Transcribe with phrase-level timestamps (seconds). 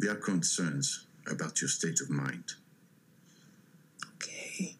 [0.00, 2.54] We are concerns about your state of mind.
[4.16, 4.76] Okay.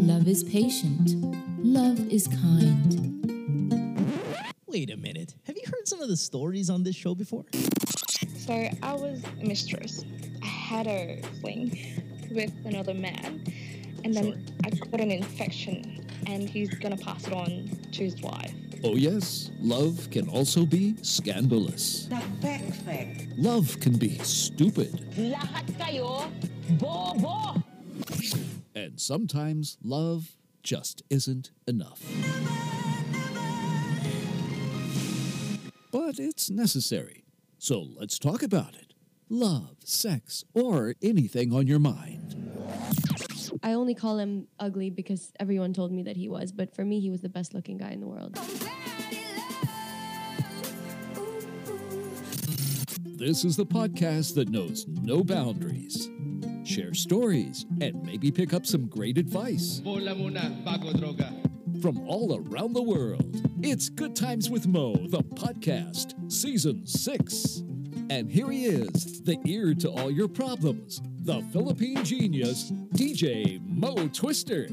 [0.00, 1.14] Love is patient.
[1.64, 3.14] Love is kind.
[4.66, 5.34] Wait a minute.
[5.44, 7.44] Have you heard some of the stories on this show before?
[8.36, 10.04] So I was a mistress.
[10.42, 11.70] I had a fling
[12.30, 13.42] with another man,
[14.04, 14.36] and then Sure.
[14.64, 18.52] I got an infection, and he's gonna pass it on to his wife.
[18.84, 22.06] Oh, yes, love can also be scandalous.
[22.06, 22.20] The
[22.84, 23.26] fact.
[23.36, 24.92] Love can be stupid.
[25.18, 26.30] Lahat kayo,
[26.78, 27.60] bobo!
[28.76, 32.00] And sometimes love just isn't enough.
[35.90, 37.24] But it's necessary.
[37.58, 38.94] So let's talk about it.
[39.28, 42.37] Love, sex, or anything on your mind.
[43.62, 47.00] I only call him ugly because everyone told me that he was, but for me,
[47.00, 48.34] he was the best looking guy in the world.
[53.04, 56.08] This is the podcast that knows no boundaries.
[56.64, 59.80] Share stories and maybe pick up some great advice
[61.82, 63.42] from all around the world.
[63.62, 67.62] It's Good Times with Mo, the podcast, season six.
[68.10, 74.08] And here he is, the ear to all your problems, the Philippine genius, DJ Mo
[74.08, 74.66] Twister.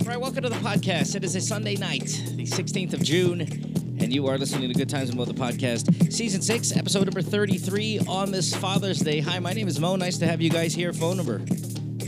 [0.00, 1.14] All right, welcome to the podcast.
[1.16, 4.88] It is a Sunday night, the 16th of June, and you are listening to Good
[4.88, 9.20] Times and Mo, the podcast, season six, episode number 33 on this Father's Day.
[9.20, 9.96] Hi, my name is Mo.
[9.96, 10.94] Nice to have you guys here.
[10.94, 11.42] Phone number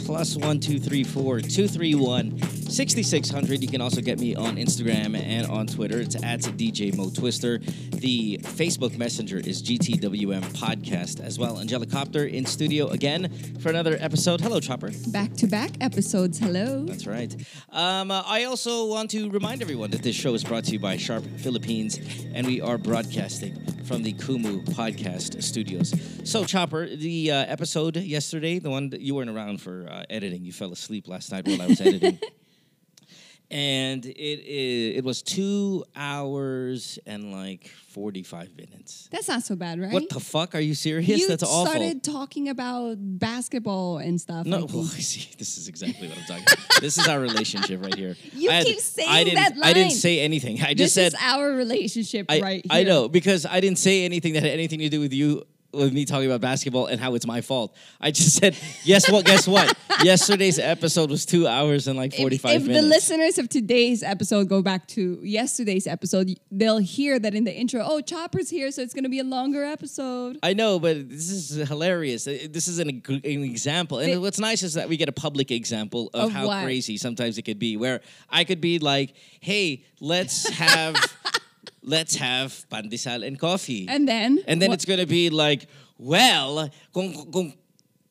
[0.07, 2.39] plus one two three four two three one
[2.69, 3.63] sixty six hundred.
[3.63, 6.01] You can also get me on Instagram and on Twitter.
[6.01, 7.59] It's at DJ Mo Twister.
[7.59, 11.57] The Facebook Messenger is GTWM Podcast as well.
[11.57, 14.41] Angelicopter in studio again for another episode.
[14.41, 14.91] Hello, Chopper.
[15.09, 16.39] Back to back episodes.
[16.39, 16.85] Hello.
[16.85, 17.35] That's right.
[17.71, 20.79] Um, uh, I also want to remind everyone that this show is brought to you
[20.79, 21.99] by Sharp Philippines,
[22.35, 23.55] and we are broadcasting
[23.85, 25.95] from the Kumu Podcast Studios.
[26.25, 30.45] So, Chopper, the uh, episode yesterday, the one that you weren't around for uh, editing,
[30.45, 32.19] you fell asleep last night while I was editing.
[33.49, 39.09] And it, it it was two hours and like forty five minutes.
[39.13, 39.93] That's not so bad, right?
[39.93, 40.57] What the fuck?
[40.57, 41.09] Are you serious?
[41.21, 41.67] You That's awful.
[41.67, 44.47] started talking about basketball and stuff.
[44.47, 46.67] No, like- well, see, this is exactly what I'm talking about.
[46.81, 48.17] this is our relationship right here.
[48.35, 50.61] You I had- keep saying I didn't, that I didn't say anything.
[50.61, 52.81] I this just said is our relationship I, right here.
[52.81, 55.45] I know because I didn't say anything that had anything to do with you
[55.77, 57.77] with me talking about basketball and how it's my fault.
[58.01, 59.25] I just said, yes, what?
[59.25, 59.77] Guess what?
[60.03, 64.03] Yesterday's episode was two hours and like If, forty five if the listeners of today's
[64.03, 68.71] episode go back to yesterday's episode, they'll hear that in the intro, oh, Chopper's here,
[68.71, 70.39] so it's going to be a longer episode.
[70.43, 72.27] I know, but this is hilarious.
[72.27, 73.99] Uh, This is an, an example.
[73.99, 76.65] And It- what's nice is that we get a public example of, Of how what?
[76.65, 77.77] crazy sometimes it could be.
[77.77, 78.01] Where
[78.31, 80.95] I could be like, hey, let's have
[81.87, 83.87] let's have pandesal and coffee.
[83.89, 84.43] And then?
[84.47, 87.55] And then what- it's gonna be like, well, kung kung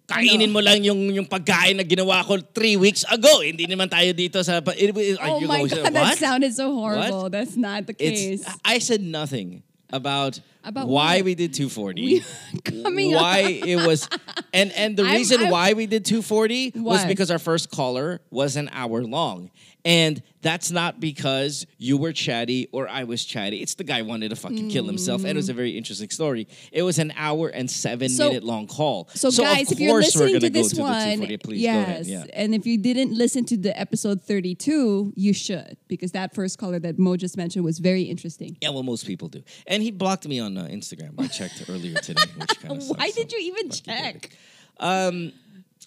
[0.07, 3.41] kainin mo lang yung yung pagkain na ginawa ko three weeks ago.
[3.41, 4.61] Hindi naman tayo dito sa...
[4.77, 7.23] It, it, Oh my go, God, that sounded so horrible.
[7.23, 7.33] What?
[7.33, 8.41] That's not the case.
[8.41, 11.25] It's, I said nothing about, About why what?
[11.25, 12.21] we did 240.
[12.63, 13.67] Coming why up.
[13.73, 14.09] it was
[14.53, 18.21] and and the I'm- reason I'm- why we did 240 was because our first caller
[18.29, 19.49] was an hour long.
[19.85, 23.61] And that's not because you were chatty or I was chatty.
[23.61, 25.21] It's the guy wanted to fucking kill himself.
[25.21, 26.47] And it was a very interesting story.
[26.71, 29.07] It was an hour and seven So- minute long call.
[29.13, 31.37] So, guys, if you're course we're listening to this one, 240.
[31.37, 32.05] Please go ahead.
[32.07, 32.25] yes, Yeah.
[32.33, 36.79] and if you didn't listen to the episode 32, you should because that first caller
[36.79, 38.57] that Mo just mentioned was very interesting.
[38.61, 39.43] Yeah, well, most people do.
[39.67, 41.11] And he blocked me on uh, Instagram.
[41.19, 44.31] I checked earlier today, which kind of Why did you even check?
[44.79, 45.31] Um,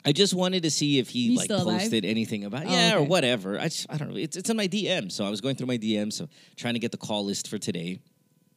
[0.04, 1.80] I just wanted to see if he He's like still alive?
[1.80, 3.08] posted anything about Oh, yeah or okay.
[3.08, 3.58] whatever.
[3.58, 4.16] I just, I don't know.
[4.16, 6.80] It's it's in my DM, so I was going through my DM, so trying to
[6.80, 8.00] get the call list for today.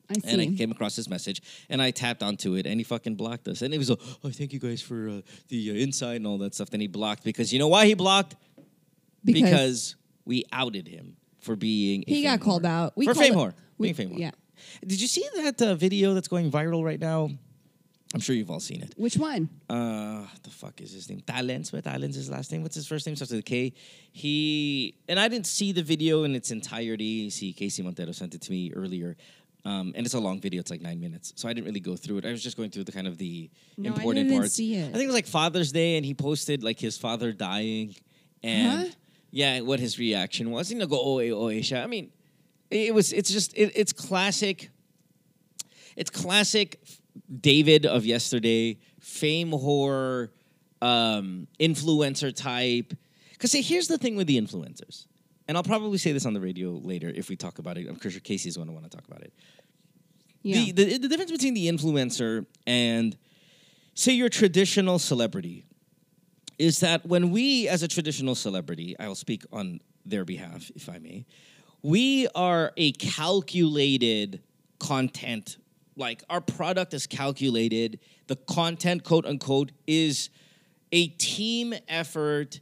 [0.09, 0.21] I see.
[0.27, 3.47] And I came across this message, and I tapped onto it, and he fucking blocked
[3.47, 3.61] us.
[3.61, 6.37] And it was, like, oh, thank you guys for uh, the uh, insight and all
[6.39, 6.69] that stuff.
[6.69, 8.35] Then he blocked because you know why he blocked?
[9.23, 9.95] because,
[10.25, 12.03] we outed him for being.
[12.07, 12.67] A he got fame called whore.
[12.67, 12.93] out.
[12.95, 13.53] We for called fame it- whore.
[13.77, 14.19] we- Being fame whore.
[14.19, 14.31] Yeah.
[14.85, 17.29] Did you see that uh, video that's going viral right now?
[18.13, 18.93] I'm sure you've all seen it.
[18.97, 19.49] Which one?
[19.69, 21.21] Uh, the fuck is his name?
[21.21, 21.71] Talents.
[21.71, 22.61] What Talents his last name?
[22.61, 23.15] What's his first name?
[23.15, 23.73] Starts with a K.
[24.11, 27.29] He and I didn't see the video in its entirety.
[27.29, 29.15] See, Casey Montero sent it to me earlier.
[29.63, 30.59] Um, and it's a long video.
[30.59, 32.25] It's like nine minutes, so I didn't really go through it.
[32.25, 34.53] I was just going through the kind of the No, I important didn't parts.
[34.55, 34.89] see it.
[34.89, 37.95] I think it was like Father's Day, and he posted like his father dying,
[38.41, 38.93] and Huh?
[39.29, 40.71] yeah, what his reaction was.
[40.71, 41.83] You know, go oh oh siya.
[41.83, 42.11] I mean,
[42.71, 43.13] it was.
[43.13, 43.53] It's just.
[43.55, 44.69] It, it's classic.
[45.95, 46.79] It's classic
[47.39, 50.29] David of yesterday, fame whore,
[50.81, 52.93] um, influencer type.
[53.33, 55.07] Because see, here's the thing with the influencers,
[55.47, 57.87] and I'll probably say this on the radio later if we talk about it.
[57.87, 59.33] I'm sure Casey's going to want to talk about it.
[60.43, 60.55] Yeah.
[60.55, 63.15] The, the the difference between the influencer and
[63.93, 65.65] say your traditional celebrity
[66.57, 70.89] is that when we as a traditional celebrity, I will speak on their behalf if
[70.89, 71.25] I may,
[71.81, 74.41] we are a calculated
[74.79, 75.57] content
[75.95, 80.29] like our product is calculated, the content quote unquote is
[80.91, 82.59] a team effort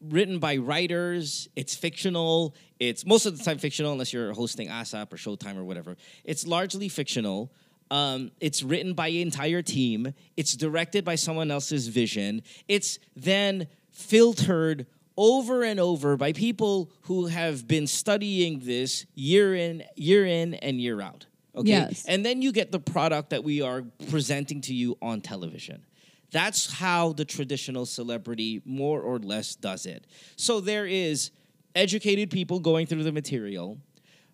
[0.00, 1.48] written by writers.
[1.56, 2.54] It's fictional.
[2.78, 5.96] It's most of the time fictional, unless you're hosting ASAP or Showtime or whatever.
[6.24, 7.52] It's largely fictional.
[7.90, 10.14] Um, it's written by an entire team.
[10.36, 12.42] It's directed by someone else's vision.
[12.68, 14.86] It's then filtered
[15.16, 20.80] over and over by people who have been studying this year in, year in, and
[20.80, 21.26] year out.
[21.54, 21.68] Okay.
[21.68, 22.04] Yes.
[22.06, 25.84] And then you get the product that we are presenting to you on television.
[26.30, 30.06] That's how the traditional celebrity more or less does it.
[30.36, 31.32] So there is
[31.74, 33.78] educated people going through the material.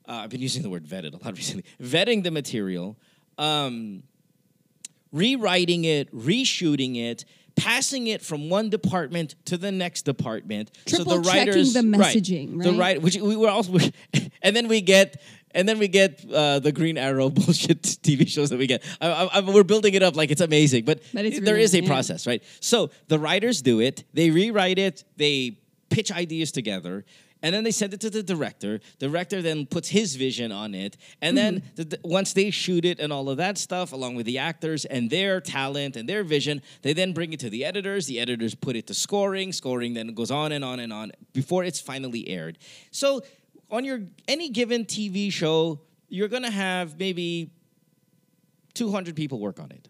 [0.06, 1.64] Uh, I've been using the word vetted a lot recently.
[1.82, 2.98] Vetting the material,
[3.38, 4.02] um,
[5.10, 7.24] rewriting it, reshooting it,
[7.56, 10.70] passing it from one department to the next department.
[10.84, 12.78] Triple checking the messaging, The right?
[12.78, 13.78] right, which we were also,
[14.42, 15.20] and then we get.
[15.56, 18.84] And then we get uh, the Green Arrow bullshit TV shows that we get.
[19.00, 21.64] I, I, I- we're building it up like it's amazing, but, But it's there really
[21.64, 21.88] is a yeah.
[21.88, 22.42] process, right?
[22.60, 25.58] So the writers do it, they rewrite it, they
[25.88, 27.04] pitch ideas together,
[27.42, 28.80] and then they send it to the director.
[28.98, 31.74] The director then puts his vision on it, and then Mm-hmm.
[31.76, 34.84] the, the- once they shoot it and all of that stuff, along with the actors
[34.84, 38.06] and their talent and their vision, they then bring it to the editors.
[38.06, 39.52] The editors put it to scoring.
[39.52, 42.58] Scoring then goes on and on and on before it's finally aired.
[42.90, 43.22] So
[43.70, 47.50] on your any given TV show, you're gonna have maybe
[48.74, 49.88] 200 people work on it.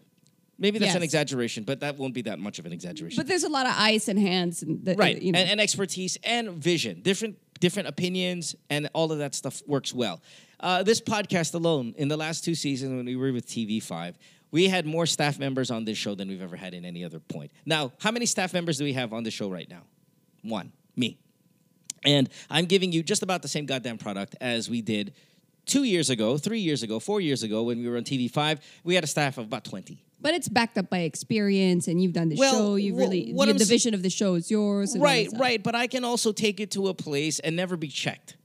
[0.59, 3.17] Maybe that's an exaggeration, but that won't be that much of an exaggeration.
[3.17, 5.21] But there's a lot of eyes and hands, and the, right.
[5.21, 5.39] You know.
[5.39, 7.01] and, and expertise and vision.
[7.01, 10.21] Different different opinions and all of that stuff works well.
[10.59, 14.15] Uh, this podcast alone in the last two seasons when we were with tv5
[14.51, 17.19] we had more staff members on this show than we've ever had in any other
[17.19, 17.51] point.
[17.65, 19.83] Now how many staff members do we have on the show right now?
[20.43, 20.71] One.
[20.95, 21.17] Me
[22.03, 25.13] and i'm giving you just about the same goddamn product as we did
[25.65, 28.95] two years ago three years ago four years ago when we were on tv5 we
[28.95, 32.29] had a staff of about 20 but it's backed up by experience, and you've done
[32.29, 32.75] the Well, show.
[32.75, 34.93] You wh- really what the, the vision of the show is yours.
[34.93, 35.61] and Right, right.
[35.61, 38.35] But I can also take it to a place and never be checked.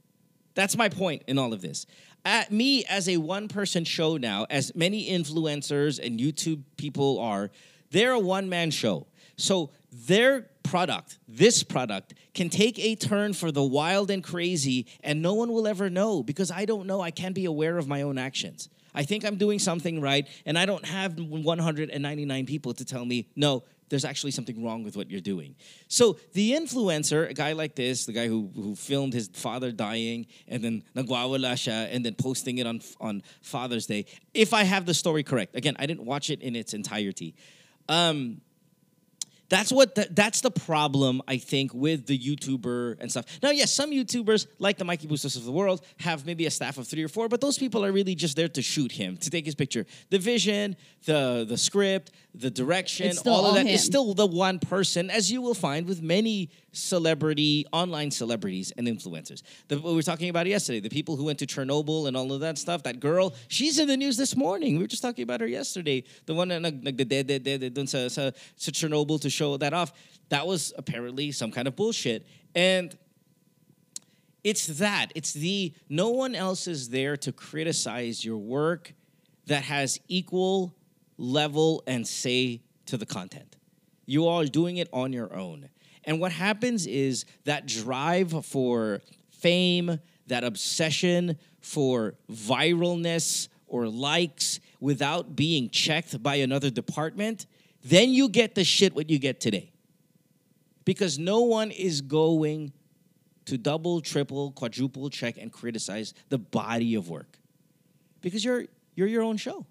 [0.54, 1.86] That's my point in all of this.
[2.24, 7.50] At me as a one person show now, as many influencers and YouTube people are,
[7.90, 9.06] they're a one man show.
[9.36, 15.22] So their product, this product, can take a turn for the wild and crazy, and
[15.22, 17.00] no one will ever know because I don't know.
[17.00, 18.68] I can't be aware of my own actions.
[18.94, 23.28] I think I'm doing something right, and I don't have 199 people to tell me,
[23.36, 25.54] no, there's actually something wrong with what you're doing.
[25.88, 30.26] So the influencer, a guy like this, the guy who, who filmed his father dying
[30.48, 34.86] and then nagwawala siya and then posting it on, on Father's Day, if I have
[34.86, 35.54] the story correct.
[35.54, 37.34] Again, I didn't watch it in its entirety.
[37.86, 38.40] Um,
[39.52, 43.26] that's what the, that's the problem I think with the YouTuber and stuff.
[43.42, 46.78] Now, yes, some YouTubers like the Mikey Bustos of the world have maybe a staff
[46.78, 49.28] of three or four, but those people are really just there to shoot him, to
[49.28, 49.84] take his picture.
[50.08, 53.78] The vision, the the script, the direction, all of that is him.
[53.78, 59.42] still the one person, as you will find with many celebrity online celebrities and influencers.
[59.68, 62.32] The, what we were talking about yesterday, the people who went to Chernobyl and all
[62.32, 62.84] of that stuff.
[62.84, 64.76] That girl, she's in the news this morning.
[64.76, 66.04] We were just talking about her yesterday.
[66.24, 69.92] The one that nag nagdededede dun sa, sa, sa Chernobyl to show that off.
[70.30, 72.26] That was apparently some kind of bullshit.
[72.54, 72.96] And
[74.42, 75.08] it's that.
[75.14, 78.94] It's the no one else is there to criticize your work
[79.46, 80.74] that has equal
[81.18, 83.56] level and say to the content.
[84.06, 85.68] You are doing it on your own.
[86.04, 89.00] And what happens is that drive for
[89.30, 97.46] fame, that obsession for viralness or likes without being checked by another department,
[97.84, 99.72] then you get the shit what you get today.
[100.84, 102.72] Because no one is going
[103.46, 107.38] to double, triple, quadruple check and criticize the body of work.
[108.20, 109.66] Because you're you're your own show.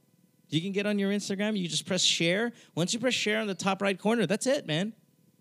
[0.52, 2.52] You can get on your Instagram, you just press share.
[2.76, 4.94] Once you press share on the top right corner, that's it, man.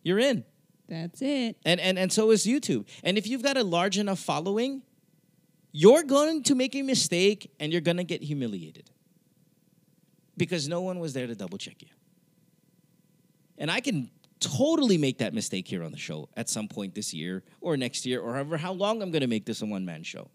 [0.03, 0.45] You're in.
[0.89, 1.57] That's it.
[1.65, 2.87] And and and so is YouTube.
[3.05, 4.83] And if you've got a large enough following,
[5.73, 8.91] you're going to make a mistake and you're going to get humiliated.
[10.37, 11.89] Because no one was there to double check you.
[13.59, 17.13] And I can totally make that mistake here on the show at some point this
[17.13, 19.85] year or next year or however how long I'm going to make this a one
[19.85, 20.31] man show.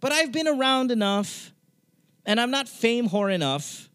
[0.00, 1.53] But I've been around enough
[2.26, 3.88] and I'm not fame whore enough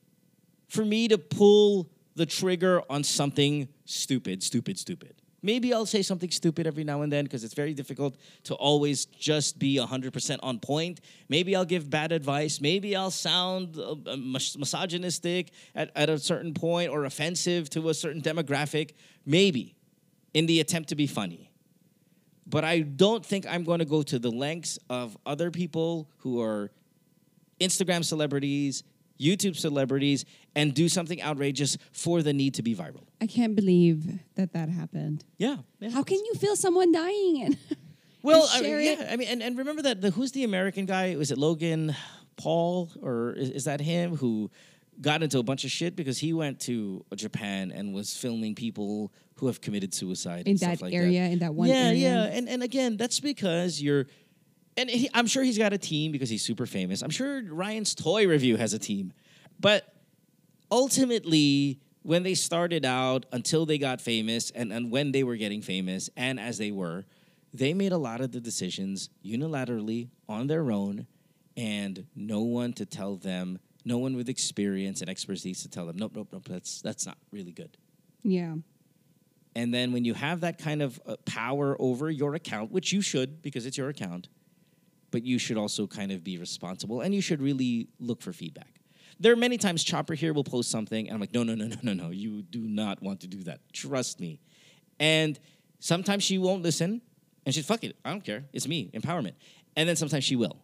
[0.67, 5.15] for me to pull the trigger on something stupid, stupid, stupid.
[5.41, 9.05] Maybe I'll say something stupid every now and then because it's very difficult to always
[9.05, 10.99] just be 100% on point.
[11.29, 12.59] Maybe I'll give bad advice.
[12.59, 17.87] Maybe I'll sound uh, uh, mis- misogynistic at, at a certain point or offensive to
[17.89, 18.91] a certain demographic.
[19.25, 19.75] Maybe
[20.33, 21.51] in the attempt to be funny.
[22.45, 26.41] But I don't think I'm going to go to the lengths of other people who
[26.41, 26.71] are
[27.59, 28.83] Instagram celebrities,
[29.19, 30.25] YouTube celebrities,
[30.55, 33.03] and do something outrageous for the need to be viral.
[33.21, 35.25] I can't believe that that happened.
[35.37, 35.57] Yeah.
[35.79, 35.89] yeah.
[35.89, 37.57] How can you feel someone dying and
[38.21, 39.11] Well, and I mean, yeah, it?
[39.11, 41.15] I mean, and, and remember that the who's the American guy?
[41.15, 41.95] Was it Logan
[42.35, 44.51] Paul or is, is that him who
[44.99, 49.13] got into a bunch of shit because he went to Japan and was filming people
[49.35, 51.97] who have committed suicide in and stuff that like area, in that one yeah, area?
[51.97, 54.05] yeah, and and again, that's because you're.
[54.79, 57.01] And he, I'm sure he's got a team because he's super famous.
[57.01, 59.11] I'm sure Ryan's Toy Review has a team,
[59.59, 59.93] but
[60.71, 65.61] ultimately, when they started out until they got famous, and, and when they were getting
[65.61, 67.03] famous, and as they were,
[67.53, 71.07] they made a lot of the decisions unilaterally on their own,
[71.57, 75.97] and no one to tell them, no one with experience and expertise to tell them,
[75.97, 77.75] nope, nope, nope, that's that's not really good.
[78.23, 78.55] Yeah.
[79.55, 83.01] And then when you have that kind of uh, power over your account, which you
[83.01, 84.29] should because it's your account,
[85.11, 88.79] but you should also kind of be responsible and you should really look for feedback.
[89.19, 91.67] There are many times Chopper here will post something and I'm like, no, no, no,
[91.67, 92.09] no, no, no.
[92.09, 93.59] You do not want to do that.
[93.73, 94.39] Trust me.
[94.99, 95.39] And
[95.79, 97.01] sometimes she won't listen
[97.45, 97.97] and she's fuck it.
[98.05, 98.45] I don't care.
[98.53, 98.89] It's me.
[98.93, 99.33] Empowerment.
[99.75, 100.57] And then sometimes she will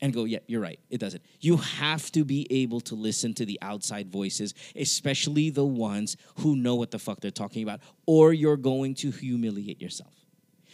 [0.00, 0.78] and go, yeah, you're right.
[0.90, 1.22] It doesn't.
[1.40, 6.56] You have to be able to listen to the outside voices, especially the ones who
[6.56, 10.12] know what the fuck they're talking about, or you're going to humiliate yourself.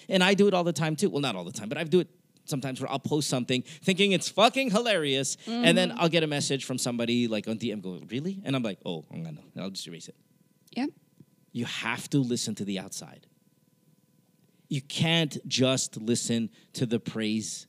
[0.08, 1.08] And I do it all the time too.
[1.10, 2.08] Well, not all the time, but I do it
[2.44, 6.64] sometimes where I'll post something thinking it's fucking hilarious, and then I'll get a message
[6.64, 8.40] from somebody like on DM, go, really?
[8.44, 10.16] And I'm like, oh, I'm gonna, I'll just erase it.
[10.70, 10.86] Yeah.
[11.52, 13.26] You have to listen to the outside.
[14.68, 17.66] You can't just listen to the praise.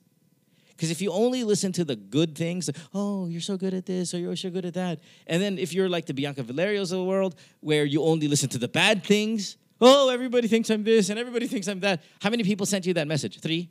[0.70, 4.14] Because if you only listen to the good things, oh, you're so good at this,
[4.14, 6.98] or you're so good at that, and then if you're like the Bianca Valerios of
[6.98, 11.10] the world, where you only listen to the bad things, oh, everybody thinks I'm this
[11.10, 12.02] and everybody thinks I'm that.
[12.22, 13.40] How many people sent you that message?
[13.40, 13.70] Three?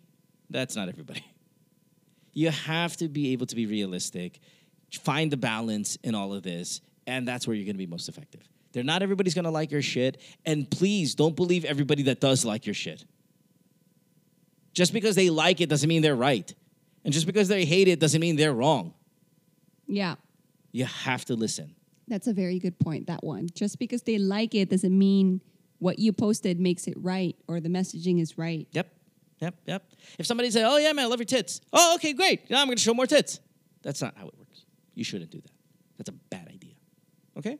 [0.51, 1.25] That's not everybody.
[2.35, 4.41] You have to be able to be realistic,
[5.03, 8.09] find the balance in all of this, and that's where you're going to be most
[8.09, 8.49] effective.
[8.73, 12.45] They're not everybody's going to like your shit, and please don't believe everybody that does
[12.45, 13.05] like your shit.
[14.73, 16.55] Just because they like it doesn't mean they're right.
[17.05, 18.95] And just because they hate it doesn't mean they're wrong.
[19.87, 20.15] Yeah.
[20.71, 21.75] You have to listen.
[22.09, 23.49] That's a very good point, that one.
[23.55, 25.43] Just because they like it doesn't mean
[25.79, 28.67] what you posted makes it right or the messaging is right.
[28.73, 28.89] Yep.
[29.43, 29.55] Yep.
[29.67, 29.83] Yep.
[30.21, 32.49] If somebody says, "Oh yeah, man, I love your tits," oh okay, great.
[32.49, 33.41] Now I'm going to show more tits.
[33.83, 34.65] That's not how it works.
[34.95, 35.51] You shouldn't do that.
[35.99, 36.75] That's a bad idea.
[37.37, 37.59] Okay.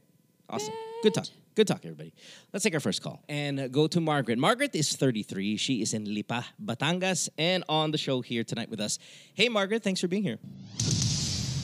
[0.49, 0.75] Awesome.
[1.03, 1.27] Good talk.
[1.55, 2.15] Good talk, everybody.
[2.53, 4.39] Let's take our first call and go to Margaret.
[4.39, 5.57] Margaret is 33.
[5.57, 8.99] She is in Lipa, Batangas, and on the show here tonight with us.
[9.35, 10.39] Hey, Margaret, thanks for being here.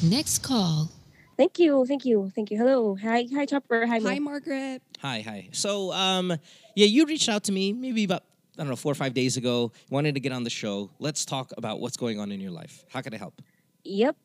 [0.03, 0.91] Next call.
[1.37, 2.59] Thank you, thank you, thank you.
[2.59, 4.83] Hello, hi, hi, Chopper, hi, Hi, Margaret.
[5.01, 5.49] Hi, hi.
[5.53, 6.37] So, um,
[6.75, 8.25] yeah, you reached out to me maybe about
[8.59, 9.71] I don't know four or five days ago.
[9.91, 10.91] Wanted to get on the show.
[10.99, 12.85] Let's talk about what's going on in your life.
[12.91, 13.41] How can I help?
[13.85, 14.17] Yep.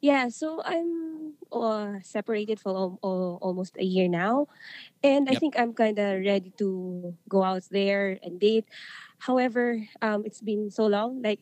[0.00, 4.48] Yeah, so I'm uh, separated for al- al- almost a year now,
[5.04, 5.40] and I Yep.
[5.40, 8.64] think I'm kind of ready to go out there and date.
[9.18, 11.22] However, um, it's been so long.
[11.22, 11.38] Like,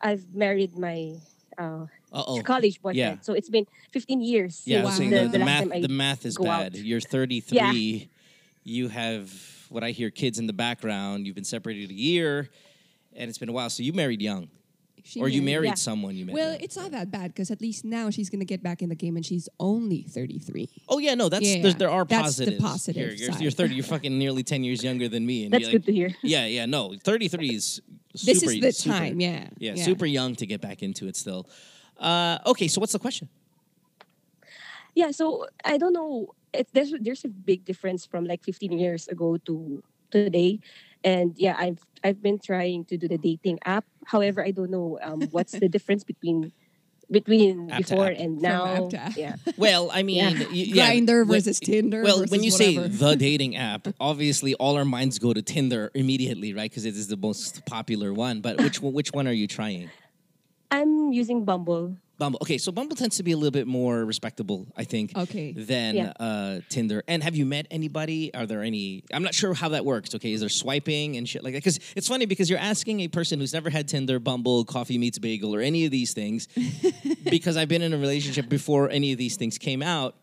[0.00, 1.16] I've married my
[1.58, 1.84] uh,
[2.44, 3.16] college boyfriend, Yeah.
[3.20, 4.62] so it's been 15 years.
[4.64, 5.68] Yeah, I since saying the, the, the the math.
[5.82, 6.72] The math is bad.
[6.72, 6.74] out.
[6.76, 7.58] You're 33.
[7.58, 8.06] Yeah.
[8.64, 9.28] You have
[9.72, 11.26] what I hear kids in the background.
[11.26, 12.48] You've been separated a year,
[13.14, 13.70] and it's been a while.
[13.70, 14.48] So you married young,
[15.04, 15.74] She or you married Yeah.
[15.74, 16.34] someone you met.
[16.34, 16.60] Well, young.
[16.60, 18.94] it's not that bad because at least now she's going to get back in the
[18.94, 20.68] game and she's only 33.
[20.88, 22.62] Oh yeah, no, that's Yeah, there's, there are that's the positives.
[22.62, 23.42] positive Here, you're, side.
[23.42, 23.74] you're 30.
[23.74, 26.10] You're fucking nearly 10 years younger than me, and That's you're good like, to hear.
[26.22, 27.80] Yeah, yeah, no, 33 is
[28.14, 29.48] super, This is the super- time, yeah.
[29.58, 31.48] yeah, super young to get back into it still.
[31.98, 33.28] Uh, okay, so what's the question?
[34.94, 36.34] Yeah, so I don't know.
[36.52, 40.60] It's there's there's a big difference from like 15 years ago to today,
[41.02, 43.84] and yeah, I've I've been trying to do the dating app.
[44.06, 46.52] However, I don't know um, what's the difference between
[47.10, 48.64] between App before and now.
[48.66, 49.16] app to app.
[49.16, 50.48] Yeah, Well, I mean, Yeah.
[50.50, 52.02] yeah, Grindr when- versus Tinder.
[52.02, 52.88] Well, versus when you whatever.
[52.88, 56.70] say the dating app, obviously all our minds go to Tinder immediately, right?
[56.70, 58.40] Because it is the most popular one.
[58.40, 59.90] But which which one are you trying?
[60.70, 61.96] I'm using Bumble.
[62.22, 62.38] Bumble.
[62.42, 65.50] Okay, so Bumble tends to be a little bit more respectable, I think, Okay.
[65.50, 66.12] than Yeah.
[66.20, 67.02] uh, Tinder.
[67.08, 68.32] And have you met anybody?
[68.32, 69.02] Are there any?
[69.12, 70.14] I'm not sure how that works.
[70.14, 71.58] Okay, is there swiping and shit like that?
[71.64, 75.18] Because it's funny because you're asking a person who's never had Tinder, Bumble, Coffee Meets
[75.18, 76.46] Bagel, or any of these things.
[77.28, 80.14] because I've been in a relationship before any of these things came out.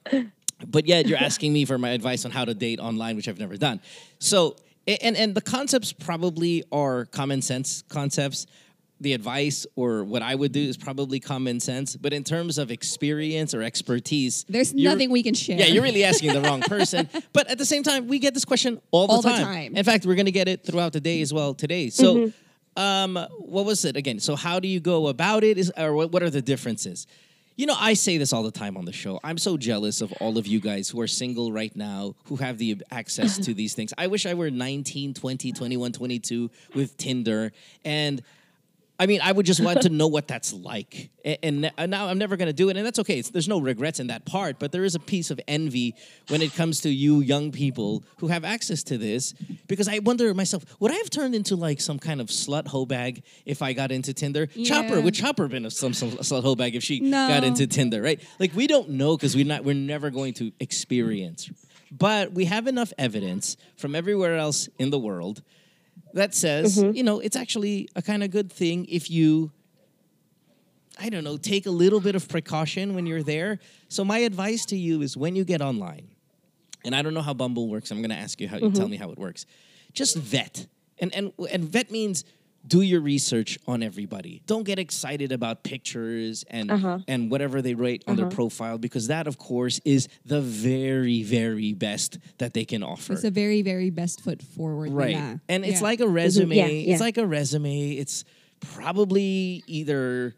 [0.65, 3.39] but yet you're asking me for my advice on how to date online, which I've
[3.39, 3.81] never done.
[4.19, 4.55] So,
[4.87, 8.47] and and the concepts probably are common sense concepts.
[9.01, 12.69] The advice or what I would do is probably common sense, but in terms of
[12.69, 15.57] experience or expertise, There's nothing we can share.
[15.57, 17.07] Yeah, you're really asking the wrong person.
[17.31, 19.43] But at the same time, we get this question all the All the time.
[19.43, 19.75] time.
[19.77, 21.89] In fact, we're going to get it throughout the day as well today.
[21.89, 22.31] So,
[22.75, 24.19] um, what was it again?
[24.19, 25.57] So, how do you go about it?
[25.57, 27.07] Is or what, what are the differences?
[27.55, 29.19] You know, I say this all the time on the show.
[29.21, 32.57] I'm so jealous of all of you guys who are single right now, who have
[32.57, 33.93] the access to these things.
[33.97, 37.51] I wish I were 19, 20, 21, 22 with Tinder.
[37.83, 38.21] And
[39.01, 41.09] I mean, I would just want to know what that's like.
[41.23, 42.75] And, and uh, now I'm never going to do it.
[42.75, 43.19] And that's okay.
[43.19, 44.59] It's, there's no regrets in that part.
[44.59, 45.95] But there is a piece of envy
[46.27, 49.33] when it comes to you young people who have access to this.
[49.67, 52.85] Because I wonder myself, would I have turned into like some kind of slut hoe
[52.85, 54.49] bag if I got into Tinder?
[54.53, 54.65] Yeah.
[54.81, 57.29] Chopper, would Chopper been a, some, some slut hoe bag if she No.
[57.29, 58.21] got into Tinder, right?
[58.37, 61.49] Like we don't know because we're not, we're never going to experience.
[61.91, 65.41] But we have enough evidence from everywhere else in the world
[66.13, 66.95] that says, mm-hmm.
[66.95, 69.51] you know, it's actually a kind of good thing if you,
[70.99, 73.59] I don't know, take a little bit of precaution when you're there.
[73.87, 76.07] So my advice to you is when you get online,
[76.85, 77.91] and I don't know how Bumble works.
[77.91, 79.45] I'm going to ask you how you tell me how it works.
[79.93, 80.67] Just vet,
[80.99, 82.23] and and and vet means
[82.67, 84.41] do your research on everybody.
[84.45, 86.99] Don't get excited about pictures and Uh-huh.
[87.07, 91.73] and whatever they write on their profile because that, of course, is the very very
[91.73, 93.13] best that they can offer.
[93.13, 94.91] It's a very, very best foot forward.
[94.91, 95.15] Right.
[95.15, 95.41] nila.
[95.47, 95.87] And it's Yeah.
[95.87, 96.55] like a resume.
[96.55, 96.91] Yeah, yeah.
[96.93, 97.91] It's like a resume.
[97.93, 98.23] It's
[98.59, 100.35] probably either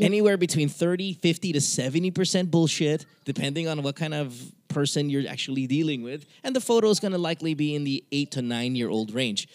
[0.00, 5.66] anywhere between 30, 50 to 70% bullshit, depending on what kind of person you're actually
[5.66, 6.24] dealing with.
[6.44, 9.12] And the photo is going to likely be in the eight to nine year old
[9.12, 9.48] range.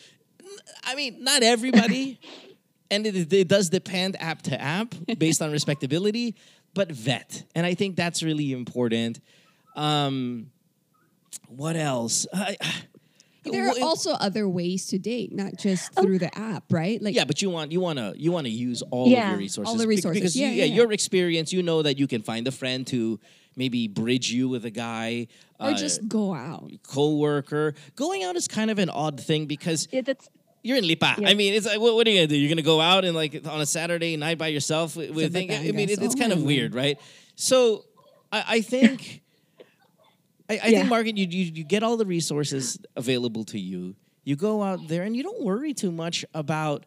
[0.83, 2.19] I mean, not everybody.
[2.91, 6.36] and it, it does depend app to app based on respectability,
[6.74, 7.43] but vet.
[7.55, 9.19] And I think that's really important.
[9.75, 10.51] Um,
[11.48, 12.27] what else?
[12.33, 12.57] I,
[13.43, 17.01] There are also other ways to date, not just through the app, right?
[17.01, 19.38] Like yeah, but you want you want to you want to use all of your
[19.38, 20.21] resources, all the resources.
[20.21, 20.75] because you- Yeah, yeah.
[20.75, 23.19] your experience, you know that you can find a friend to
[23.56, 25.28] maybe bridge you with a guy,
[25.60, 26.71] or uh, just go out.
[26.84, 27.73] co-worker.
[27.95, 30.30] Going out is kind of an odd thing because Yeah, that's
[30.63, 31.15] you're in Lipa.
[31.19, 31.30] Yeah.
[31.30, 32.38] I mean, it's like, what, what are you gonna do?
[32.38, 35.52] You're gonna go out and like on a Saturday night by yourself with, with thing?
[35.52, 36.99] I mean, it, it's kind of weird, right?
[37.36, 37.86] So
[38.32, 39.21] I, I think.
[40.49, 40.80] I, I Yeah.
[40.80, 43.95] think, Margaret, you, you you get all the resources available to you.
[44.26, 46.86] You go out there and you don't worry too much about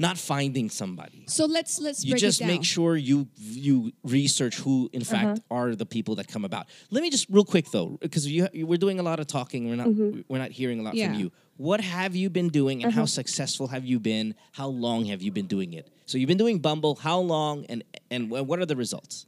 [0.00, 1.24] not finding somebody.
[1.26, 5.84] So let's let's You just make sure you you research who, in fact, are the
[5.86, 6.66] people that come about.
[6.90, 9.68] Let me just real quick though, because we're doing a lot of talking.
[9.68, 9.88] We're not
[10.28, 11.10] we're not hearing a lot Yeah.
[11.10, 11.32] from you.
[11.58, 14.34] What have you been doing, and how successful have you been?
[14.52, 15.90] How long have you been doing it?
[16.06, 16.94] So you've been doing Bumble.
[16.94, 19.26] How long, and and what are the results?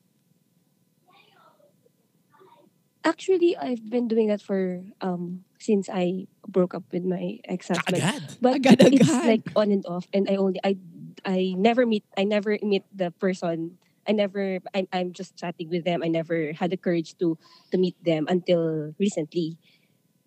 [3.05, 7.97] actually I've been doing that for um since I broke up with my ex-husband.
[8.41, 10.77] But Agad, it's like on and off and I only I
[11.25, 13.79] I never meet I never meet the person.
[14.09, 16.03] I never I'm I'm just chatting with them.
[16.03, 17.37] I never had the courage to
[17.73, 19.57] to meet them until recently.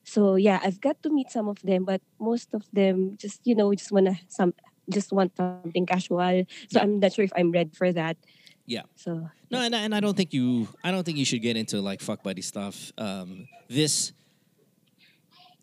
[0.03, 3.55] So yeah, I've got to meet some of them, but most of them just you
[3.55, 4.53] know just wanna some
[4.89, 6.43] just want something casual.
[6.69, 8.17] So I'm not sure if I'm ready for that.
[8.65, 8.83] Yeah.
[8.95, 10.67] So No, and, I- and I don't think you.
[10.83, 12.91] I don't think you should get into like fuck buddy stuff.
[12.97, 14.13] Um, this.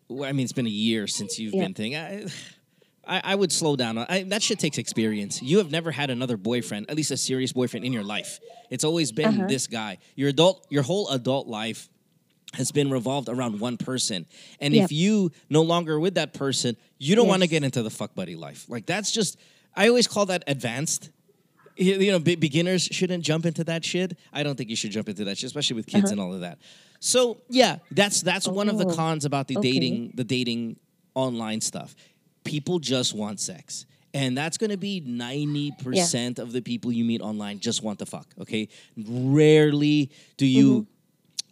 [0.09, 1.63] I mean, it's been a year since you've Yeah.
[1.63, 1.95] been thing.
[1.95, 2.25] I,
[3.07, 3.97] I, I would slow down.
[3.97, 5.41] I, that shit takes experience.
[5.41, 8.39] You have never had another boyfriend, at least a serious boyfriend in your life.
[8.69, 9.47] It's always been Uh-huh.
[9.47, 9.97] this guy.
[10.15, 11.89] Your adult, your whole adult life
[12.53, 14.25] has been revolved around one person.
[14.59, 17.89] And if you no longer with that person, you don't want to get into the
[17.89, 18.65] fuck buddy life.
[18.69, 19.37] Like that's just.
[19.73, 21.11] I always call that advanced
[21.77, 24.17] you know, be- beginners shouldn't jump into that shit.
[24.33, 26.41] I don't think you should jump into that shit, especially with kids and all of
[26.41, 26.59] that.
[26.99, 28.93] So yeah, that's that's one of the Uh-huh.
[28.93, 29.71] Oh, cons about the okay.
[29.71, 30.77] dating the dating
[31.15, 31.95] online stuff.
[32.43, 33.85] People just want sex.
[34.13, 38.05] And that's going to be 90% of the people you meet online just want to
[38.05, 38.67] fuck, okay?
[38.97, 40.87] Rarely do you Mm-hmm.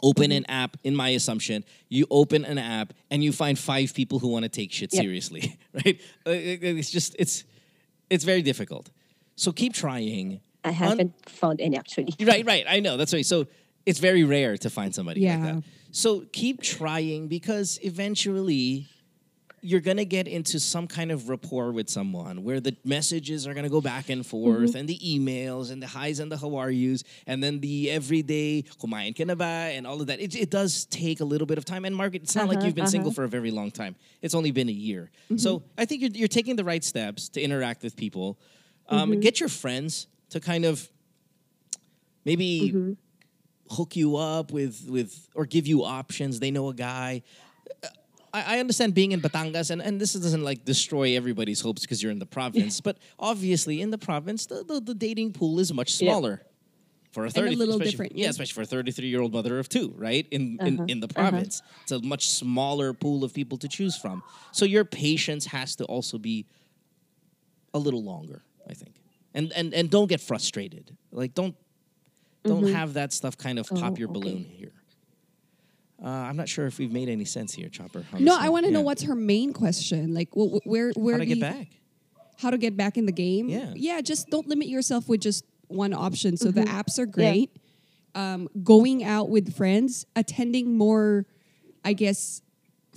[0.01, 4.19] Open an app, in my assumption, you open an app and you find five people
[4.19, 5.01] who want to take shit Yep.
[5.03, 5.99] seriously, right?
[6.25, 7.43] Uh, It's just, it's,
[8.09, 8.89] it's very difficult.
[9.35, 10.41] So keep trying.
[10.63, 12.13] I haven't found any actually.
[12.21, 12.65] Right, right.
[12.67, 12.97] I know.
[12.97, 13.25] That's right.
[13.25, 13.47] So
[13.85, 15.53] it's very rare to find somebody like Yeah.
[15.53, 15.63] that.
[15.91, 18.87] So keep trying because eventually
[19.61, 23.53] you're going to get into some kind of rapport with someone where the messages are
[23.53, 26.55] going to go back and forth and the emails and the highs and the how
[26.55, 30.19] are yous and then the everyday kumain ka ba and all of that.
[30.19, 31.85] It, it does take a little bit of time.
[31.85, 33.15] And Margaret, it's not like Uh-huh, you've been single uh-huh.
[33.15, 33.95] for a very long time.
[34.21, 35.11] It's only been a year.
[35.37, 38.37] So I think you're, you're taking the right steps to interact with people.
[38.87, 40.89] Um, Get your friends to kind of
[42.25, 42.95] maybe
[43.69, 46.39] hook you up with with or give you options.
[46.39, 47.23] They know a guy.
[48.33, 52.01] I, I understand being in Batangas, and, and this doesn't like destroy everybody's hopes because
[52.03, 52.81] you're in the province.
[52.81, 56.41] but obviously, in the province, the, the, the dating pool is much smaller.
[57.11, 58.29] For a a little different, yeah, yeah.
[58.29, 60.27] especially for a thirty-three-year-old mother of two, right?
[60.29, 61.29] In in, Uh-huh, in the uh-huh.
[61.31, 64.21] province, it's a much smaller pool of people to choose from.
[64.51, 66.45] So your patience has to also be
[67.73, 68.93] a little longer, I think.
[69.33, 70.95] And and and don't get frustrated.
[71.11, 71.55] Like don't
[72.43, 72.73] don't Mhm.
[72.73, 74.19] have that stuff kind of pop Oh, your okay.
[74.19, 74.71] balloon here.
[76.03, 78.05] Uh, I'm not sure if we've made any sense here, Chopper.
[78.13, 80.13] on No, I want to know what's her main question.
[80.13, 81.67] Like, wh- wh- where where how to get you- back.
[82.37, 83.49] How to get back in the game?
[83.49, 83.73] Yeah.
[83.75, 83.99] yeah.
[83.99, 86.37] Just don't limit yourself with just one option.
[86.37, 86.67] So the Mhm.
[86.67, 87.11] apps are Yeah.
[87.11, 87.51] great.
[88.15, 91.25] Um, going out with friends, attending more,
[91.83, 92.41] I guess,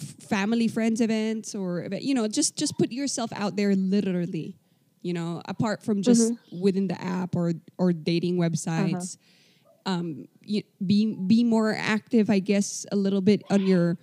[0.00, 4.56] f- family friends events or you know, just just put yourself out there literally.
[5.02, 6.60] You know, apart from just Mm-hmm.
[6.60, 8.38] within the app or or dating
[8.94, 9.00] Uh-huh.
[9.84, 9.90] Websites.
[10.00, 13.96] Um, you, be be more active, I guess, a little bit on your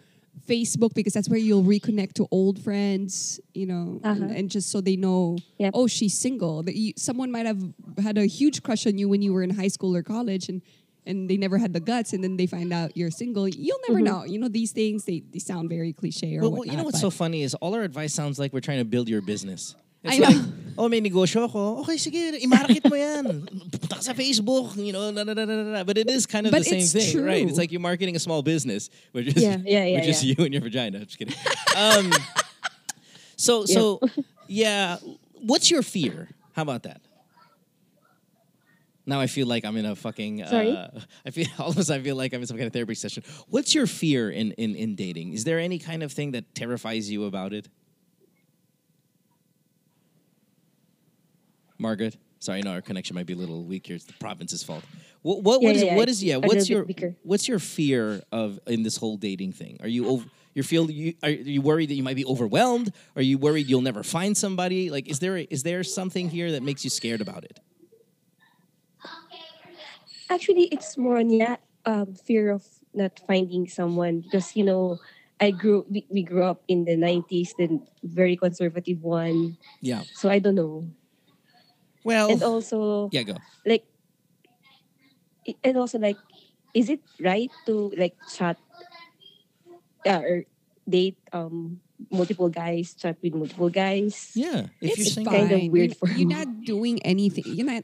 [0.48, 4.34] Facebook because that's where you'll reconnect to old friends, you know, and, Uh-huh.
[4.36, 5.72] and just so they know, Yep.
[5.76, 6.64] oh, she's single.
[6.64, 7.62] That you, someone might have
[8.02, 10.62] had a huge crush on you when you were in high school or college, and
[11.06, 13.48] and they never had the guts, and then they find out you're single.
[13.48, 14.04] You'll never Mhm.
[14.04, 14.24] know.
[14.26, 16.68] You know, these things they, they sound very cliche or Well, whatnot.
[16.72, 19.10] you know what's so funny is all our advice sounds like we're trying to build
[19.10, 19.76] your business.
[20.04, 20.28] It's I know.
[20.30, 20.38] like,
[20.78, 21.82] oh, may negosyo ako.
[21.82, 23.44] Okay, sige, i-market mo yan.
[23.68, 25.84] Punta ka sa Facebook, you know, da, da, da, da, da, da.
[25.84, 27.44] But it is kind of But the same it's thing, right?
[27.48, 30.36] It's like you're marketing a small business, which is, Yeah, yeah, yeah, which is yeah.
[30.38, 31.00] you and your vagina.
[31.00, 31.36] I'm just kidding.
[31.80, 32.12] Um,
[33.36, 34.00] so, so,
[34.48, 34.98] yeah,
[35.40, 36.28] what's your fear?
[36.54, 37.02] How about that?
[39.06, 40.46] Now I feel like I'm in a fucking.
[40.46, 40.76] Sorry?
[40.76, 40.88] Uh,
[41.26, 42.96] I feel all of a sudden I feel like I'm in some kind of therapy
[42.96, 43.24] session.
[43.48, 45.34] What's your fear in in in dating?
[45.34, 47.68] Is there any kind of thing that terrifies you about it?
[51.80, 53.96] Margaret, sorry, I know our connection might be a little weak here.
[53.96, 54.84] It's the province's fault.
[55.22, 56.86] What what, Yeah, what is yeah, what it's yeah?
[56.86, 59.78] What's your what's your fear of in this whole dating thing?
[59.82, 60.26] Are you over?
[60.54, 62.94] You feel you are you worried that you might be overwhelmed?
[63.16, 64.90] Are you worried you'll never find somebody?
[64.90, 67.60] Like, is there is there something here that makes you scared about it?
[70.30, 72.64] Actually, it's more on yeah, um, fear of
[72.94, 75.00] not finding someone because you know
[75.40, 79.58] I grew we, we grew up in the nineties, the very conservative one.
[79.82, 80.04] Yeah.
[80.14, 80.88] So I don't know.
[82.04, 83.36] Well, And also yeah, go.
[83.66, 83.84] like
[85.48, 86.18] i- and also like
[86.74, 88.58] is it right to like chat
[90.06, 90.44] uh, or
[90.88, 91.82] date um
[92.12, 94.32] multiple guys, chat with multiple guys?
[94.36, 95.72] Yeah, if you're it's single, kind of fine.
[95.72, 97.44] weird You're, for you're not doing anything.
[97.46, 97.84] You're not.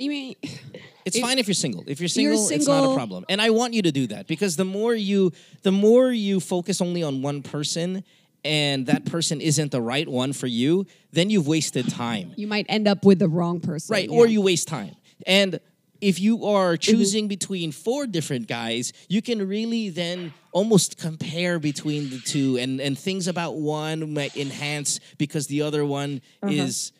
[0.00, 0.34] I mean,
[1.06, 1.84] it's if- fine if you're single.
[1.86, 3.24] If you're You're single, it's not a problem.
[3.28, 6.80] And I want you to do that because the more you, the more you focus
[6.80, 8.04] only on one person,
[8.44, 12.32] and that person isn't the right one for you, then you've wasted time.
[12.36, 13.92] you might end up with the wrong person.
[13.92, 14.16] Right, yeah.
[14.16, 14.94] or you waste time.
[15.26, 15.60] And
[16.00, 16.90] if you are Mm-hmm.
[16.96, 22.80] choosing between four different guys, you can really then almost compare between the two and,
[22.80, 26.52] and things about one might enhance because the other one Uh-huh.
[26.52, 26.92] is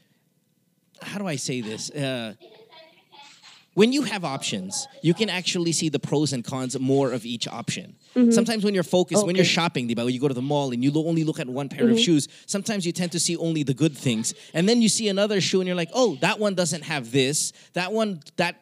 [1.03, 1.91] how do I say this?
[1.91, 2.35] Uh,
[3.75, 7.47] when you have options, you can actually see the pros and cons more of each
[7.49, 7.97] option.
[8.15, 9.51] Sometimes when you're focused, when you're Mm-hmm.
[9.55, 11.91] Shopping, diba, you go to the mall and you only look at one pair of
[11.91, 11.99] Mm-hmm.
[11.99, 14.33] shoes, sometimes you tend to see only the good things.
[14.55, 17.53] And then you see another shoe and you're like, oh, that one doesn't have this.
[17.75, 18.57] That one, that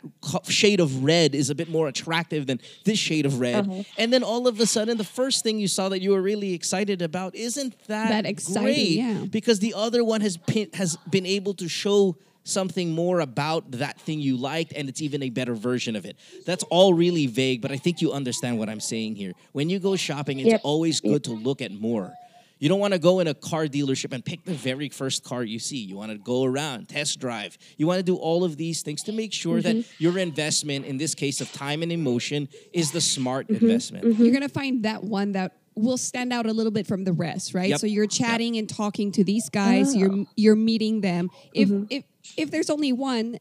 [0.48, 3.66] shade of red is a bit more attractive than this shade of red.
[3.68, 3.82] Uh-huh.
[3.98, 6.52] And then all of a sudden, the first thing you saw that you were really
[6.54, 9.24] excited about isn't that, That exciting, great yeah.
[9.30, 14.00] because the other one has been, has been able to show something more about that
[14.00, 16.16] thing you liked and it's even a better version of it.
[16.46, 19.32] That's all really vague, but I think you understand what I'm saying here.
[19.52, 20.60] When you go shopping, it's Yep.
[20.64, 22.12] always good to look at more.
[22.58, 25.42] You don't want to go in a car dealership and pick the very first car
[25.42, 25.78] you see.
[25.78, 27.58] You want to go around, test drive.
[27.76, 29.90] You want to do all of these things to make sure that mm-hmm.
[29.98, 33.64] your investment, in this case of time and emotion, is the smart mm-hmm.
[33.64, 34.04] investment.
[34.04, 34.22] Mm-hmm.
[34.22, 37.52] you're gonna find that one that will stand out a little bit from the rest,
[37.52, 37.70] right?
[37.70, 37.80] Yep.
[37.80, 39.94] So you're chatting and talking to these guys.
[39.94, 39.98] Ah.
[39.98, 41.30] You're you're meeting them.
[41.54, 42.04] If if
[42.36, 43.38] if there's only one,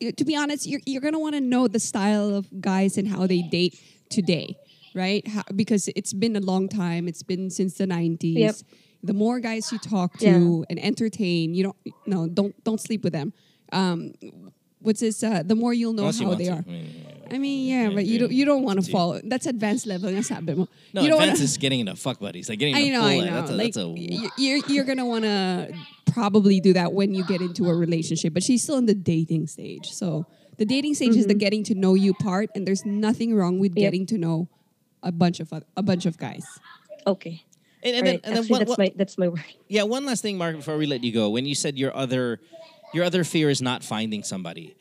[0.00, 3.26] to be honest, you're you're gonna want to know the style of guys and how
[3.26, 3.78] they date
[4.10, 4.56] today,
[4.94, 5.26] right?
[5.26, 7.08] How, because it's been a long time.
[7.08, 8.36] It's been since the '90s.
[8.38, 8.54] Yep.
[9.02, 10.64] The more guys you talk to Yeah.
[10.70, 11.76] and entertain, you don't
[12.06, 13.32] no don't don't sleep with them.
[13.72, 14.12] Um,
[14.80, 15.22] what's this?
[15.22, 16.52] Uh, the more you'll know Unless how want they to.
[16.52, 16.64] are.
[16.66, 19.20] I mean, I mean, yeah, but you don't you don't want to fall.
[19.24, 20.10] That's advanced level.
[20.10, 20.68] nga sabi mo.
[20.92, 22.48] No, you don't advance wanna, is getting into fuck buddies.
[22.48, 23.34] Like getting I know, I know.
[23.34, 25.74] That's a, like that's a y- you're you're gonna want to
[26.12, 28.34] probably do that when you get into a relationship.
[28.34, 29.90] But she's still in the dating stage.
[29.90, 31.38] So the dating stage is the mm-hmm.
[31.38, 33.82] getting to know you part, and there's nothing wrong with Yep.
[33.82, 34.48] getting to know
[35.02, 36.46] a bunch of a bunch of guys.
[37.06, 37.44] Okay.
[37.82, 39.56] and, and Alright, then, and then Actually, what, that's what- my that's my worry.
[39.68, 41.30] Yeah, one last thing, Mark, before we let you go.
[41.30, 42.40] When you said your other
[42.94, 44.76] your other fear is not finding somebody.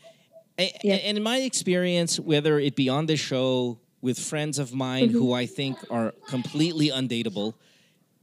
[0.57, 5.09] A- And in my experience, whether it be on this show with friends of mine
[5.09, 5.33] who mm-hmm.
[5.33, 7.53] I think are completely undateable,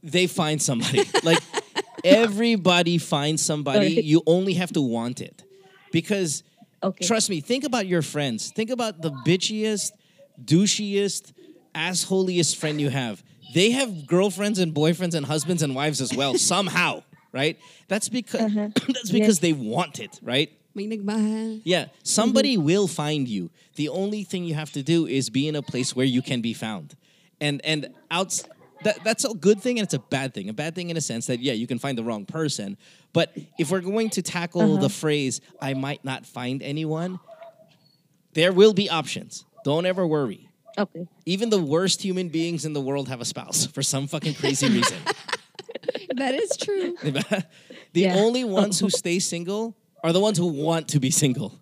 [0.01, 1.03] they find somebody.
[1.23, 1.39] like
[2.03, 3.77] everybody finds somebody.
[3.89, 4.03] Alright.
[4.03, 5.43] You only have to want it.
[5.91, 6.43] Because
[6.83, 7.05] Okay.
[7.05, 8.51] trust me, think about your friends.
[8.51, 9.91] Think about the bitchiest,
[10.43, 11.31] douchiest,
[11.73, 13.23] assholiest friend you have.
[13.53, 17.57] They have girlfriends and boyfriends and husbands and wives as well, somehow, right?
[17.87, 18.69] That's because uh-huh.
[18.87, 20.51] that's because they want it, right?
[20.75, 21.61] May nagmahal.
[21.63, 22.65] Yeah, somebody mm-hmm.
[22.65, 23.51] will find you.
[23.75, 26.41] The only thing you have to do is be in a place where you can
[26.41, 26.95] be found.
[27.39, 28.43] And and outs
[28.83, 30.49] that, that's a good thing and it's a bad thing.
[30.49, 32.77] A bad thing in a sense that yeah, you can find the wrong person.
[33.13, 34.89] But if we're going to tackle the uh-huh.
[34.89, 37.19] phrase I might not find anyone,
[38.33, 39.45] there will be options.
[39.63, 40.49] Don't ever worry.
[40.77, 41.07] Okay.
[41.25, 44.67] Even the worst human beings in the world have a spouse for some fucking crazy
[44.67, 44.97] reason.
[46.15, 46.95] That is true.
[47.01, 47.43] the
[47.93, 48.15] Yeah.
[48.15, 51.59] only ones who stay single are the ones who want to be single.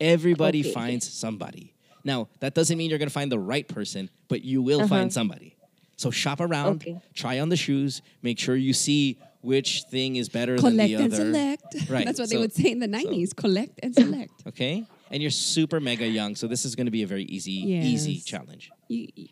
[0.00, 0.72] Everybody Okay.
[0.72, 1.74] finds somebody.
[2.04, 4.88] Now, that doesn't mean you're going to find the right person, but you will uh-huh.
[4.88, 5.56] find somebody.
[5.96, 7.00] So shop around, Okay.
[7.14, 10.96] try on the shoes, make sure you see which thing is better Collect than the
[10.96, 11.16] other.
[11.16, 11.90] Collect and select.
[11.90, 13.34] Right, That's what so- they would say in the 90s.
[13.36, 14.32] Collect and select.
[14.48, 14.84] Okay?
[15.10, 18.18] And you're super mega young, so this is going to be a very easy easy
[18.18, 18.70] challenge.
[18.88, 19.28] You, you-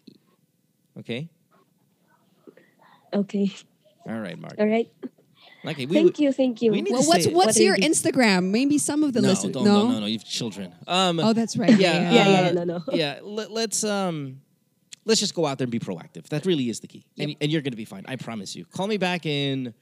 [0.98, 1.28] Okay?
[3.14, 3.50] Okay.
[4.06, 4.54] All right, Mark.
[4.58, 4.90] All right.
[5.64, 6.32] Okay, we, Thank you.
[6.32, 6.72] Thank you.
[6.72, 7.76] we need well, to what's say- what's What do you your?
[7.76, 8.50] Instagram?
[8.50, 9.52] Maybe some of the no, listeners.
[9.52, 10.74] don't, no, no, no, you have children.
[10.86, 11.70] Um, Oh, that's right.
[11.70, 12.82] yeah, Yeah, yeah, uh, yeah, no, no.
[12.92, 13.18] yeah.
[13.22, 14.40] Let, let's um,
[15.04, 16.28] let's just go out there and be proactive.
[16.28, 18.04] That really is the key, and, and you're gonna be fine.
[18.08, 18.64] I promise you.
[18.64, 19.74] Call me back in.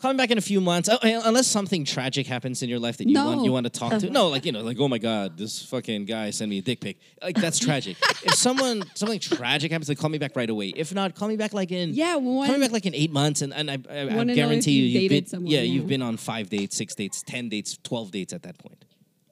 [0.00, 2.96] Call me back in a few months, oh, unless something tragic happens in your life
[2.96, 4.08] that you want you want to talk to.
[4.08, 6.80] No, like you know, like oh my god, this fucking guy sent me a dick
[6.80, 6.96] pic.
[7.22, 7.98] Like that's tragic.
[8.24, 10.68] if someone something tragic happens, like call me back right away.
[10.68, 13.42] If not, call me back like in Yeah, call me back like in eight months,
[13.42, 15.60] and, and I, I, I Wanna know if guarantee you, you've you've been, someone, yeah,
[15.60, 15.72] yeah.
[15.72, 18.84] you've been on five dates, six dates, ten dates, twelve dates at that point.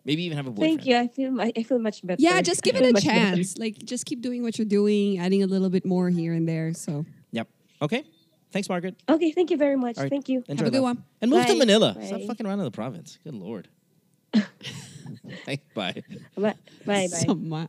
[0.04, 0.81] Maybe even have a boyfriend.
[0.81, 0.96] Thank you.
[0.96, 2.20] I feel I I feel much better.
[2.20, 3.37] Yeah, just give it a much better.
[3.37, 3.57] chance.
[3.57, 6.74] Like, just keep doing what you're doing, adding a little bit more here and there.
[6.74, 7.48] So, Yep.
[7.83, 8.04] Okay.
[8.50, 8.96] Thanks, Margaret.
[9.08, 9.30] Okay.
[9.32, 9.96] Thank you very much.
[9.98, 10.11] All right.
[10.11, 10.42] Thank you.
[10.48, 10.96] Enjoy Have a good love.
[10.96, 11.04] one.
[11.20, 11.94] And move to Manila.
[11.94, 12.06] Bye.
[12.06, 13.18] Stop fucking around in the province.
[13.24, 13.68] Good lord.
[14.32, 15.58] bye.
[15.74, 16.02] Bye.
[16.37, 16.54] Bye.
[16.87, 17.06] Bye.
[17.06, 17.68] Sama.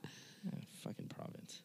[0.84, 1.62] Fucking province.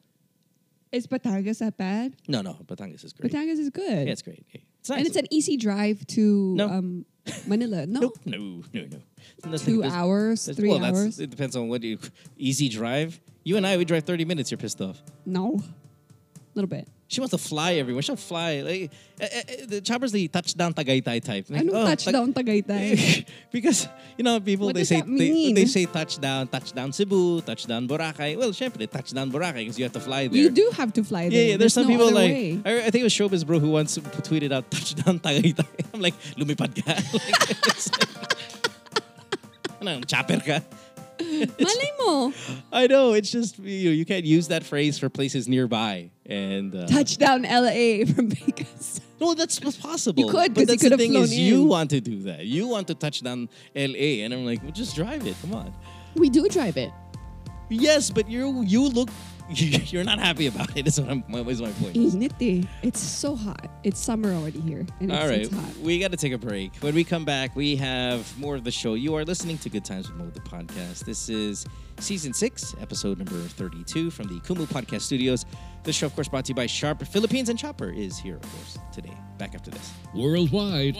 [0.92, 2.14] Is Batangas that bad?
[2.28, 3.32] No, no, Batangas is great.
[3.32, 4.06] Batangas is good.
[4.06, 4.46] Yeah, it's great.
[4.52, 4.60] Yeah.
[4.80, 4.98] It's nice.
[4.98, 6.68] and it's an easy drive to No.
[6.68, 7.04] um,
[7.46, 7.84] Manila.
[7.88, 8.18] No, Nope.
[8.24, 8.98] No, no, no.
[9.44, 11.18] Nothing- two there's- hours, there's- three well, that's- hours.
[11.18, 11.98] It depends on what you.
[12.36, 13.20] Easy drive.
[13.44, 14.50] You and I, we drive 30 minutes.
[14.52, 15.02] You're pissed off.
[15.26, 16.88] No, a little bit.
[17.08, 18.02] She wants to fly everywhere.
[18.02, 18.60] She'll fly.
[18.62, 18.90] Like,
[19.20, 21.46] eh, eh, eh, the chopper's the touchdown Tagaytay type.
[21.50, 23.26] Like, Anong oh, tag- touchdown Tagaytay?
[23.52, 28.36] because you know people What they say they, they say touchdown touchdown Cebu touchdown Boracay
[28.38, 31.28] well syempre touchdown Boracay because you have to fly there you do have to fly
[31.28, 31.50] there.
[31.50, 32.60] yeah there's, some no people like way.
[32.64, 36.74] I, think it was Showbiz Bro who once tweeted out touchdown Tagaytay I'm like lumipad
[36.74, 38.28] ka like,
[39.80, 40.60] ano, chopper ka
[41.20, 42.32] Malay mo.
[42.72, 46.86] I know it's just you you can't use that phrase for places nearby and uh,
[46.86, 49.00] Touchdown LA from Vegas.
[49.20, 50.24] No, that's possible.
[50.24, 52.44] You could, but that's the could've thing is you want to do that.
[52.44, 55.36] You want to touch down LA, and I'm like, well, just drive it.
[55.40, 55.72] Come on.
[56.16, 56.90] We do drive it.
[57.70, 59.08] Yes, but you you look
[59.50, 60.86] you're not happy about it.
[60.86, 61.94] Is what I'm is my point.
[61.94, 62.66] Init.
[62.82, 63.68] It's so hot.
[63.82, 64.86] It's summer already here.
[65.00, 65.76] And it's, All right, it's hot.
[65.82, 66.76] we got to take a break.
[66.76, 68.94] When we come back, we have more of the show.
[68.94, 71.04] You are listening to Good Times with Mo, the podcast.
[71.04, 71.66] This is
[71.98, 75.44] season six, episode number 32 from the Kumu Podcast Studios.
[75.82, 78.42] This show, of course, brought to you by Sharp Philippines, and Chopper is here, of
[78.42, 79.12] course, today.
[79.36, 79.92] Back after this.
[80.14, 80.96] Worldwide,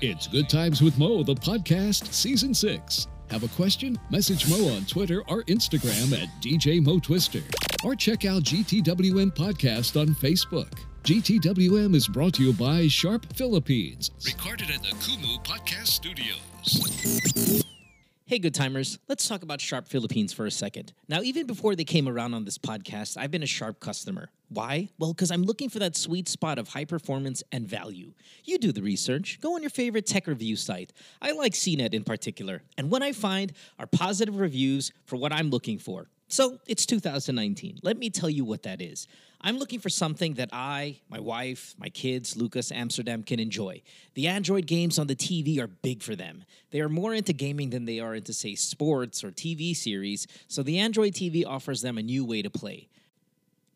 [0.00, 3.06] it's Good Times with Mo, the podcast, season six.
[3.30, 3.98] Have a question?
[4.10, 7.42] Message Mo on Twitter or Instagram at DJ Mo Twister.
[7.84, 10.72] Or check out GTWM Podcast on Facebook.
[11.04, 14.10] GTWM is brought to you by Sharp Philippines.
[14.24, 17.65] Recorded at the Kumu Podcast Studios.
[18.28, 18.98] Hey, good timers.
[19.06, 20.92] Let's talk about Sharp Philippines for a second.
[21.06, 24.30] Now, even before they came around on this podcast, I've been a Sharp customer.
[24.48, 24.88] Why?
[24.98, 28.14] Well, because I'm looking for that sweet spot of high performance and value.
[28.42, 29.38] You do the research.
[29.40, 30.92] Go on your favorite tech review site.
[31.22, 32.62] I like CNET in particular.
[32.76, 36.08] And what I find are positive reviews for what I'm looking for.
[36.28, 37.80] So it's 2019.
[37.82, 39.06] Let me tell you what that is.
[39.40, 43.82] I'm looking for something that I, my wife, my kids, Lucas, Amsterdam can enjoy.
[44.14, 46.44] The Android games on the TV are big for them.
[46.70, 50.62] They are more into gaming than they are into, say, sports or TV series, so
[50.62, 52.88] the Android TV offers them a new way to play.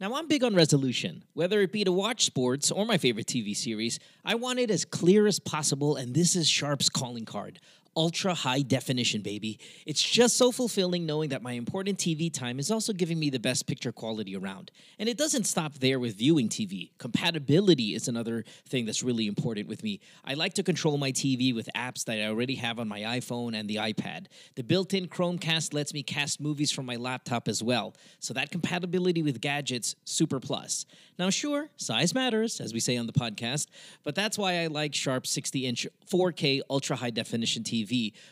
[0.01, 1.25] Now, I'm big on resolution.
[1.35, 4.87] Whether it be to watch sports or my favorite TV series, I want it as
[4.87, 7.61] clear as possible, and this is Sharp's calling card
[7.97, 9.59] ultra high definition, baby.
[9.85, 13.41] It's just so fulfilling knowing that my important TV time is also giving me the
[13.41, 14.71] best picture quality around.
[14.99, 16.91] And it doesn't stop there with viewing TV.
[16.99, 20.01] Compatibility is another thing that's really important with me.
[20.25, 23.59] I like to control my TV with apps that I already have on my iPhone
[23.59, 24.27] and the iPad.
[24.55, 27.95] The built in Chromecast lets me cast movies from my laptop as well.
[28.21, 30.87] So that compatibility with gadgets, super plus.
[31.19, 33.67] Now, sure, size matters, as we say on the podcast,
[34.05, 37.80] but that's why I like Sharp 60 inch 4K ultra high definition TV.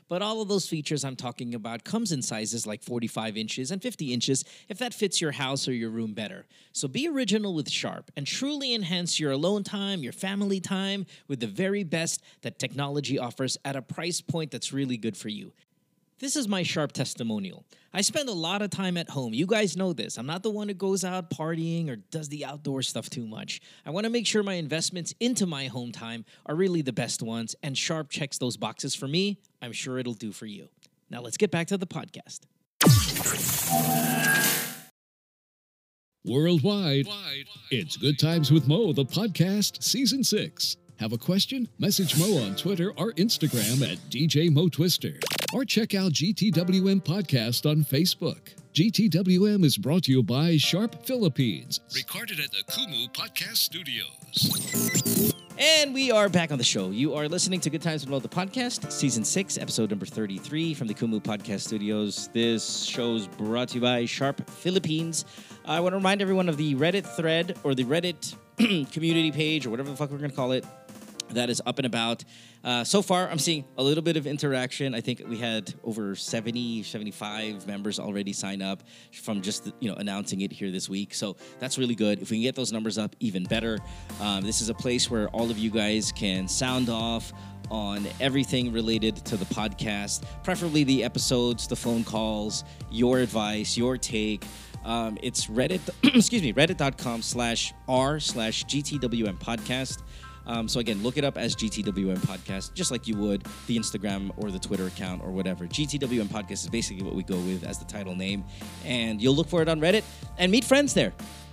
[0.09, 3.81] But all of those features I'm talking about comes in sizes like 45 inches and
[3.81, 6.47] 50 inches if that fits your house or your room better.
[6.73, 11.41] So be original with Sharp and truly enhance your alone time, your family time with
[11.41, 15.53] the very best that technology offers at a price point that's really good for you.
[16.21, 17.65] This is my sharp testimonial.
[17.95, 19.33] I spend a lot of time at home.
[19.35, 20.19] You guys know this.
[20.19, 23.61] I'm not the one who goes out partying or does the outdoor stuff too much.
[23.87, 27.23] I want to make sure my investments into my home time are really the best
[27.23, 29.39] ones, and Sharp checks those boxes for me.
[29.63, 30.69] I'm sure it'll do for you.
[31.09, 32.41] Now let's get back to the podcast.
[36.25, 37.07] Worldwide,
[37.71, 40.77] it's Good Times with Mo, the podcast, season six.
[40.99, 41.69] Have a question?
[41.79, 45.15] Message Mo on Twitter or Instagram at DJ Mo Twister.
[45.55, 48.55] Or check out GTWM Podcast on Facebook.
[48.75, 51.79] GTWM is brought to you by Sharp Philippines.
[51.95, 55.33] Recorded at the Kumu Podcast Studios.
[55.57, 56.91] And we are back on the show.
[56.91, 60.75] You are listening to Good Times with Mo, the podcast, season six, episode number 33
[60.75, 62.29] from the Kumu Podcast Studios.
[62.33, 65.25] This show's brought to you by Sharp Philippines.
[65.65, 68.35] I want to remind everyone of the Reddit thread or the Reddit
[68.93, 70.65] community page or whatever the fuck we're going to call it
[71.31, 72.25] that is up and about.
[72.65, 74.95] Uh, so far, I'm seeing a little bit of interaction.
[74.95, 79.97] I think we had over 70, 75 members already sign up from just you know
[79.97, 81.15] announcing it here this week.
[81.15, 82.21] So that's really good.
[82.21, 83.79] If we can get those numbers up, even better.
[84.21, 87.33] Um, this is a place where all of you guys can sound off
[87.71, 93.99] on everything related to the podcast, preferably the episodes, the phone calls, your advice, your
[93.99, 94.45] take.
[94.85, 95.81] Um, it's Reddit,
[96.17, 100.03] excuse me, reddit.com slash r slash GTWM podcast.
[100.49, 104.31] Um, so again, look it up as GTWM Podcast, just like you would the Instagram
[104.39, 105.67] or the Twitter account or whatever.
[105.67, 108.45] GTWM Podcast is basically what we go with as the title name,
[108.85, 110.05] and you'll look for it on Reddit
[110.39, 111.13] and meet friends there,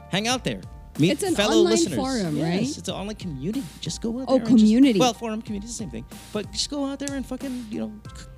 [0.10, 0.62] hang out there.
[0.98, 1.96] Meet It's an fellow online listeners.
[1.98, 2.78] forum, yes, right?
[2.78, 3.64] It's an online community.
[3.82, 4.46] Just go out Oh, there.
[4.48, 4.98] just- community.
[4.98, 7.80] well, forum community is the same thing, but just go out there and fucking you
[7.82, 7.92] know.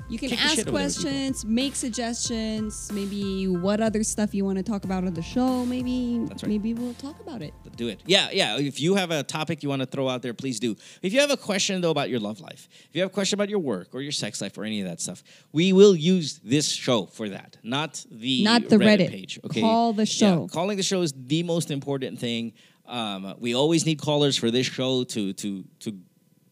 [0.09, 1.01] You can kick ask shit out of other people.
[1.03, 5.65] questions, make suggestions, maybe what other stuff you want to talk about on the show.
[5.65, 6.47] Maybe right.
[6.47, 7.53] maybe we'll talk about it.
[7.75, 8.01] do it.
[8.05, 8.57] Yeah, yeah.
[8.57, 10.75] If you have a topic you want to throw out there, please do.
[11.01, 13.37] If you have a question though about your love life, if you have a question
[13.37, 16.39] about your work or your sex life or any of that stuff, we will use
[16.43, 19.09] this show for that, not the Not the Reddit.
[19.09, 19.39] page.
[19.45, 20.47] Okay, Call the Yeah, show.
[20.47, 22.53] calling the show is the most important thing.
[22.85, 25.99] Um, we always need callers for this show to to to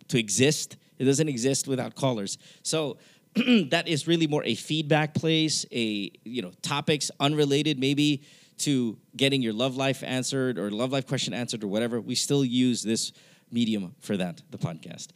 [0.10, 0.76] to exist.
[0.98, 2.38] It doesn't exist without callers.
[2.64, 2.98] So
[3.70, 8.24] that is really more a feedback place, a you know topics unrelated maybe
[8.60, 12.00] to getting your love life answered or love life question answered or whatever.
[12.00, 13.12] We still use this
[13.52, 15.10] medium for that, the podcast.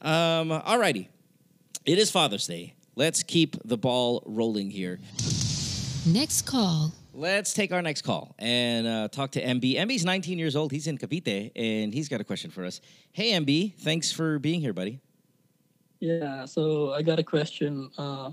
[0.00, 1.08] Um, alrighty,
[1.84, 2.74] it is Father's Day.
[2.94, 4.98] Let's keep the ball rolling here.
[6.06, 6.92] Next call.
[7.12, 9.76] Let's take our next call and uh, talk to MB.
[9.76, 10.70] MB's 19 years old.
[10.70, 12.80] He's in Cavite, and he's got a question for us.
[13.12, 15.00] Hey, MB, thanks for being here, buddy.
[16.00, 17.90] Yeah, so I got a question.
[17.96, 18.32] Uh,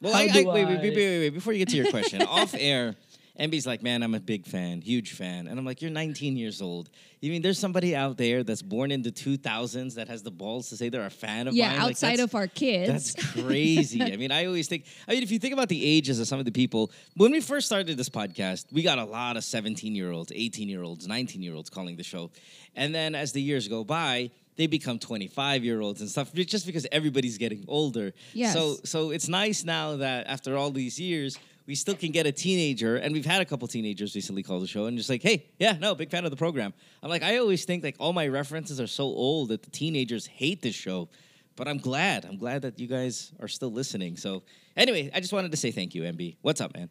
[0.00, 1.30] Well, how I, I, do wait, wait, wait, wait, wait, wait.
[1.30, 2.96] Before you get to your question, off air,
[3.38, 5.46] MB's like, man, I'm a big fan, huge fan.
[5.46, 6.90] And I'm like, you're 19 years old.
[7.20, 10.68] You mean there's somebody out there that's born in the 2000s that has the balls
[10.68, 11.78] to say they're a fan of yeah, mine?
[11.78, 13.14] Like, outside that's- of our kids.
[13.14, 14.02] That's crazy.
[14.02, 16.40] I mean, I always think, I mean, if you think about the ages of some
[16.40, 19.94] of the people, when we first started this podcast, we got a lot of 17
[19.94, 22.30] year olds, 18 year olds, 19 year olds calling the show.
[22.76, 26.66] And then as the years go by, they become 25 year olds and stuff just
[26.66, 28.12] because everybody's getting older.
[28.32, 28.54] Yes.
[28.54, 32.32] So, so it's nice now that after all these years, we still can get a
[32.32, 35.46] teenager, and we've had a couple teenagers recently call the show and just like, hey,
[35.58, 36.74] yeah, no, big fan of the program.
[37.02, 40.26] I'm like, I always think like all my references are so old that the teenagers
[40.26, 41.08] hate this show,
[41.54, 42.24] but I'm glad.
[42.24, 44.16] I'm glad that you guys are still listening.
[44.16, 44.42] So,
[44.76, 46.36] anyway, I just wanted to say thank you, MB.
[46.42, 46.90] What's up, man?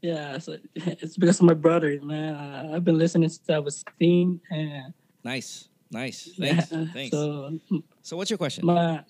[0.00, 2.34] yeah, so it's because of my brother, man.
[2.34, 4.40] Uh, I've been listening since I was 16.
[4.50, 6.30] And Nice, nice.
[6.36, 7.10] yeah, Thanks, thanks.
[7.16, 7.58] So,
[8.02, 8.66] So, what's your question?
[8.66, 9.04] my,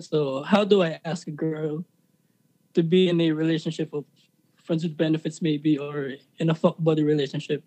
[0.00, 1.84] so how do I ask a girl
[2.74, 4.04] to be in a relationship of
[4.64, 7.62] friends with benefits, maybe, or in a fuck buddy relationship?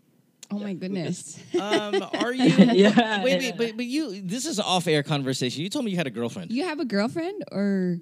[0.52, 1.40] oh my goodness.
[1.56, 2.44] Um, are you?
[2.52, 3.52] Yeah, Wait, yeah.
[3.52, 4.22] wait, but but you.
[4.22, 5.64] This is an off-air conversation.
[5.64, 6.52] You told me you had a girlfriend.
[6.52, 8.00] You have a girlfriend or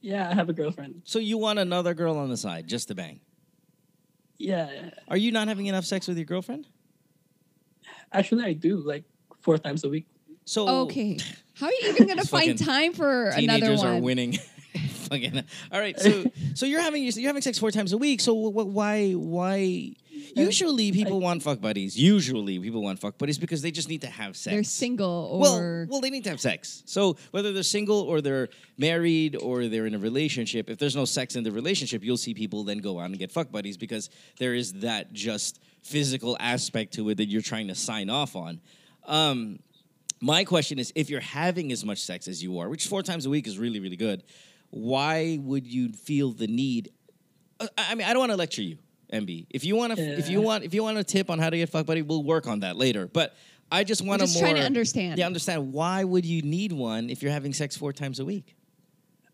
[0.00, 1.02] Yeah, I have a girlfriend.
[1.04, 3.20] So you want another girl on the side just to bang?
[4.38, 6.68] Yeah, Are you not having enough sex with your girlfriend?
[8.12, 9.04] actually, I do like
[9.46, 10.06] four times a week.
[10.44, 11.18] So Okay.
[11.54, 13.40] How are you even gonna find time for another one?
[13.60, 13.88] teenagers one?
[13.88, 14.32] are winning.
[15.08, 15.42] Fucking.
[15.72, 15.98] All right.
[15.98, 16.24] So
[16.54, 18.20] so you're having you're having sex four times a week.
[18.20, 19.92] So wh- wh- why why?
[20.36, 21.96] Uh, Usually people want fuck buddies.
[21.98, 24.52] Usually people want fuck buddies because they just need to have sex.
[24.52, 26.82] They're single or Well, well, they need to have sex.
[26.84, 31.06] So whether they're single or they're married or they're in a relationship, if there's no
[31.06, 34.10] sex in the relationship, you'll see people then go out and get fuck buddies because
[34.38, 38.60] there is that just physical aspect to it that you're trying to sign off on.
[39.06, 39.60] Um,
[40.20, 43.26] my question is, if you're having as much sex as you are, which four times
[43.26, 44.22] a week is really, really good,
[44.70, 46.90] why would you feel the need?
[47.60, 48.78] Uh, I I mean, I don't want to lecture you,
[49.12, 49.46] MB.
[49.50, 51.56] If you want to, if you want, if you want a tip on how to
[51.56, 53.06] get fuck buddy, we'll work on that later.
[53.06, 53.36] But
[53.70, 55.18] I just want to more trying to understand.
[55.18, 58.56] Yeah, understand why would you need one if you're having sex four times a week?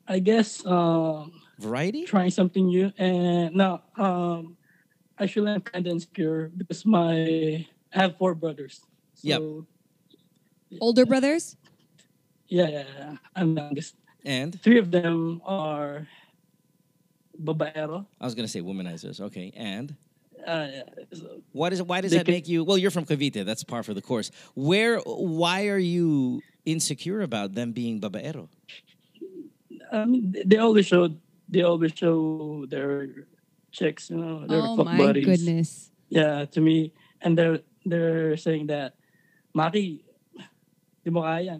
[0.08, 2.04] I guess um, Variety.
[2.04, 2.92] trying something new.
[2.98, 4.56] And no, um,
[5.18, 8.80] actually, I'm kind of insecure because my I have four brothers.
[9.24, 9.66] So,
[10.70, 10.80] Yep.
[10.80, 11.56] older brothers?
[12.48, 13.16] Yeah, yeah, yeah.
[13.36, 13.94] I'm the youngest.
[14.24, 16.06] And Three of them are
[17.40, 18.06] babaero.
[18.20, 19.20] I was gonna say womanizers.
[19.20, 19.94] Okay, and
[20.44, 20.82] Uh, yeah,
[21.14, 22.64] so, Why does it, why does that can- make you?
[22.64, 23.44] Well, you're from Cavite.
[23.44, 24.32] That's par for the course.
[24.56, 24.98] Where?
[25.06, 28.48] Why are you insecure about them being babaero?
[29.92, 31.14] I mean, they- they always show
[31.48, 33.26] they always show their
[33.70, 35.26] chicks, you know, their Oh fuck my buddies.
[35.26, 35.92] goodness.
[36.08, 38.94] Yeah, to me, and they're they're saying that,
[39.52, 40.00] Maki,
[41.04, 41.54] di mo kaya.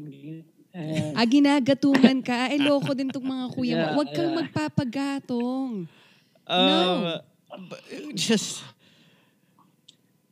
[0.73, 2.49] And, Ah, ginagatungan ka.
[2.49, 4.01] Ay, loko din tong mga kuya Yeah, mo.
[4.01, 4.39] Huwag kang yeah.
[4.41, 5.73] magpapagatong.
[6.49, 7.01] Um,
[7.69, 7.81] but
[8.17, 8.65] just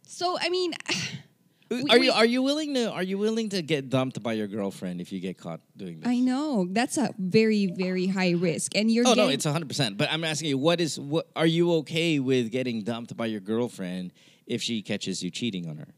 [0.09, 0.73] So, I mean,
[1.89, 5.01] are you are you willing to are you willing to get dumped by your girlfriend
[5.01, 6.09] if you get caught doing this?
[6.09, 8.75] I know that's a very, very high risk.
[8.75, 9.97] And you're Oh no, it's hundred percent.
[9.97, 11.29] But I'm asking you, what is what?
[11.37, 14.13] Are you okay with getting dumped by your girlfriend
[14.47, 15.89] if she catches you cheating on her?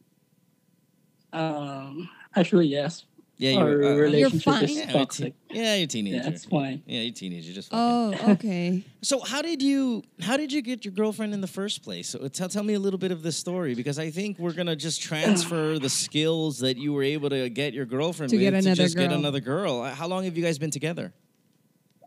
[1.33, 3.05] Um, actually, yes.
[3.39, 4.65] Yeah, Our you're, uh, relationship fine?
[4.65, 5.35] is Yeah, you're toxic.
[5.49, 6.17] te- yeah, you're a teenager.
[6.17, 6.83] Yeah, it's fine.
[6.87, 7.53] Yeah, you're a teenager.
[7.53, 8.19] Just fucking.
[8.29, 8.85] Oh, okay.
[9.01, 12.09] So how did you how did you get your girlfriend in the first place?
[12.11, 14.77] So tell, tell me a little bit of this story because I think we're gonna
[14.77, 18.51] just transfer the skills that you were able to get your girlfriend To with get
[18.53, 19.83] to another just get another girl.
[19.87, 21.13] How long have you guys been together?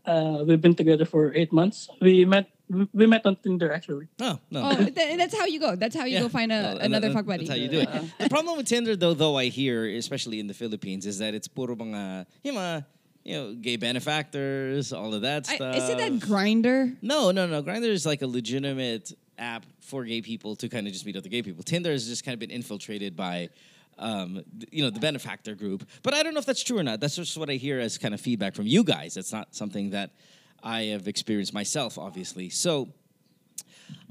[0.06, 1.90] Uh, we've been together for eight months.
[2.00, 4.08] We met we we met on Tinder actually.
[4.20, 4.70] No, no.
[4.70, 5.76] Oh, th- that's how you go.
[5.76, 6.22] That's how you Yeah.
[6.22, 7.46] go find a, Well, another that- fuck buddy.
[7.46, 7.90] That's how you do it.
[8.20, 11.48] the problem with Tinder, though, though I hear, especially in the Philippines, is that it's
[11.48, 12.86] puro mga, yung mga,
[13.24, 15.76] you know, gay benefactors, all of that I, stuff.
[15.78, 16.96] isn't that Grindr?
[17.02, 17.62] No, no, no.
[17.64, 21.30] Grindr is like a legitimate app for gay people to kind of just meet other
[21.30, 21.64] gay people.
[21.64, 23.50] Tinder has just kind of been infiltrated by,
[24.00, 24.42] um,
[24.72, 25.88] you know, the benefactor group.
[26.04, 27.00] But I don't know if that's true or not.
[27.00, 29.18] That's just what I hear as kind of feedback from you guys.
[29.18, 30.12] It's not something that
[30.64, 32.50] I have experienced myself, obviously.
[32.50, 32.90] So.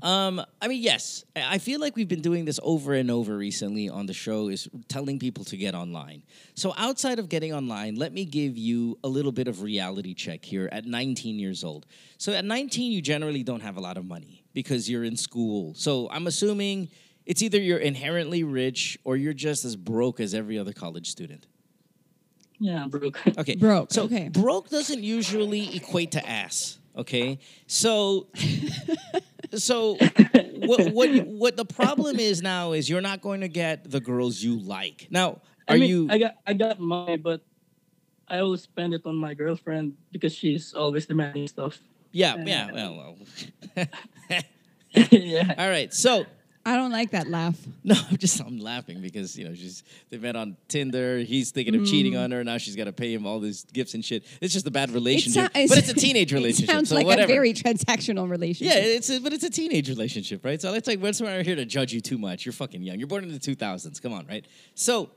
[0.03, 3.89] Um, I mean, yes, I feel like we've been doing this over and over recently
[3.89, 6.23] on the show is telling people to get online.
[6.55, 10.45] So outside of getting online, let me give you a little bit of reality check
[10.45, 11.87] here at 19 years old.
[12.19, 15.73] So at 19, you generally don't have a lot of money because you're in school.
[15.75, 16.91] So I'm assuming
[17.25, 21.47] it's either you're inherently rich or you're just as broke as every other college student.
[22.59, 23.21] Yeah, broke.
[23.39, 23.57] Okay.
[23.57, 24.29] Broke, So okay.
[24.29, 26.79] broke doesn't usually equate to ass.
[26.97, 27.39] Okay.
[27.67, 28.29] So
[29.55, 29.97] so
[30.59, 34.43] what what what the problem is now is you're not going to get the girls
[34.43, 35.09] you like.
[35.11, 37.43] Now, are I mean, you I got I got money, but
[38.29, 41.79] I always spend it on my girlfriend because she's always demanding stuff.
[42.13, 43.17] Yeah, yeah, well,
[43.77, 43.87] well.
[45.11, 45.55] yeah.
[45.59, 45.93] All right.
[45.93, 46.27] So
[46.67, 47.57] I don't like that laugh.
[47.87, 51.19] No, I'm just I'm laughing because you know she's they met on Tinder.
[51.19, 52.25] He's thinking of cheating Mm.
[52.25, 52.43] on her.
[52.43, 54.25] Now she's got to pay him all these gifts and shit.
[54.41, 56.71] It's just a bad relationship, but it's a teenage relationship.
[56.71, 57.31] It sounds so like whatever.
[57.31, 58.75] a very transactional relationship.
[58.75, 60.59] Yeah, it's a, but it's a teenage relationship, right?
[60.63, 62.47] So let's like, we're not here to judge you too much.
[62.47, 62.99] You're fucking young.
[62.99, 64.01] You're born in the 2000s.
[64.01, 64.47] Come on, right?
[64.75, 65.11] So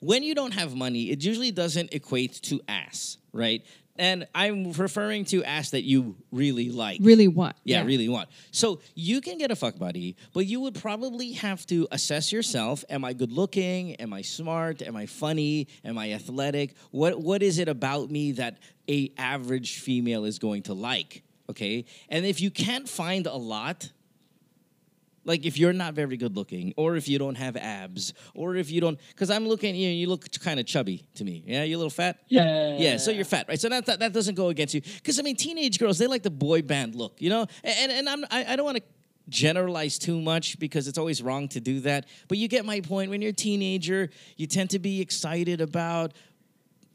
[0.00, 3.64] when you don't have money, it usually doesn't equate to ass, right?
[3.96, 6.98] And I'm referring to ass that you really like.
[7.02, 7.56] Really want.
[7.64, 8.30] Yeah, really want.
[8.50, 12.84] So you can get a fuck buddy, but you would probably have to assess yourself.
[12.88, 13.94] Am I good looking?
[13.96, 14.80] Am I smart?
[14.80, 15.68] Am I funny?
[15.84, 16.74] Am I athletic?
[16.90, 21.22] What what is it about me that a average female is going to like?
[21.50, 21.84] Okay?
[22.08, 23.90] And if you can't find a lot,
[25.24, 28.70] like if you're not very good looking, or if you don't have abs, or if
[28.70, 31.44] you don't, because I'm looking, you know, you look kind of chubby to me.
[31.46, 32.18] Yeah, you're a little fat.
[32.28, 32.76] Yeah.
[32.78, 33.60] Yeah, so you're fat, right?
[33.60, 36.22] So that that, that doesn't go against you, because I mean, teenage girls they like
[36.22, 38.82] the boy band look, you know, and and I'm I, I don't want to
[39.28, 42.06] generalize too much because it's always wrong to do that.
[42.26, 43.08] But you get my point.
[43.10, 46.12] When you're a teenager, you tend to be excited about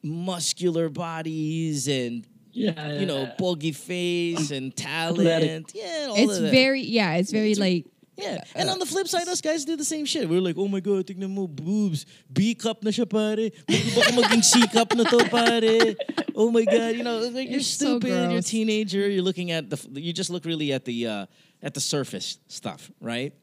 [0.04, 3.00] muscular bodies and Yeah.
[3.00, 3.34] you know, yeah.
[3.38, 5.20] bulgy face and talent.
[5.20, 5.66] Athletic.
[5.74, 6.52] Yeah, all It's of that.
[6.52, 7.16] very yeah.
[7.16, 7.86] It's very like
[8.18, 8.44] Yeah.
[8.56, 10.28] And on the flip side, us guys do the same shit.
[10.28, 12.06] We're like, oh my God, tignan mo, boobs.
[12.34, 13.54] B cup na siya, pare.
[13.70, 15.94] Bago ba maging C cup na to, pare?
[16.34, 16.96] Oh my God.
[16.98, 18.10] You know, like, you're It's so stupid.
[18.10, 19.08] you're a teenager.
[19.08, 21.26] You're looking at the, you just look really at the, uh,
[21.62, 23.34] at the surface stuff, right?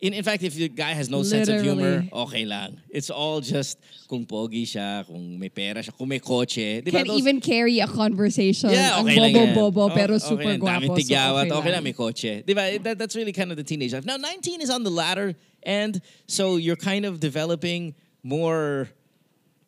[0.00, 2.10] In, in fact, if the guy has no sense of humor, Literally.
[2.24, 2.80] okay lang.
[2.88, 3.76] It's all just
[4.08, 6.80] kung pogi siya, kung may pera siya, kung may kotse.
[6.82, 6.90] Di?
[6.90, 8.70] Can't Those- even carry a conversation.
[8.70, 9.54] Yeah, Ang okay lang yan.
[9.54, 10.60] bobo-bobo, Oh, pero okay super lang.
[10.60, 11.04] Daming guapo.
[11.04, 11.72] so okay okay lang.
[11.76, 12.40] lang, may kotse.
[12.46, 12.78] Di ba?
[12.80, 14.06] That, that's really kind of the teenage life.
[14.08, 17.92] Now, 19 is on the latter end, so you're kind of developing
[18.24, 18.88] more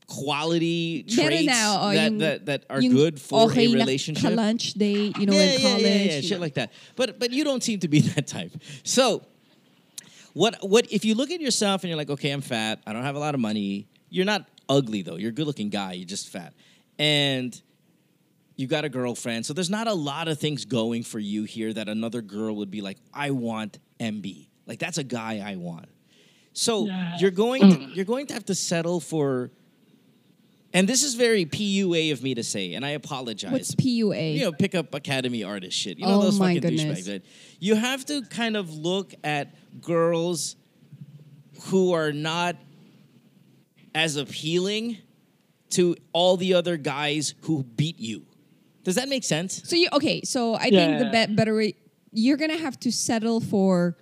[0.06, 4.30] quality traits na, oh, that, yung- that, that are good for okay a relationship.
[4.30, 5.82] ka-lunch date, you know, yeah, in yeah, college.
[5.84, 6.38] yeah, yeah, you shit know.
[6.40, 6.72] like that.
[6.96, 8.52] But but you don't seem to be that type.
[8.84, 9.22] So
[10.34, 13.02] what what if you look at yourself and you're like, okay, I'm fat, I don't
[13.04, 13.86] have a lot of money.
[14.10, 15.16] You're not ugly though.
[15.16, 15.92] You're a good looking guy.
[15.92, 16.52] You're just fat,
[16.98, 17.60] and
[18.56, 19.46] you got a girlfriend.
[19.46, 22.70] So there's not a lot of things going for you here that another girl would
[22.70, 24.46] be like, I want MB.
[24.66, 25.86] Like that's a guy I want.
[26.52, 27.16] So Yeah.
[27.18, 27.96] you're going to, mm.
[27.96, 29.50] you're going to have to settle for.
[30.74, 34.34] And this is very PUA of me to say, and I apologize What's PUA?
[34.34, 35.98] you know, pick up Academy artist shit.
[35.98, 37.00] You know Oh those my fucking goodness.
[37.06, 37.12] douchebags.
[37.12, 37.22] Right?
[37.60, 40.56] You have to kind of look at girls
[41.64, 42.56] who are not
[43.94, 44.98] as appealing
[45.70, 48.24] to all the other guys who beat you.
[48.84, 49.62] Does that make sense?
[49.68, 50.22] So you okay?
[50.22, 51.74] So I think the be- better way
[52.12, 53.96] you're gonna have to settle for.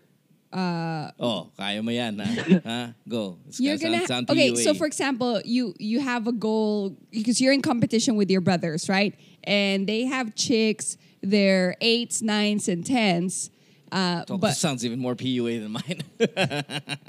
[0.53, 2.27] Uh, Oh, kaya mo yan, ha?
[2.65, 2.93] ha?
[3.09, 3.39] Go.
[3.47, 4.51] It's you're gonna sound okay.
[4.51, 4.65] PUA.
[4.65, 8.89] So for example, you you have a goal because you're in competition with your brothers,
[8.89, 9.15] right?
[9.45, 10.97] And they have chicks.
[11.23, 13.51] They're eights, nines, and tens.
[13.93, 16.03] Uh, Oh, but this sounds even more PUA than mine.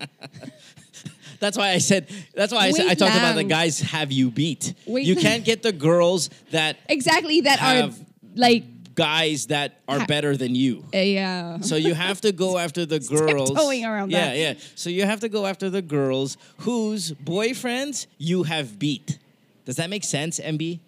[1.39, 2.09] that's why I said.
[2.35, 4.73] That's why I said I talked about the guys have you beat.
[4.85, 5.23] Wait you lang.
[5.23, 8.63] can't get the girls that exactly that have are like
[8.95, 10.83] guys that are better than you.
[10.93, 11.17] a.
[11.17, 13.49] Uh, So you have to go after the girls.
[13.49, 14.37] tiptoeing around yeah, that.
[14.37, 14.53] yeah.
[14.75, 19.17] So you have to go after the girls whose boyfriends you have beat.
[19.65, 20.79] Does that make sense, MB?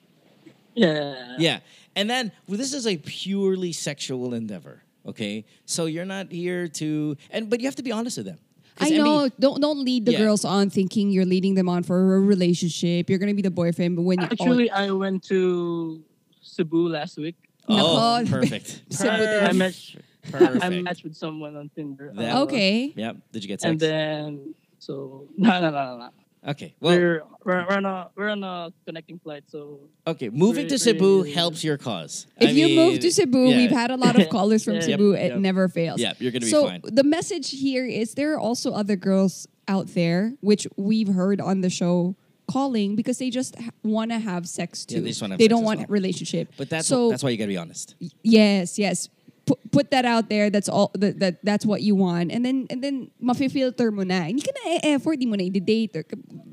[0.76, 1.36] Yeah.
[1.38, 1.60] Yeah.
[1.96, 4.82] And then well, this is a purely sexual endeavor.
[5.06, 5.46] Okay.
[5.66, 8.40] So you're not here to and but you have to be honest with them.
[8.80, 9.30] I MB know.
[9.40, 10.20] Don't don't lead the Yeah.
[10.26, 13.10] girls on thinking you're leading them on for a relationship.
[13.10, 16.02] You're gonna be the boyfriend, but when you Actually, I went to
[16.42, 17.36] Cebu last week.
[17.70, 18.30] Oh, Nako.
[18.42, 18.84] perfect.
[18.90, 19.58] Cebu I din.
[19.58, 19.96] met
[20.32, 20.64] Perfect.
[20.64, 22.12] I matched with someone on Tinder.
[22.16, 22.94] That- Uh, okay.
[22.96, 23.18] Yep.
[23.32, 26.52] Did you get And then so no no no no no.
[26.52, 26.76] okay.
[26.80, 29.44] Well, we're, we're we're on a we're on a connecting flight.
[29.48, 30.30] So okay.
[30.30, 32.28] Moving to we're- Cebu we're- helps your cause.
[32.40, 33.58] If I you mean, move to Cebu, yeah.
[33.58, 34.82] we've had a lot of callers from Yeah.
[34.82, 35.12] Cebu.
[35.14, 35.40] Yep, It yep.
[35.40, 36.00] never fails.
[36.00, 36.82] Yeah, you're gonna be so fine.
[36.84, 41.62] the message here is there are also other girls out there, which we've heard on
[41.62, 42.16] the show
[42.48, 44.96] calling because they just ha- want to have sex too.
[44.96, 45.88] Yeah, they just wanna have They sex don't want well.
[45.90, 46.54] relationship.
[46.58, 47.96] But that's so that's why you gotta be honest.
[48.24, 49.10] yes, yes.
[49.46, 50.50] Put, put that out there.
[50.50, 50.90] That's all.
[50.94, 54.22] That, that that's what you want, and then and then mafi-filter mo na.
[54.22, 55.98] Hindi ka na effort, eh, eh, di mo na i-date.
[55.98, 56.04] Or,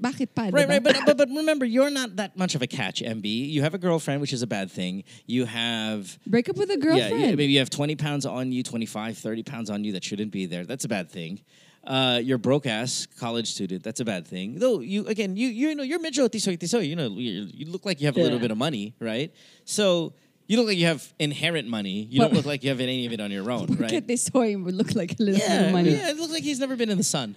[0.03, 0.51] bakit pa?
[0.51, 3.25] Right, right, but, but but remember, you're not that much of a catch, MB.
[3.25, 5.05] You have a girlfriend, which is a bad thing.
[5.27, 7.21] You have break up with a girlfriend.
[7.21, 10.33] yeah, maybe you have 20 pounds on you, 25, 30 pounds on you that shouldn't
[10.33, 10.67] be there.
[10.67, 11.43] That's a bad thing.
[11.83, 13.83] Uh, you're broke ass college student.
[13.83, 14.59] That's a bad thing.
[14.59, 16.87] Though you again, you you know you're medyo tisoy tisoy.
[16.87, 18.43] You know you, you look like you have a little Yeah.
[18.43, 19.33] bit of money, right?
[19.65, 20.13] So
[20.47, 22.05] you look like you have inherent money.
[22.11, 23.93] You don't But- look like you have any of it on your own, Look right?
[23.95, 25.91] at this toy would look like a little bit Yeah, of money.
[25.93, 27.37] yeah, it looks like he's never been in the sun.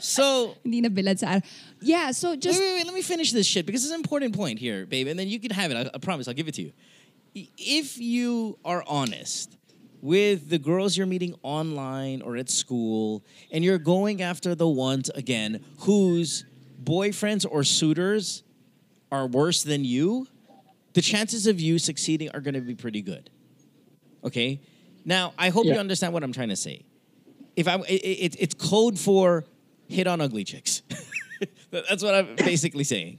[0.00, 1.42] so Hindi na bilad sa araw.
[1.82, 4.34] Yeah, so just wait, wait, wait, let me finish this shit because it's an important
[4.34, 5.76] point here, babe, and then you can have it.
[5.76, 6.72] I, I promise, I'll give it to you.
[7.36, 9.57] I- If you are honest
[10.00, 15.10] with the girls you're meeting online or at school, and you're going after the ones
[15.10, 16.44] again whose
[16.82, 18.42] boyfriends or suitors
[19.10, 20.26] are worse than you,
[20.92, 23.30] the chances of you succeeding are going to be pretty good.
[24.24, 24.60] Okay.
[25.04, 26.84] Now, I hope you understand what I'm trying to say.
[27.56, 29.44] If I'm, it, it, it's code for
[29.88, 30.82] hit on ugly chicks.
[31.70, 33.18] That's what I'm basically saying.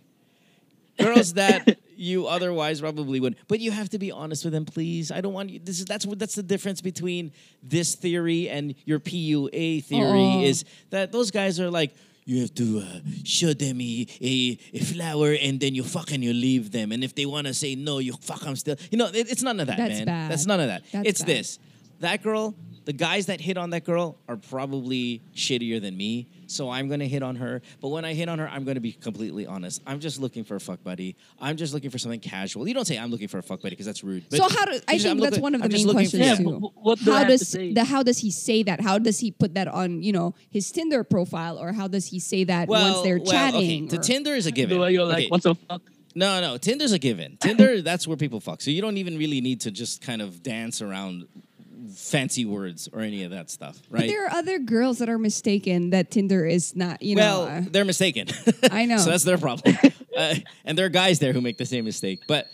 [1.00, 5.12] Girls that you otherwise probably would, but you have to be honest with them, please.
[5.12, 5.60] I don't want you.
[5.60, 7.32] This is that's what that's the difference between
[7.62, 11.94] this theory and your PUA theory is that those guys are like.
[12.26, 16.24] You have to uh, show them a, a, a flower and then you fuck and
[16.24, 16.92] you leave them.
[16.92, 18.76] And if they want to say no, you fuck them still.
[18.92, 20.06] You know, it, it's none of that, That's man.
[20.06, 20.32] bad.
[20.32, 20.84] That's none of that.
[20.92, 21.28] That's it's bad.
[21.28, 21.60] this.
[22.02, 22.54] That girl,
[22.86, 26.28] the guys that hit on that girl are probably shittier than me.
[26.50, 27.62] So I'm gonna hit on her.
[27.82, 29.82] But when I hit on her, I'm gonna be completely honest.
[29.86, 31.16] I'm just looking for a fuck buddy.
[31.40, 32.68] I'm just looking for something casual.
[32.68, 34.26] You don't say I'm looking for a fuck buddy because that's rude.
[34.30, 35.72] But so how do I you just- I'm think that's looking- one of the I'm
[35.72, 36.72] main looking for- questions Yeah, too.
[36.76, 37.74] what do I how have to does say?
[37.74, 38.82] the how does he say that?
[38.82, 42.20] How does he put that on you know his Tinder profile, or how does he
[42.20, 43.86] say that well, once they're well, chatting?
[43.86, 43.98] Okay.
[43.98, 44.78] The Tinder is a given.
[44.78, 45.28] do I go like Okay.
[45.30, 45.82] what the fuck?
[46.16, 46.58] No, no.
[46.58, 47.38] Tinder's a given.
[47.40, 48.62] Tinder, that's where people fuck.
[48.62, 51.28] So you don't even really need to just kind of dance around
[51.94, 54.08] fancy words or any of that stuff, But right?
[54.10, 57.22] there are other girls that are mistaken that Tinder is not, you know.
[57.22, 58.28] well, uh, they're mistaken.
[58.72, 58.98] I know.
[58.98, 59.76] so that's their problem.
[60.18, 60.36] uh,
[60.66, 62.20] and there are guys there who make the same mistake.
[62.28, 62.48] But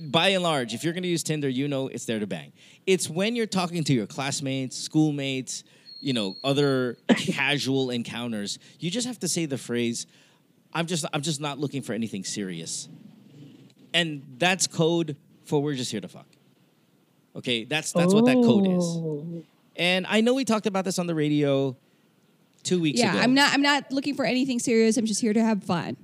[0.00, 2.52] by and large, if you're going to use Tinder, you know it's there to bang.
[2.86, 5.62] It's when you're talking to your classmates, schoolmates,
[6.00, 10.06] you know, other casual encounters, you just have to say the phrase,
[10.72, 12.88] "I'm just, I'm just not looking for anything serious,"
[13.92, 16.26] and that's code for we're just here to fuck.
[17.36, 18.82] Okay, that's that's what that code is.
[18.84, 19.42] Oh.
[19.76, 21.76] And I know we talked about this on the radio
[22.62, 23.20] two weeks yeah, ago.
[23.20, 23.52] I'm not.
[23.52, 24.96] I'm not looking for anything serious.
[24.96, 25.96] I'm just here to have fun.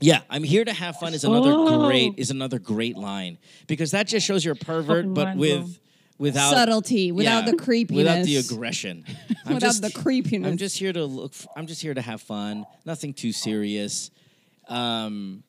[0.00, 1.86] Yeah, I'm here to have fun is another Oh.
[1.88, 5.78] great is another great line because that just shows you're a pervert, but with
[6.18, 9.04] without Subtlety, without the creepiness, without the aggression,
[9.46, 10.50] Without just- the creepiness.
[10.50, 11.32] I'm just here to look.
[11.56, 12.66] I'm just here to have fun.
[12.84, 14.10] Nothing too serious.
[14.68, 15.42] Um,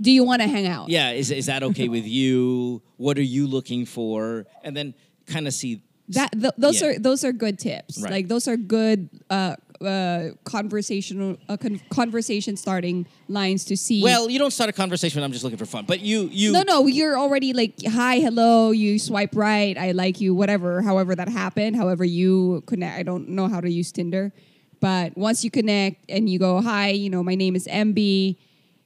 [0.00, 0.88] Do you want to hang out?
[0.88, 2.82] yeah, is is that okay with you?
[2.96, 4.46] What are you looking for?
[4.62, 4.94] And then
[5.26, 6.88] kind of see That th- those Yeah.
[6.88, 8.00] are those are good tips.
[8.00, 8.10] Right.
[8.12, 14.02] Like those are good uh, uh, conversational uh, con- conversation starting lines to see.
[14.02, 16.52] Well, you don't start a conversation when I'm just looking for fun, but you you
[16.52, 18.70] no, no, you're already like hi, hello.
[18.70, 20.80] You swipe right, I like you, whatever.
[20.82, 22.98] However that happened, however you connect.
[22.98, 24.32] I don't know how to use Tinder,
[24.80, 28.36] but once you connect and you go hi, you know, my name is MB.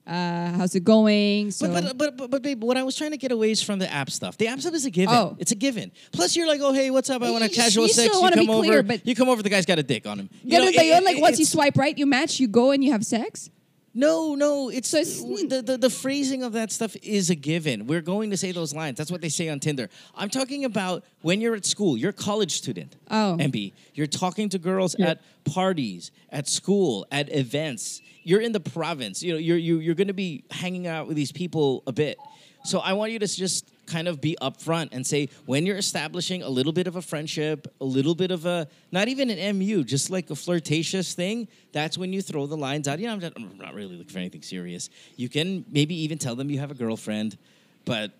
[0.06, 1.52] Uh, how's it going?
[1.52, 3.62] So But, but, but, but, but, babe, what I was trying to get away is
[3.62, 4.36] from the app stuff.
[4.36, 5.14] The app stuff is a given.
[5.14, 5.36] Oh.
[5.38, 5.92] It's a given.
[6.10, 7.22] Plus, you're like, oh, hey, what's up?
[7.22, 8.12] I want a casual you sex.
[8.12, 8.58] You come be over.
[8.62, 9.42] clear, but- you come over.
[9.42, 10.28] The guy's got a dick on him.
[10.42, 12.72] You Ganun know, ba it- it- like once you swipe right, you match, you go
[12.72, 13.48] and you have sex.
[13.94, 14.70] No, no.
[14.70, 17.86] It's, So the, the the phrasing of that stuff is a given.
[17.86, 18.96] We're going to say those lines.
[18.96, 19.88] That's what they say on Tinder.
[20.14, 21.96] I'm talking about when you're at school.
[21.98, 22.96] You're a college student.
[23.10, 23.36] Oh.
[23.38, 23.72] MB.
[23.94, 25.10] You're talking to girls Yeah.
[25.10, 28.00] at parties, at school, at events.
[28.24, 29.22] You're in the province.
[29.22, 32.16] You know, you're you, you're going to be hanging out with these people a bit.
[32.64, 36.42] So I want you to just kind of be upfront and say when you're establishing
[36.42, 39.84] a little bit of a friendship, a little bit of a not even an MU,
[39.84, 41.48] just like a flirtatious thing.
[41.72, 42.98] That's when you throw the lines out.
[42.98, 44.88] You know, I'm not, I'm not really looking for anything serious.
[45.16, 47.36] You can maybe even tell them you have a girlfriend,
[47.84, 48.12] but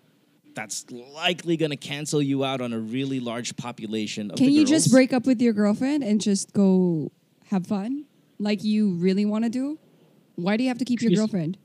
[0.53, 4.51] that's likely going to cancel you out on a really large population of Can the
[4.53, 4.69] you girls.
[4.69, 7.11] just break up with your girlfriend and just go
[7.47, 8.05] have fun
[8.39, 9.79] like you really want to do?
[10.35, 11.57] Why do you have to keep your girlfriend?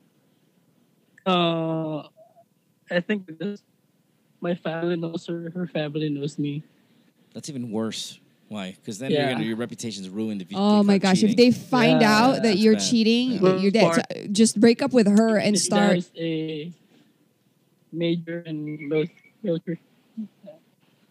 [1.26, 2.08] Uh,
[2.90, 3.62] I think because
[4.40, 6.62] my family knows her, her family knows me.
[7.34, 8.18] That's even worse.
[8.48, 8.70] Why?
[8.80, 9.24] Because then Yeah.
[9.24, 10.56] you're gonna, your reputation's ruined if you.
[10.58, 11.22] Oh my caught gosh!
[11.22, 12.82] If they find Yeah, out that you're bad.
[12.82, 13.56] cheating, Yeah.
[13.58, 13.94] you're dead.
[13.94, 15.90] So, uh, just break up with her and This start.
[15.90, 16.72] guy is a
[17.92, 19.04] major and mil-
[19.42, 19.78] military.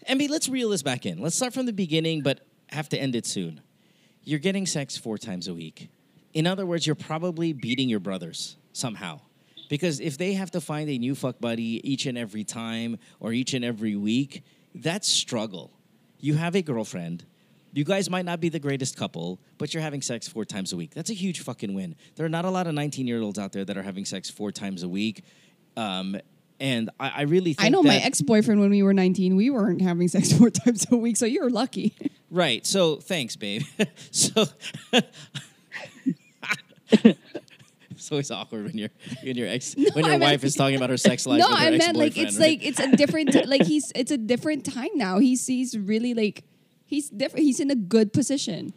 [0.09, 1.19] MB, let's reel this back in.
[1.19, 3.61] Let's start from the beginning, but have to end it soon.
[4.23, 5.89] You're getting sex four times a week.
[6.34, 9.19] In other words, you're probably beating your brothers somehow.
[9.70, 13.34] Because if they have to find a new fuck buddy each and every time or
[13.34, 14.43] each and every week,
[14.74, 15.72] that's struggle.
[16.20, 17.26] You have a girlfriend.
[17.74, 20.78] You guys might not be the greatest couple, but you're having sex four times a
[20.78, 20.93] week.
[20.93, 21.95] That's a huge fucking win.
[22.15, 24.30] There are not a lot of 19 year olds out there that are having sex
[24.30, 25.24] four times a week.
[25.76, 26.18] Um,
[26.59, 29.36] and I, I really think I know my that- ex boyfriend when we were 19,
[29.36, 31.93] we weren't having sex four times a week, so you're lucky.
[32.32, 32.65] Right.
[32.65, 33.63] So thanks, babe.
[34.11, 34.45] so
[38.07, 38.89] it's always awkward when your
[39.23, 41.39] when your ex when your I meant- wife is talking about her sex life.
[41.39, 42.49] no, with her I meant like it's right?
[42.51, 45.19] like it's a different like he's it's a different time now.
[45.19, 46.43] He's he's really like
[46.85, 47.45] he's different.
[47.45, 48.73] He's in a good position.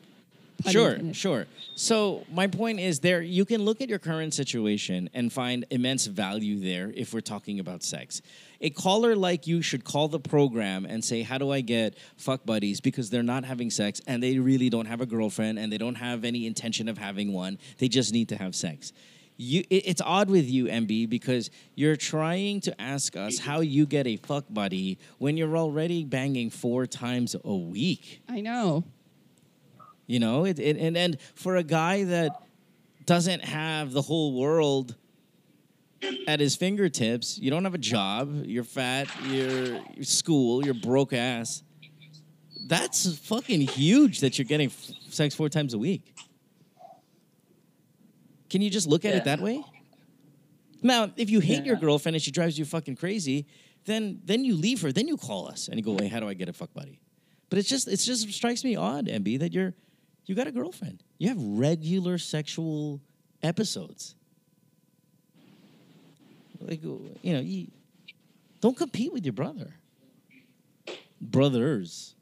[0.62, 1.16] Pun Sure, intended.
[1.16, 1.46] sure.
[1.74, 6.04] So my point is there you can look at your current situation and find immense
[6.04, 8.20] value there if we're talking about sex.
[8.60, 12.44] A caller like you should call the program and say, How do I get fuck
[12.44, 12.78] buddies?
[12.82, 15.94] Because they're not having sex and they really don't have a girlfriend and they don't
[15.94, 17.56] have any intention of having one.
[17.78, 18.92] They just need to have sex.
[19.42, 23.86] You, it- it's odd with you, MB, because you're trying to ask us how you
[23.86, 28.20] get a fuck buddy when you're already banging four times a week.
[28.28, 28.84] I know.
[30.06, 32.42] You know, it, it, and and for a guy that
[33.06, 34.94] doesn't have the whole world
[36.26, 41.12] at his fingertips, you don't have a job, you're fat, you're, you're school, you're broke
[41.14, 41.62] ass.
[42.66, 46.14] That's fucking huge that you're getting f- sex four times a week.
[48.50, 49.18] Can you just look at Yeah.
[49.20, 49.62] it that way?
[50.82, 53.46] Now, if you hate your girlfriend and she drives you fucking crazy,
[53.84, 56.28] then then you leave her, then you call us and you go, "Hey, how do
[56.28, 57.00] I get a fuck buddy?"
[57.48, 59.74] But it's just it's just strikes me odd, MB, that you're
[60.26, 61.02] you got a girlfriend.
[61.18, 63.00] You have regular sexual
[63.42, 64.14] episodes.
[66.60, 67.68] Like you know, you
[68.60, 69.74] don't compete with your brother.
[71.20, 72.14] Brothers.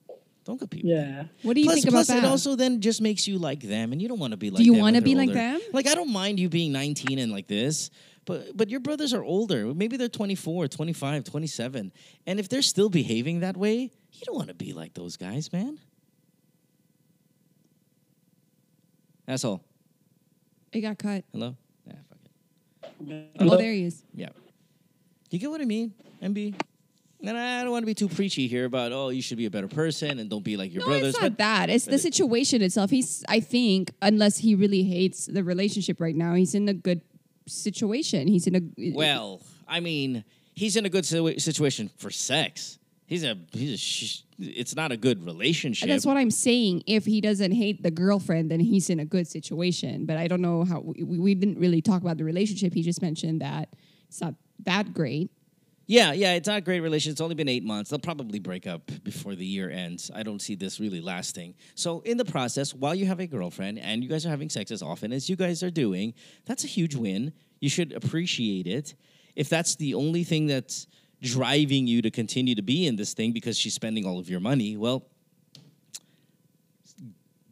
[0.48, 0.82] Don't compete.
[0.82, 1.14] with them.
[1.14, 1.24] Yeah.
[1.42, 2.24] What do you plus, think about plus that?
[2.24, 4.56] it also then just makes you like them, and you don't want to be like.
[4.56, 5.60] Do you wanna be they're like them?
[5.74, 7.90] Like I don't mind you being 19 and like this,
[8.24, 9.74] but but your brothers are older.
[9.74, 11.92] Maybe they're 24, 25, 27,
[12.26, 15.52] and if they're still behaving that way, You don't want to be like those guys,
[15.52, 15.78] man.
[19.28, 19.62] Asshole.
[20.72, 21.24] It got cut.
[21.30, 21.54] Hello?
[21.86, 23.30] Yeah, fuck it.
[23.38, 24.02] Oh, there he is.
[24.14, 24.30] Yeah.
[25.30, 25.92] You get what I mean,
[26.22, 26.54] MB?
[27.20, 29.50] And I don't want to be too preachy here about, oh, you should be a
[29.50, 31.08] better person and don't be like your No, brothers.
[31.14, 31.68] it's not that.
[31.68, 32.90] It's the situation itself.
[32.90, 37.00] He's, I think, unless he really hates the relationship right now, he's in a good
[37.46, 38.28] situation.
[38.28, 42.78] He's in a Well, I mean, he's in a good situa- situation for sex.
[43.06, 45.88] He's a he's a sh- it's not a good relationship.
[45.88, 46.82] That's what I'm saying.
[46.86, 50.04] If he doesn't hate the girlfriend, then he's in a good situation.
[50.04, 52.74] But I don't know how we, we didn't really talk about the relationship.
[52.74, 53.70] He just mentioned that
[54.08, 55.30] it's not that great.
[55.90, 57.12] Yeah, yeah, it's not a great relation.
[57.12, 57.88] It's only been eight months.
[57.88, 60.10] They'll probably break up before the year ends.
[60.14, 61.54] I don't see this really lasting.
[61.74, 64.70] So, in the process, while you have a girlfriend and you guys are having sex
[64.70, 66.12] as often as you guys are doing,
[66.44, 67.32] that's a huge win.
[67.60, 68.94] You should appreciate it.
[69.34, 70.86] If that's the only thing that's
[71.22, 74.40] driving you to continue to be in this thing because she's spending all of your
[74.40, 75.06] money, well,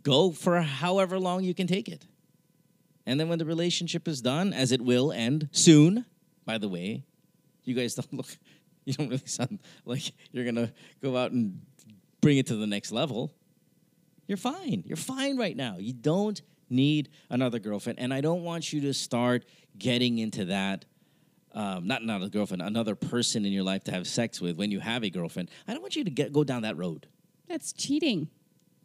[0.03, 2.05] go for however long you can take it.
[3.07, 6.05] And then when the relationship is done, as it will end soon,
[6.45, 7.05] by the way,
[7.67, 8.29] you guys don't look,
[8.85, 11.61] you don't really sound like you're gonna go out and
[12.21, 13.35] bring it to the next level.
[14.27, 14.83] You're fine.
[14.87, 15.77] You're fine right now.
[15.79, 17.99] You don't need another girlfriend.
[17.99, 19.45] And I don't want you to start
[19.79, 20.85] getting into that.
[21.53, 24.81] Um, not another girlfriend, another person in your life to have sex with when you
[24.81, 25.51] have a girlfriend.
[25.67, 27.07] I don't want you to get go down that road.
[27.49, 28.29] That's cheating.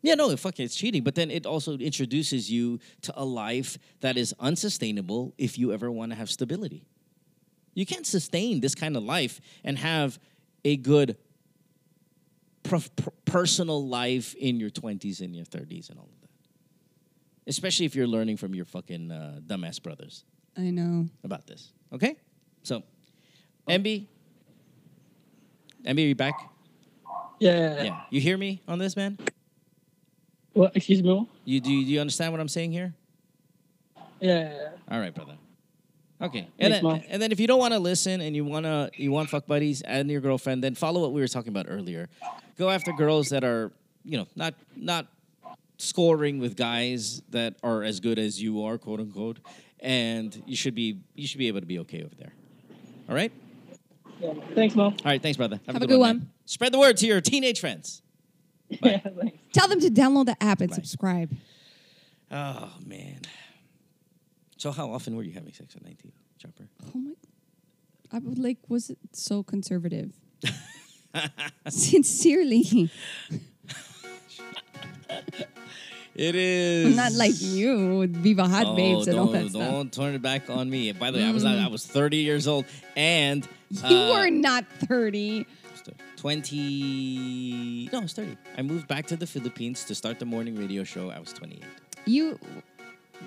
[0.01, 1.03] Yeah, no, fuck it, it's cheating.
[1.03, 5.91] But then it also introduces you to a life that is unsustainable if you ever
[5.91, 6.85] want to have stability.
[7.73, 10.19] You can't sustain this kind of life and have
[10.65, 11.17] a good
[12.63, 16.29] prof- per- personal life in your 20s and your 30s and all of that.
[17.47, 20.25] Especially if you're learning from your fucking uh, dumbass brothers
[20.57, 21.07] I know.
[21.23, 21.71] about this.
[21.93, 22.15] Okay?
[22.63, 22.83] So,
[23.67, 24.05] MB,
[25.85, 26.49] MB, are you back?
[27.39, 27.83] Yeah.
[27.83, 28.01] Yeah.
[28.11, 29.17] You hear me on this, man?
[30.53, 30.75] What?
[30.75, 31.27] Excuse me.
[31.45, 32.93] You do, you, do you understand what I'm saying here?
[34.19, 34.69] Yeah.
[34.89, 35.37] All right, brother.
[36.21, 38.91] Okay, and Thanks, then, and then if you don't want to listen and you wanna
[38.95, 42.09] you want fuck buddies and your girlfriend, then follow what we were talking about earlier.
[42.59, 43.71] Go after girls that are
[44.03, 45.07] you know not not
[45.77, 49.39] scoring with guys that are as good as you are, quote unquote,
[49.79, 52.33] and you should be you should be able to be okay over there.
[53.09, 53.31] All right.
[54.19, 54.33] yeah.
[54.53, 54.93] Thanks, Mom.
[54.93, 55.21] All right.
[55.21, 55.59] Thanks, brother.
[55.65, 56.17] Have a good one.
[56.19, 56.29] man.
[56.45, 58.01] Spread the word to your teenage friends.
[58.81, 58.99] Yeah.
[59.51, 61.35] Tell them to download the app and subscribe.
[62.31, 63.19] Oh man.
[64.61, 66.67] So how often were you having sex at 19, Chopper?
[66.85, 67.13] Oh my!
[68.11, 68.59] I would like.
[68.69, 70.13] Was it so conservative?
[71.67, 72.91] Sincerely,
[76.13, 79.49] It is I'm not like you with Viva Hot Oh, babes and all don't, that
[79.49, 79.61] stuff.
[79.71, 80.91] don't turn it back on me.
[80.91, 84.65] By the way, I was I was 30 years old and You uh, were not
[84.87, 85.47] thirty.
[86.17, 88.37] 20 No, I was 30.
[88.55, 91.09] I moved back to the Philippines to start the morning radio show.
[91.09, 91.63] I was 28.
[92.05, 92.37] You.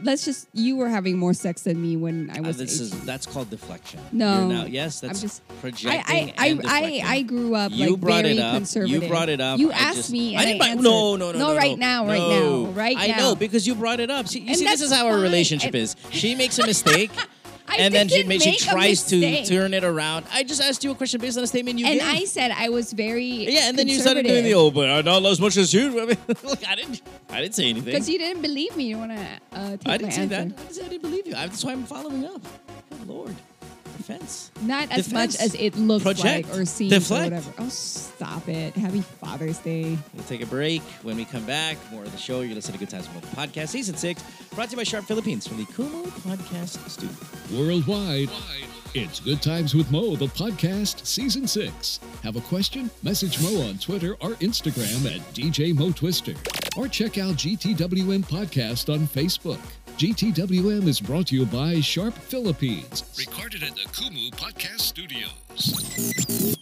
[0.03, 0.49] Let's just.
[0.53, 2.59] You were having more sex than me when I Uh, was.
[2.59, 2.83] this 18.
[2.99, 4.01] is that's called deflection.
[4.13, 5.91] No, now, yes, I'm that's just- projecting.
[6.15, 7.03] I I, I, I.
[7.17, 8.55] I grew up You like brought very it up.
[8.55, 9.03] conservative.
[9.03, 9.59] You brought it up.
[9.59, 11.87] You asked just- me, I didn't I no, no, no, no, right no.
[11.87, 14.29] now, right now, right I know because you brought it up.
[14.29, 15.97] See, you And see, this is how our relationship And- is.
[16.11, 17.11] She makes a mistake.
[17.67, 20.27] I and then she, she tries to turn it around.
[20.33, 22.09] I just asked you a question based on a statement you and gave.
[22.09, 24.77] I said I was very Yeah, and then you started doing the conservative.
[24.77, 26.01] oh, but not as much as you.
[26.03, 27.87] I mean, look, I didn't, I didn't say anything.
[27.87, 28.85] Because you didn't believe me.
[28.85, 30.41] You want to uh, take I didn't say that.
[30.41, 31.35] I didn't say I didn't believe you.
[31.35, 32.43] I, that's why I'm following up.
[32.91, 33.35] Good Lord,
[34.07, 34.51] defense.
[34.63, 35.35] Not as Defense.
[35.35, 36.49] much as it looks Project.
[36.49, 37.23] like or seems Deflect.
[37.33, 37.53] or whatever.
[37.59, 38.75] Oh, stop it.
[38.75, 39.97] Happy Father's Day.
[40.15, 40.83] We'll take a break.
[41.03, 42.41] When we come back, more of the show.
[42.43, 44.23] You're listening to Good Times Mobile Podcast, Season 6,
[44.55, 47.17] brought to you by Sharp Philippines from the Kumu Podcast Studio.
[47.59, 48.29] Worldwide,
[48.95, 51.99] it's Good Times with Mo, the podcast, season six.
[52.23, 52.91] Have a question?
[53.03, 56.35] Message Mo on Twitter or Instagram at DJ Mo Twister.
[56.77, 59.61] Or check out GTWM Podcast on Facebook.
[59.97, 63.05] GTWM is brought to you by Sharp Philippines.
[63.17, 66.57] Recorded at the Kumu Podcast Studios.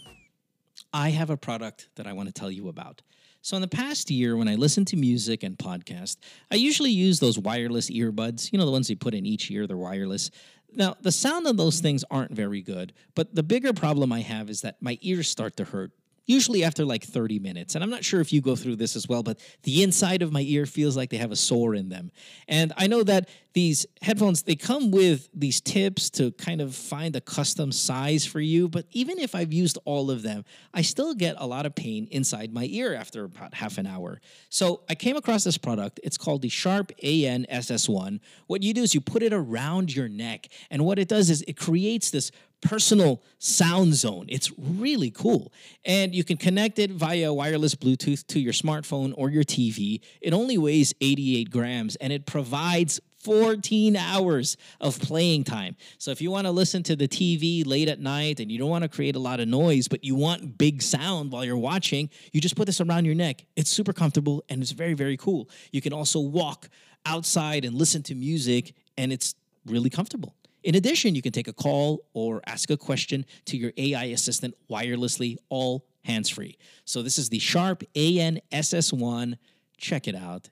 [0.93, 3.01] I have a product that I want to tell you about.
[3.41, 6.17] So, in the past year, when I listen to music and podcast,
[6.51, 8.53] I usually use those wireless earbuds.
[8.53, 10.29] You know, the ones you put in each ear, they're wireless.
[10.71, 14.47] Now, the sound of those things aren't very good, but the bigger problem I have
[14.51, 15.91] is that my ears start to hurt.
[16.25, 17.75] Usually after like 30 minutes.
[17.75, 20.31] And I'm not sure if you go through this as well, but the inside of
[20.31, 22.11] my ear feels like they have a sore in them.
[22.47, 27.15] And I know that these headphones, they come with these tips to kind of find
[27.15, 28.67] a custom size for you.
[28.67, 32.07] But even if I've used all of them, I still get a lot of pain
[32.09, 34.21] inside my ear after about half an hour.
[34.49, 35.99] So I came across this product.
[36.03, 38.19] It's called the Sharp AN SS1.
[38.47, 40.47] What you do is you put it around your neck.
[40.71, 42.31] And what it does is it creates this
[42.63, 44.25] personal sound zone.
[44.29, 45.53] It's really cool.
[45.85, 50.01] And you can connect it via wireless Bluetooth to your smartphone or your TV.
[50.21, 55.77] It only weighs 88 grams and it provides 14 hours of playing time.
[55.97, 58.69] So if you want to listen to the TV late at night and you don't
[58.69, 62.09] want to create a lot of noise, but you want big sound while you're watching,
[62.33, 63.45] you just put this around your neck.
[63.55, 65.49] It's super comfortable and it's very, very cool.
[65.71, 66.67] You can also walk
[67.05, 69.35] outside and listen to music, and it's
[69.65, 70.35] really comfortable.
[70.63, 74.55] In addition, you can take a call or ask a question to your AI assistant
[74.69, 76.57] wirelessly, all hands free.
[76.85, 79.37] So, this is the Sharp ANSS1.
[79.77, 80.49] Check it out.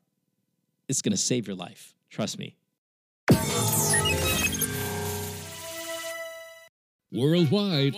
[0.89, 1.95] It's going to save your life.
[2.09, 2.55] Trust me.
[7.13, 7.93] Worldwide,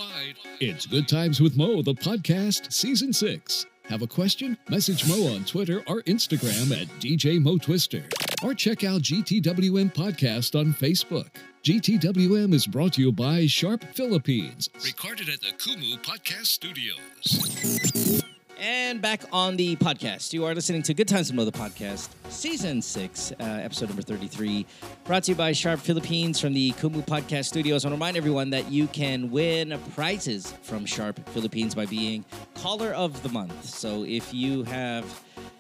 [0.60, 3.68] it's Good Times with Mo, the podcast, season six.
[3.86, 4.58] Have a question?
[4.70, 8.04] Message Mo on Twitter or Instagram at DJ Mo Twister.
[8.44, 11.30] Or check out GTWM Podcast on Facebook.
[11.64, 14.70] GTWM is brought to you by Sharp Philippines.
[14.84, 18.22] Recorded at the Kumu Podcast Studios.
[18.60, 20.34] And back on the podcast.
[20.34, 24.02] You are listening to Good Times with Mo, the podcast, season six, uh, episode number
[24.02, 24.66] 33,
[25.06, 27.86] brought to you by Sharp Philippines from the Kumu Podcast Studios.
[27.86, 32.26] I want to remind everyone that you can win prizes from Sharp Philippines by being
[32.56, 33.64] caller of the month.
[33.64, 35.06] So if you have,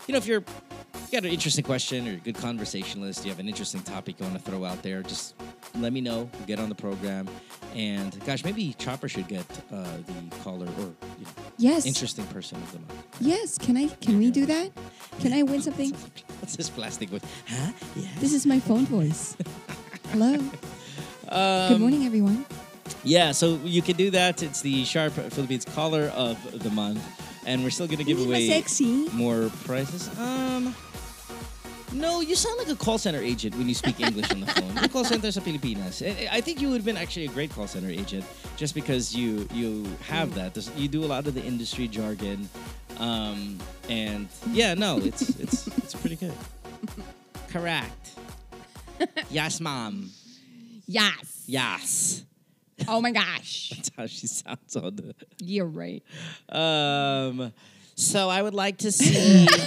[0.08, 0.44] you know, if you're
[1.14, 4.26] you got an interesting question or a good conversationalist, you have an interesting topic you
[4.26, 5.36] want to throw out there, just
[5.78, 6.28] let me know.
[6.34, 7.28] We'll get on the program.
[7.76, 10.82] And gosh, maybe Chopper should get uh, the caller or
[11.20, 11.86] you know, Yes.
[11.86, 13.06] interesting person of the month.
[13.20, 13.60] Yes.
[13.60, 13.90] Can I?
[14.02, 14.72] Can we do that?
[15.20, 15.92] Can I win something?
[16.40, 17.22] What's this plastic voice?
[17.48, 17.72] Huh?
[17.96, 18.08] Yeah.
[18.20, 19.38] This is my phone voice.
[20.10, 20.34] Hello.
[21.30, 22.44] Um, Good morning, everyone.
[23.04, 24.42] Yeah, so you can do that.
[24.42, 27.04] It's the Sharp Philippines caller of the month,
[27.46, 29.10] and we're still going to give away sexy?
[29.10, 30.10] more prizes.
[30.18, 30.74] Um,
[31.94, 34.76] no, you sound like a call center agent when you speak English on the phone.
[34.76, 36.02] Yung call center sa Pilipinas.
[36.02, 38.26] I- I think you would have been actually a great call center agent
[38.58, 40.58] just because you you have that.
[40.78, 42.50] You do a lot of the industry jargon,
[42.98, 46.34] um, and yeah, no, it's it's it's pretty good.
[47.50, 48.12] Correct.
[49.30, 50.10] yes, mom.
[50.88, 51.44] Yes.
[51.48, 52.24] Yes.
[52.88, 53.70] Oh my gosh.
[53.76, 55.16] That's how she sounds on the.
[55.40, 56.04] You're right.
[56.50, 57.54] Um,
[57.96, 59.48] so I would like to see.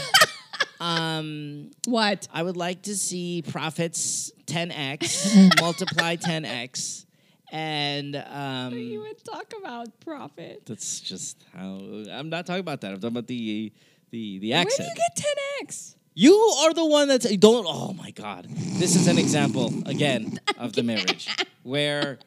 [0.80, 2.28] um, what?
[2.32, 7.06] I would like to see profits 10x, multiply 10x,
[7.50, 10.62] and um, You would talk about profit.
[10.66, 11.80] that's just how.
[12.10, 12.92] I'm not talking about that.
[12.92, 13.72] I'm talking about the
[14.10, 14.88] the the accent.
[14.88, 15.94] Where do you get 10x?
[16.18, 17.66] You are the one that's don't.
[17.68, 18.46] Oh my God!
[18.48, 21.28] This is an example again of the marriage
[21.62, 22.18] where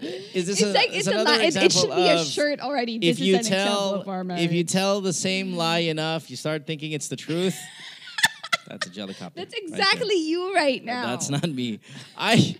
[0.00, 1.42] is this It's a, like it's a lie.
[1.42, 2.96] It, it should be a shirt already.
[2.96, 6.30] if you is an example tell of our if you tell the same lie enough,
[6.30, 7.58] you start thinking it's the truth.
[8.66, 9.32] That's a jelly copy.
[9.36, 11.06] That's right exactly you right now.
[11.06, 11.80] That's not me.
[12.16, 12.56] I.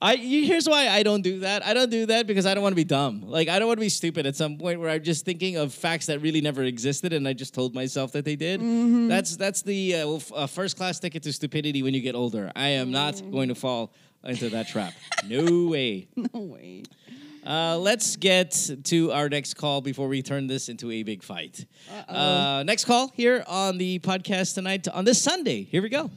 [0.00, 1.66] I you, here's why I don't do that.
[1.66, 3.22] I don't do that because I don't want to be dumb.
[3.26, 5.74] Like I don't want to be stupid at some point where I'm just thinking of
[5.74, 8.60] facts that really never existed and I just told myself that they did.
[8.60, 9.08] Mm-hmm.
[9.08, 12.52] That's that's the uh, uh, first class ticket to stupidity when you get older.
[12.54, 13.32] I am not Mm.
[13.32, 13.92] going to fall
[14.28, 14.92] into that trap.
[15.26, 16.08] No way.
[16.16, 16.82] No way.
[17.46, 21.64] Uh, let's get to our next call before we turn this into a big fight.
[22.06, 25.62] Uh, next call here on the podcast tonight on this Sunday.
[25.62, 26.10] Here we go.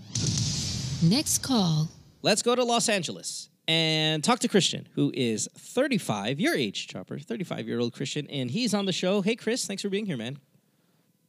[1.02, 1.88] Next call.
[2.22, 7.18] Let's go to Los Angeles and talk to Christian, who is 35, your age, Chopper,
[7.18, 9.22] 35 year old Christian, and he's on the show.
[9.22, 10.38] Hey, Chris, thanks for being here, man.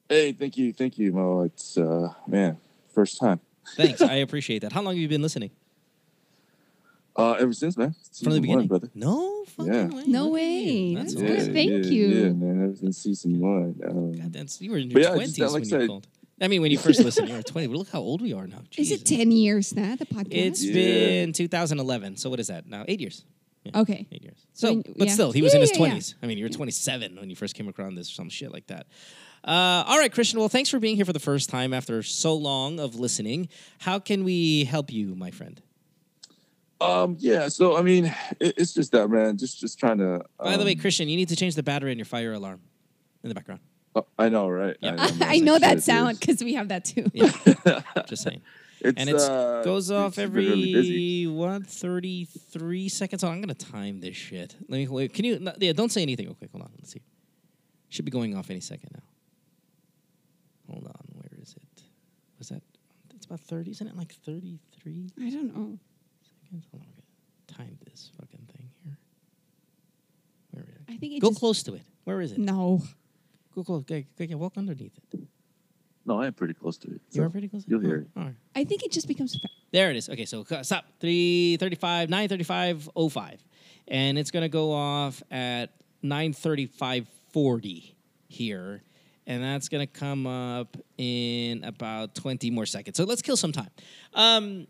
[0.08, 1.42] Hey, thank you, thank you, Mo.
[1.42, 2.58] It's uh, man,
[2.92, 3.40] first time.
[3.76, 4.72] Thanks, I appreciate that.
[4.72, 5.52] How long have you been listening?
[7.14, 7.90] Uh, ever since, man.
[7.92, 8.90] From the Season one, beginning, brother.
[8.94, 9.86] No, yeah.
[10.06, 10.94] No way.
[10.94, 11.46] That's That's awesome.
[11.46, 11.52] good.
[11.54, 12.06] Thank yeah, you.
[12.06, 12.64] Yeah, man.
[12.64, 13.78] Ever since season one.
[13.86, 16.06] Um, God, that's, you were in your 20s just, uh, like when I you called.
[16.40, 17.66] I mean, when you first listened, you were 20.
[17.68, 18.62] But look how old we are now.
[18.76, 19.18] Is it Jesus.
[19.18, 20.28] 10 years now, the podcast?
[20.30, 20.72] It's Yeah.
[20.72, 22.16] been 2011.
[22.16, 22.84] So what is that now?
[22.88, 23.24] Eight years.
[23.64, 24.06] Yeah, Okay.
[24.10, 24.38] Eight years.
[24.54, 25.12] So, When- but yeah.
[25.14, 25.92] still, he was in his yeah, yeah.
[25.92, 26.14] 20s.
[26.22, 28.66] I mean, you were 27 when you first came across this or some shit like
[28.68, 28.86] that.
[29.44, 30.38] Uh, all right, Christian.
[30.40, 33.48] Well, thanks for being here for the first time after so long of listening.
[33.78, 35.60] How can we help you, my friend?
[36.82, 37.48] Um, yeah.
[37.48, 38.06] So I mean,
[38.40, 39.38] it, it's just that, man.
[39.38, 40.22] Just, just trying to.
[40.38, 42.60] By the way, um, Christian, you need to change the battery in your fire alarm
[43.22, 43.60] in the background.
[43.94, 44.76] oh, I know, right?
[44.80, 44.96] Yeah.
[44.98, 45.26] I know.
[45.26, 47.10] I know that Shit, sound because we have that too.
[47.12, 47.30] Yeah,
[48.06, 48.42] just saying.
[48.84, 51.24] It's, and it uh, goes off it's really busy.
[51.24, 53.22] every what thirty three seconds.
[53.22, 54.56] Oh, I'm gonna time this shit.
[54.68, 55.14] Let me wait.
[55.14, 55.52] Can you?
[55.58, 56.50] Yeah, don't say anything real quick.
[56.50, 56.70] Hold on.
[56.78, 57.02] Let's see.
[57.90, 59.02] Should be going off any second now.
[60.72, 61.04] Hold on.
[61.12, 61.82] Where is it?
[62.38, 62.62] Was that?
[63.14, 63.70] It's about thirty.
[63.70, 65.78] Isn't it like thirty three I don't know.
[66.42, 66.66] seconds?
[66.72, 66.88] Hold on.
[66.88, 68.98] I'm gonna time this fucking thing here.
[70.50, 70.91] Where is it?
[70.91, 71.82] I think it Go just, close to it.
[72.04, 72.38] Where is it?
[72.38, 72.80] No.
[73.54, 73.82] Go close.
[73.82, 75.20] Okay, okay, walk underneath it.
[76.06, 77.00] No, I am pretty close to it.
[77.12, 77.64] you are pretty close.
[77.68, 78.06] You'll hear it.
[78.16, 78.34] All right.
[78.56, 79.34] I think it just becomes.
[79.36, 80.08] Fa- There it is.
[80.08, 80.84] Okay, so uh, stop.
[81.00, 83.44] 335, 935, 05.
[83.88, 85.66] and it's going to go off at
[86.02, 87.94] 9:35:40
[88.28, 88.82] here,
[89.26, 92.96] and that's going to come up in about 20 more seconds.
[92.96, 93.70] So let's kill some time.
[94.14, 94.66] Um,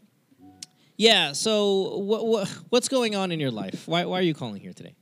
[0.97, 1.33] yeah.
[1.33, 3.87] So what, what what's going on in your life?
[3.89, 4.95] Why why are you calling here today?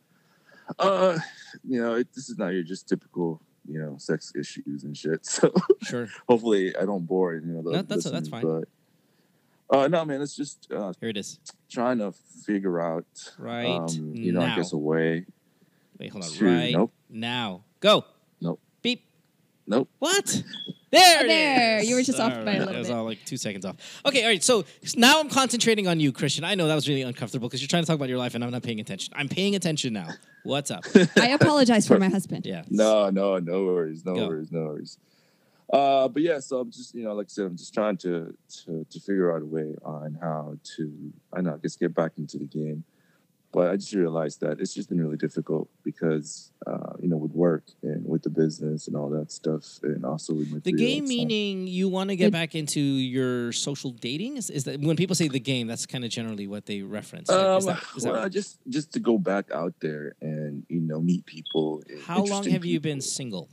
[0.79, 1.19] Uh,
[1.65, 5.25] you know, it, this is not your just typical, you know, sex issues and shit.
[5.27, 5.53] So
[5.83, 6.09] Sure.
[6.29, 7.61] hopefully I don't bore you know.
[7.63, 8.43] No, that's- that's fine.
[8.43, 8.65] But
[9.77, 11.39] uh, no, man, it's just uh, here it is.
[11.71, 12.13] Trying to
[12.45, 13.07] figure out,
[13.39, 14.53] Right Um, you know, now.
[14.53, 15.27] I guess a way.
[15.99, 16.31] Wait, hold on.
[16.31, 16.93] to- right Nope.
[17.09, 18.05] now, go.
[19.71, 19.89] Nope.
[20.01, 20.43] What?
[20.91, 21.89] There, it There, is.
[21.89, 22.97] you were just off All by a right, little That was bit.
[22.97, 23.77] all like two seconds off.
[24.05, 24.43] Okay, all right.
[24.43, 24.65] So
[24.97, 26.43] now I'm concentrating on you, Christian.
[26.43, 28.43] I know that was really uncomfortable because you're trying to talk about your life and
[28.43, 29.15] I'm not paying attention.
[29.17, 30.09] I'm paying attention now.
[30.43, 30.83] What's up?
[31.17, 32.45] I apologize for my husband.
[32.45, 32.65] Yeah.
[32.69, 34.27] No, no, no worries, no Go.
[34.27, 34.99] worries, no worries.
[35.73, 38.37] Uh, but yeah, so I'm just, you know, like I said, I'm just trying to
[38.65, 42.13] to to figure out a way on how to, I know, I guess get back
[42.19, 42.83] into the game.
[43.53, 47.33] But I just realized that it's just been really difficult because, uh, you know, with
[47.33, 51.09] work and with the business and all that stuff, and also with my The game
[51.09, 54.37] meaning you want to get back into your social dating?
[54.37, 57.29] Is, is that when people say the game, that's kind of generally what they reference.
[57.29, 58.31] Um, Is that- is that well, right?
[58.33, 61.83] just just to go back out there and you know meet people.
[62.05, 63.49] How long have you been single?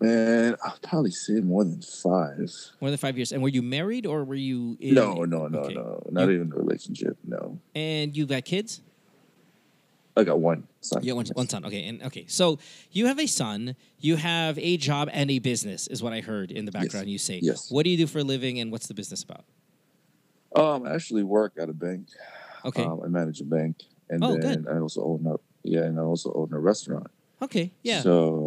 [0.00, 2.52] Man, I'll probably say more than five.
[2.80, 3.32] More than five years.
[3.32, 5.74] And were you married or were you in No, no, no, Okay.
[5.74, 7.16] no, not You- even a relationship.
[7.26, 8.82] No, And you got kids?
[10.18, 11.02] I got one son.
[11.02, 11.64] You got one, one son.
[11.66, 12.58] Okay, and okay, so
[12.90, 13.76] you have a son.
[14.00, 17.08] You have a job and a business, is what I heard in the background.
[17.10, 17.38] You say.
[17.42, 17.70] Yes.
[17.70, 19.44] What do you do for a living, and what's the business about?
[20.54, 22.08] Um, I actually work at a bank.
[22.64, 22.82] Okay.
[22.82, 24.68] Um, I manage a bank, and Oh, then good.
[24.74, 25.36] I also own a
[25.68, 27.08] yeah, and I also own a restaurant.
[27.42, 28.00] Okay, yeah.
[28.00, 28.45] So,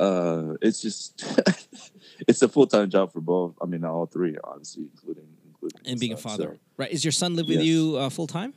[0.00, 1.24] uh, it's just
[2.28, 3.54] it's a full time job for both.
[3.62, 6.90] I mean, all three, obviously, including including and being a father, So- right?
[6.90, 7.66] Is your son live with Yes.
[7.66, 8.54] you uh, full time?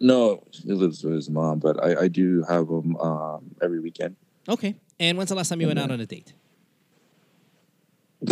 [0.00, 4.14] no, he lives with his mom, but I, I do have him um, every weekend.
[4.48, 4.76] Okay.
[5.00, 6.32] And when's the last time you went out on a date?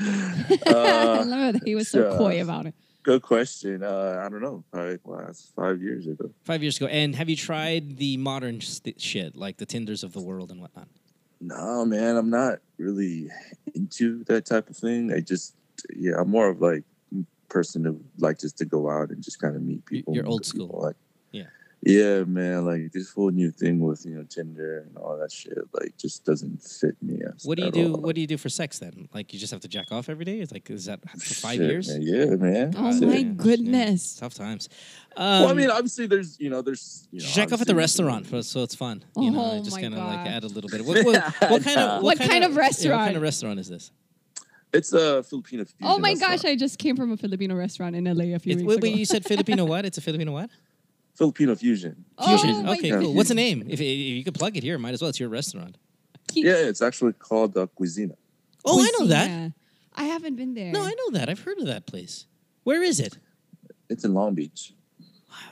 [0.00, 2.74] I love that he was so uh, coy about it.
[3.02, 3.82] Good question.
[3.82, 4.62] Uh, I don't know.
[4.70, 6.30] Probably last five years ago.
[6.44, 6.86] Five years ago.
[6.86, 10.60] And have you tried the modern st- shit, like the Tinders of the world and
[10.60, 10.88] whatnot?
[11.40, 13.28] No, man, I'm not really
[13.74, 15.12] into that type of thing.
[15.12, 15.54] I just,
[15.96, 16.84] yeah, I'm more of like
[17.14, 20.14] mm, person who like just to go out and just kind of meet people.
[20.14, 20.82] You're old people, school.
[20.82, 20.96] Like,
[21.82, 22.18] Yeah.
[22.18, 25.56] yeah, man, like this whole new thing with you know Tinder and all that shit,
[25.72, 27.20] like just doesn't fit me.
[27.26, 27.94] as- What do you at do?
[27.94, 28.00] all.
[28.02, 29.08] What do you do for sex then?
[29.14, 30.40] Like you just have to jack off every day?
[30.40, 31.88] It's like is that for five Shit, years?
[31.88, 32.74] man, yeah, man.
[32.76, 33.08] Oh Shit.
[33.08, 34.16] my goodness.
[34.16, 34.68] Tough times.
[35.16, 37.74] well, I Um, mean, obviously, there's you know, there's you know, Jack off at the
[37.74, 39.02] restaurant, for, so it's fun.
[39.16, 40.80] You know, Oh just kind of like add a little bit.
[40.80, 43.68] Of, what, what, what kind of What kind of yeah, what kind of restaurant is
[43.68, 43.90] this?
[44.72, 45.64] It's a Filipino.
[45.82, 46.42] Oh my restaurant.
[46.42, 48.76] gosh, I just came from a Filipino restaurant in LA a few It's, weeks wait,
[48.78, 48.82] ago.
[48.82, 49.84] wait, you said Filipino what?
[49.86, 50.50] It's a Filipino what?
[51.20, 52.02] Filipino fusion.
[52.24, 52.66] Fusion.
[52.66, 53.02] Oh okay, God.
[53.02, 53.12] cool.
[53.12, 53.64] What's the name?
[53.68, 55.10] If, if you could plug it here, might as well.
[55.10, 55.76] It's your restaurant.
[56.32, 58.16] Yeah, it's actually called uh, Cuisina.
[58.64, 59.52] Oh, I know that.
[59.94, 60.72] I haven't been there.
[60.72, 61.28] No, I know that.
[61.28, 62.24] I've heard of that place.
[62.64, 63.18] Where is it?
[63.90, 64.72] It's in Long Beach.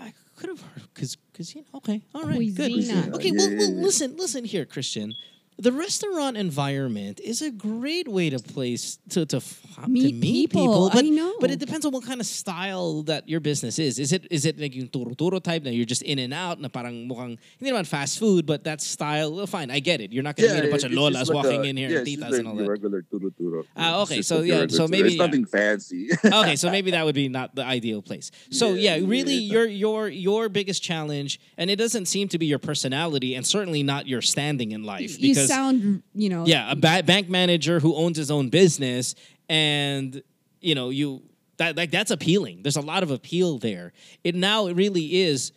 [0.00, 1.78] I could have heard because because you know.
[1.80, 3.04] Okay, all right, Cuisina.
[3.04, 3.14] good.
[3.16, 5.12] Okay, Yeah, well, yeah, well, listen, listen here, Christian.
[5.58, 9.42] The restaurant environment is a great way to place to to,
[9.80, 11.34] f- to Meet meet people, people, but I know.
[11.40, 13.98] but it depends on what kind of style that your business is.
[13.98, 16.68] Is it is it like yung turo-turo type that you're just in and out na
[16.68, 19.34] parang mukhang hindi naman fast food, but that style.
[19.34, 20.12] Well, fine, I get it.
[20.12, 22.08] You're not gonna meet a bunch of lolas like walking a- in here yeah, and
[22.08, 22.68] it's just titas like and all that.
[22.68, 23.64] regular turo turo.
[23.76, 25.26] Ah, okay, so yeah, so maybe- it's yeah.
[25.26, 26.08] nothing fancy.
[26.24, 28.30] okay, so maybe that would be not the ideal place.
[28.50, 29.52] So yeah, Yeah, really, yeah.
[29.52, 33.82] your your your biggest challenge, and it doesn't seem to be your personality, and certainly
[33.82, 35.18] not your standing in life.
[35.20, 39.14] you because sound, you know, yeah, a ba- bank manager who owns his own business,
[39.48, 40.22] and
[40.60, 41.22] you know you
[41.56, 42.62] that like that's appealing.
[42.62, 43.92] There's a lot of appeal there.
[44.24, 45.52] It now it really is,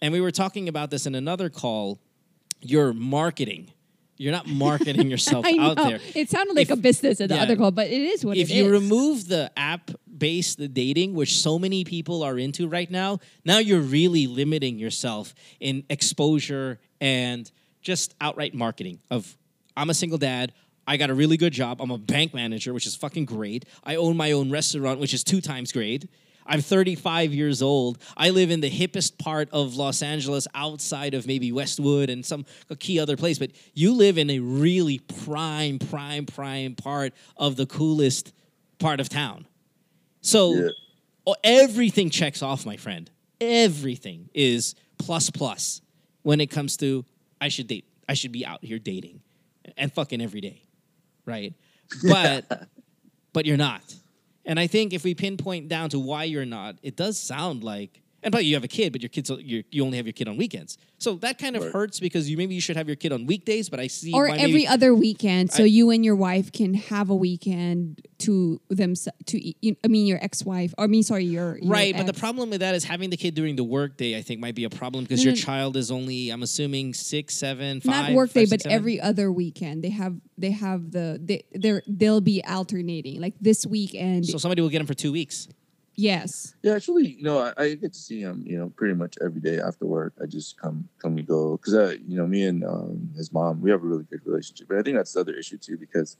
[0.00, 2.00] and we were talking about this in another call.
[2.64, 3.72] Your marketing.
[4.18, 5.70] You're not marketing yourself I know.
[5.70, 7.42] out there It sounded like If- a business at the yeah.
[7.42, 8.50] other call, but it is what it is.
[8.50, 8.70] if you is.
[8.70, 13.58] remove the app based the dating which so many people are into right now now
[13.58, 17.50] you're really limiting yourself in exposure and
[17.80, 19.36] just outright marketing of
[19.76, 20.52] i'm a single dad
[20.86, 23.96] i got a really good job i'm a bank manager which is fucking great i
[23.96, 26.08] own my own restaurant which is two times great
[26.46, 27.98] I'm 35 years old.
[28.16, 32.46] I live in the hippest part of Los Angeles outside of maybe Westwood and some
[32.80, 37.66] key other place, but you live in a really prime, prime, prime part of the
[37.66, 38.32] coolest
[38.78, 39.46] part of town.
[40.20, 40.68] So Yeah.
[41.26, 43.10] oh, everything checks off, my friend.
[43.40, 45.80] Everything is plus plus
[46.22, 47.04] when it comes to
[47.40, 47.84] I should date.
[48.08, 49.20] I should be out here dating
[49.76, 50.62] and fucking every day,
[51.26, 51.54] right?
[52.08, 52.68] But
[53.34, 53.82] but you're not.
[54.44, 58.01] And I think if we pinpoint down to why you're not, it does sound like
[58.24, 60.28] And but you have a kid, but your kids you you only have your kid
[60.28, 60.78] on weekends.
[60.98, 61.72] So that kind of Right.
[61.72, 64.28] hurts because you maybe you should have your kid on weekdays, but I see or
[64.28, 68.00] why every maybe, other weekend, so I- you and your wife can have a weekend
[68.18, 68.94] to them
[69.26, 69.56] to eat.
[69.60, 70.72] you- I mean, your ex-wife.
[70.78, 73.16] Or I mean, sorry, your, your Right, but the problem with that is having the
[73.16, 74.16] kid during the workday.
[74.16, 75.44] I think might be a problem because No, your no, no.
[75.44, 78.10] child is only, I'm assuming, six, seven, five.
[78.10, 78.76] not workday, five, but seven?
[78.76, 83.20] every other weekend they have they have the they they're they'll be alternating.
[83.20, 85.48] Like this weekend, So somebody will get him for two weeks.
[85.94, 86.54] Yes.
[86.62, 89.40] Yeah, actually, you know, I, I get to see him, you know, pretty much every
[89.40, 90.14] day after work.
[90.22, 93.60] I just come, come and go, because, uh, you know, me and um, his mom,
[93.60, 94.68] we have a really good relationship.
[94.68, 96.16] But I think that's the other issue too, because,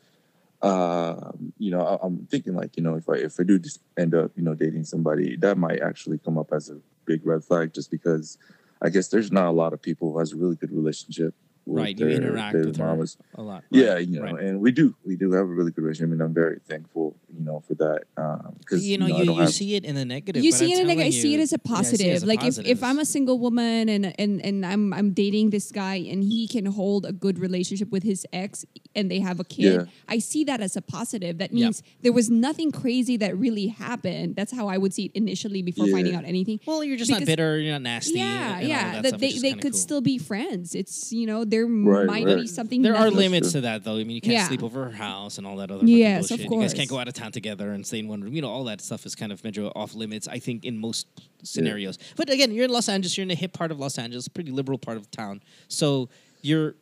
[0.63, 3.81] um, you know, I, I'm thinking like, you know, if I if I do just
[3.99, 7.43] end up, you know, dating somebody, that might actually come up as a big red
[7.45, 8.39] flag, just because
[8.81, 11.35] I guess there's not a lot of people who has a really good relationship.
[11.65, 13.17] With Right, you interact their with her mamas.
[13.37, 13.63] a lot.
[13.71, 14.43] Yeah, you know, right.
[14.47, 17.45] and we do, we do have a really good relationship, and I'm very thankful, you
[17.45, 18.01] know, for that.
[18.17, 20.43] Um, because You know, you, don't you have- see it in the negative.
[20.43, 21.99] you but see it in like I see it as a Yeah, I see it
[22.03, 22.13] positive.
[22.17, 22.83] as a like if, if.
[22.83, 26.67] I'm a single woman and and and I'm I'm dating this guy and he can
[26.67, 29.85] hold a good relationship with his ex and they have a kid, Yeah.
[30.09, 31.39] I see that as a positive.
[31.39, 31.67] That Yeah.
[31.67, 34.35] means there was nothing crazy that really happened.
[34.35, 35.95] That's how I would see it initially before Yeah.
[35.95, 36.59] finding out anything.
[36.67, 37.61] Well, you're just not bitter.
[37.61, 38.19] You're not nasty.
[38.19, 39.01] Yeah, yeah.
[39.01, 39.79] that That they they could cool.
[39.87, 40.75] still be friends.
[40.75, 42.37] It's you know there Right, might right.
[42.39, 42.83] be something.
[42.83, 43.97] There are nothing- limits to that, though.
[43.99, 44.49] I mean, you can't Yeah.
[44.49, 46.51] sleep over her house and all that other fucking Yes, of bullshit.
[46.51, 48.35] You guys can't go out of town together and stay in one room.
[48.35, 50.27] You know, all that stuff is kind of major off limits.
[50.27, 51.07] I think in most
[51.45, 51.99] scenarios.
[52.17, 53.17] But again, you're in Los Angeles.
[53.17, 55.41] You're in a hip part of Los Angeles, pretty liberal part of town.
[55.69, 56.09] So
[56.43, 56.75] you're.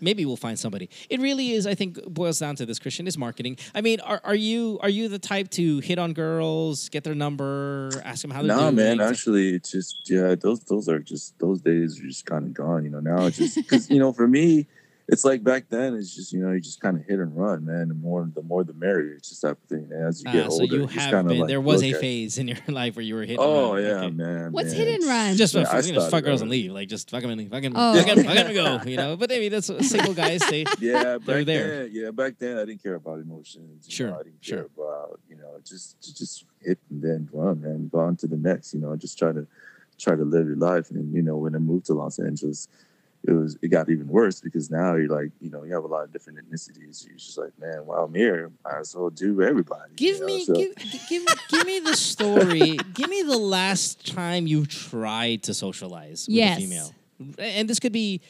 [0.00, 0.88] Maybe we'll find somebody.
[1.08, 1.66] It really is.
[1.66, 2.78] I think boils down to this.
[2.78, 3.56] Christian is marketing.
[3.74, 7.14] I mean, are, are you are you the type to hit on girls, get their
[7.14, 8.76] number, ask them how they're Nah, doing?
[8.76, 9.00] man.
[9.00, 10.34] Actually, it's just yeah.
[10.34, 12.84] Those those are just those days are just kind of gone.
[12.84, 14.66] You know, now it's just because you know for me,
[15.12, 15.94] it's like back then.
[15.94, 17.88] It's just you know you just kind of hit and run, man.
[17.88, 19.14] The more the more the merrier.
[19.14, 19.88] It's just that thing.
[19.90, 21.38] And as you Ah, get so older, you have been.
[21.40, 23.38] like there was a look at- phase in your life where you were hitting.
[23.38, 23.82] Oh around.
[23.82, 24.10] yeah, Okay.
[24.10, 24.52] man.
[24.52, 24.76] What's man.
[24.86, 25.36] hit and run?
[25.36, 26.70] Just Yeah, for, you know, fuck girls and leave.
[26.72, 27.94] Like just fuck them and fucking, Oh.
[27.94, 28.80] fuck 'em- fuck 'em and go.
[28.90, 30.64] You know, but I mean, that's what single guys say.
[30.80, 31.82] Yeah, They're back there.
[31.84, 31.90] then.
[31.92, 33.86] Yeah, back then I didn't care about emotions.
[33.88, 34.58] Sure, know, I didn't sure.
[34.58, 38.36] care about you know just just hit and then run and go on to the
[38.36, 38.74] next.
[38.74, 39.46] You know, just try to
[39.98, 40.90] try to live your life.
[40.90, 42.68] And you know, when I moved to Los Angeles,
[43.26, 45.86] it was it got even worse because now you're like you know you have a
[45.86, 47.06] lot of different ethnicities.
[47.06, 49.92] You're just like man, while I'm here, I as well do everybody.
[49.96, 50.26] Give you know?
[50.26, 50.74] me, So- give,
[51.08, 52.76] give, give me the story.
[52.94, 56.58] give me the last time you tried to socialize with Yes.
[56.58, 56.94] a female,
[57.38, 58.20] and this could be.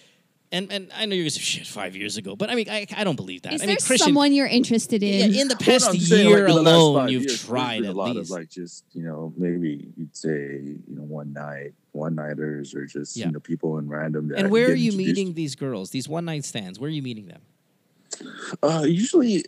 [0.53, 3.05] And, and I know you're gonna shit five years ago, but I mean I, I
[3.05, 3.53] don't believe that.
[3.53, 5.09] Is I there mean Christian, someone you're interested in?
[5.21, 5.35] yeah, in?
[5.43, 7.83] in the past no, I'm saying, year like, in the last alone, you've years, tried
[7.83, 8.31] been a lot least.
[8.33, 10.31] of like just you know maybe you'd say
[10.61, 13.27] you know one night, one nighters, or just Yeah.
[13.27, 14.33] you know people in random.
[14.37, 15.91] and where are you introduced meeting these girls?
[15.91, 16.81] These one night stands?
[16.81, 17.43] Where are you meeting them?
[18.63, 19.45] Uh, usually,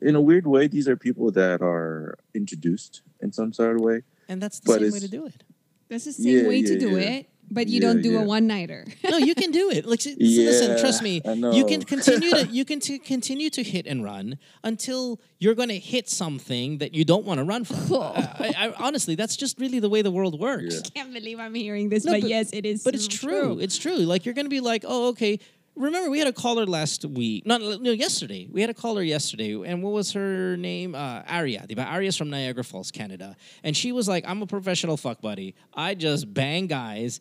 [0.00, 4.02] in a weird way, these are people that are introduced in some sort of way.
[4.28, 5.44] And that's the But same way to do it.
[5.88, 7.10] That's the same Yeah, way to do yeah.
[7.10, 8.20] it, but you Yeah, don't do yeah.
[8.22, 8.86] a one nighter.
[9.10, 9.84] No, you can do it.
[9.86, 11.20] Like, s- listen, trust me.
[11.24, 15.68] You can continue to you can t- continue to hit and run until you're going
[15.70, 17.92] to hit something that you don't want to run from.
[18.02, 20.74] I, I, honestly, that's just really the way the world works.
[20.76, 20.90] Yeah.
[21.02, 22.84] Can't believe I'm hearing this, No, but, but- yes, it is.
[22.84, 23.58] But it's true.
[23.58, 23.96] It's true.
[23.98, 25.38] Like you're going to be like, oh, okay.
[25.76, 27.46] Remember, we had a caller last week.
[27.46, 28.48] Not no, yesterday.
[28.50, 30.94] We had a caller yesterday, and what was her name?
[30.96, 31.64] Uh, Aria.
[31.66, 35.54] The Aria's from Niagara Falls, Canada, and she was like, "I'm a professional fuck buddy.
[35.72, 37.20] I just bang guys,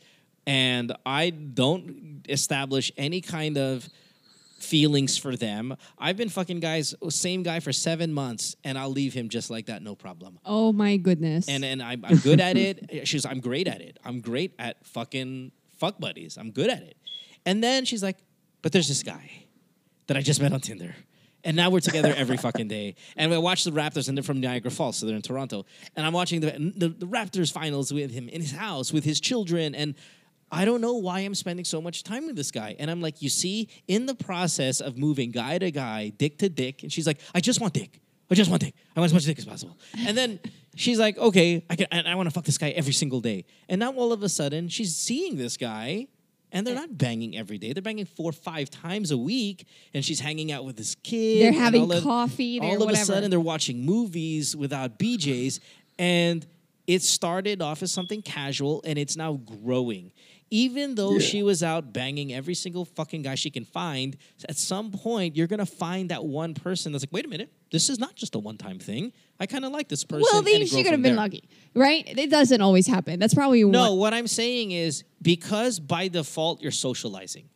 [0.49, 3.89] and I don't establish any kind of."
[4.59, 5.73] feelings for them.
[5.97, 9.67] I've been fucking guys, same guy for seven months, and I'll leave him just like
[9.67, 10.37] that, no problem.
[10.45, 11.47] Oh my goodness.
[11.47, 13.07] And and I'm, I'm good at it.
[13.07, 13.97] She's I'm great at it.
[14.03, 16.37] I'm great at fucking fuck buddies.
[16.37, 16.97] I'm good at it.
[17.45, 18.17] And then she's like,
[18.61, 19.31] but there's this guy
[20.07, 20.95] that I just met on Tinder.
[21.43, 22.95] And now we're together every fucking day.
[23.15, 25.65] And we watch the Raptors, and they're from Niagara Falls, so they're in Toronto.
[25.95, 29.21] And I'm watching the, the, the Raptors finals with him in his house with his
[29.21, 29.73] children.
[29.73, 29.95] And
[30.51, 32.75] I don't know why I'm spending so much time with this guy.
[32.79, 36.49] And I'm like, you see, in the process of moving guy to guy, dick to
[36.49, 37.99] dick, and she's like, I just want dick.
[38.31, 38.75] I just want dick.
[38.95, 39.77] I want as much dick as possible.
[39.97, 40.39] And then
[40.75, 43.45] she's like, okay, I can, and I want to fuck this guy every single day.
[43.67, 46.07] And now all of a sudden, she's seeing this guy,
[46.51, 47.73] and they're not banging every day.
[47.73, 51.43] They're banging four, five times a week, and she's hanging out with this kid.
[51.43, 55.59] They're having all coffee, they're all of a sudden, they're watching movies without BJ's,
[55.97, 56.45] and
[56.87, 60.11] it started off as something casual, and it's now growing.
[60.51, 61.19] Even though Yeah.
[61.19, 64.17] she was out banging every single fucking guy she can find,
[64.47, 67.89] at some point you're gonna find that one person that's like, wait a minute, this
[67.89, 69.13] is not just a one-time thing.
[69.39, 70.25] I kind of like this person.
[70.31, 71.23] well, then she could have been there.
[71.23, 71.43] lucky,
[71.75, 72.03] right?
[72.07, 73.19] It doesn't always happen.
[73.19, 77.47] That's probably No, what- what I'm saying is because by default you're socializing,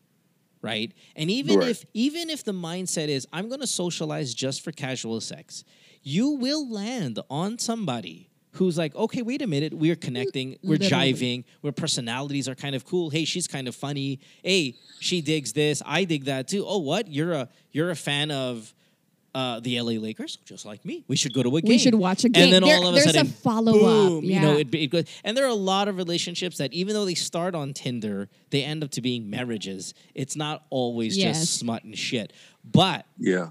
[0.61, 0.91] right?
[1.15, 1.69] And even Right.
[1.69, 5.63] if even if the mindset is I'm going to socialize just for casual sex,
[6.03, 11.13] you will land on somebody who's like, okay, wait a minute, we're connecting, we're Literally.
[11.13, 13.09] jiving, where personalities are kind of cool.
[13.09, 14.19] Hey, she's kind of funny.
[14.43, 15.81] Hey, she digs this.
[15.85, 16.63] I dig that too.
[16.67, 17.07] Oh, what?
[17.07, 18.73] You're a you're a fan of
[19.35, 21.03] uh, the LA Lakers, just like me.
[21.07, 21.69] We should go to a game.
[21.69, 22.43] We should watch a game.
[22.43, 24.59] And then There- all of a there's a sudden, follow-up, boom, You know, yeah.
[24.59, 25.05] it, it goes.
[25.23, 28.63] And there are a lot of relationships that even though they start on Tinder, they
[28.63, 29.95] end up to being marriages.
[30.13, 31.39] It's not always Yes.
[31.39, 32.31] just smut and shit.
[32.63, 33.49] But Yeah.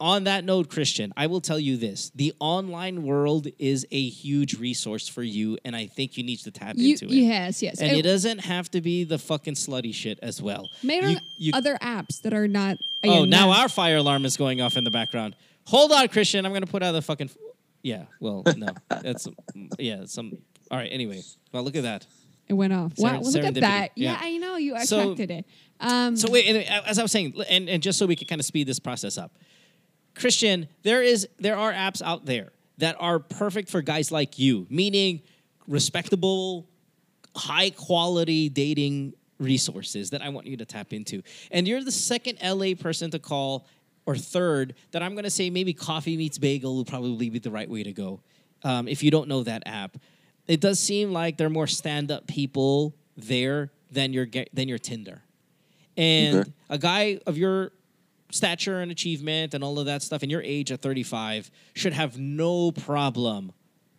[0.00, 4.58] On that note, Christian, I will tell you this: the online world is a huge
[4.58, 7.12] resource for you, and I think you need to tap You, into it.
[7.12, 7.80] yes, yes.
[7.80, 10.68] And And it doesn't have to be the fucking slutty shit as well.
[10.82, 12.78] Made You- you- other apps that are not.
[13.04, 15.36] oh, now not- our fire alarm is going off in the background.
[15.66, 16.44] Hold on, Christian.
[16.44, 17.30] I'm going to put out the fucking.
[17.82, 19.28] Yeah, well, no, that's
[19.78, 20.04] yeah.
[20.06, 20.38] Some.
[20.70, 20.88] All right.
[20.92, 21.22] Anyway,
[21.52, 22.06] well, look at that.
[22.48, 22.92] it went off.
[22.98, 23.90] Wow, well, look at that.
[23.94, 24.12] Yeah.
[24.12, 25.44] Yeah, I know you So- attracted it.
[25.78, 28.38] Um, So wait, uh, as I was saying, and, and just so we can kind
[28.40, 29.32] of speed this process up,
[30.20, 34.66] Christian, there is there are apps out there that are perfect for guys like you,
[34.70, 35.22] meaning
[35.66, 36.68] respectable,
[37.34, 41.22] high quality dating resources that I want you to tap into.
[41.50, 43.66] And you're the second LA person to call
[44.06, 47.50] or third that I'm going to say maybe Coffee Meets Bagel would probably be the
[47.50, 48.20] right way to go.
[48.62, 49.96] Um, if you don't know that app,
[50.46, 54.78] it does seem like there are more stand up people there than your than your
[54.78, 55.22] Tinder.
[55.96, 56.50] And Okay.
[56.68, 57.72] a guy of your
[58.30, 62.18] stature and achievement and all of that stuff and your age at 35 should have
[62.18, 63.52] no problem,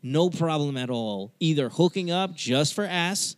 [0.03, 3.35] no problem at all, either hooking up just for ass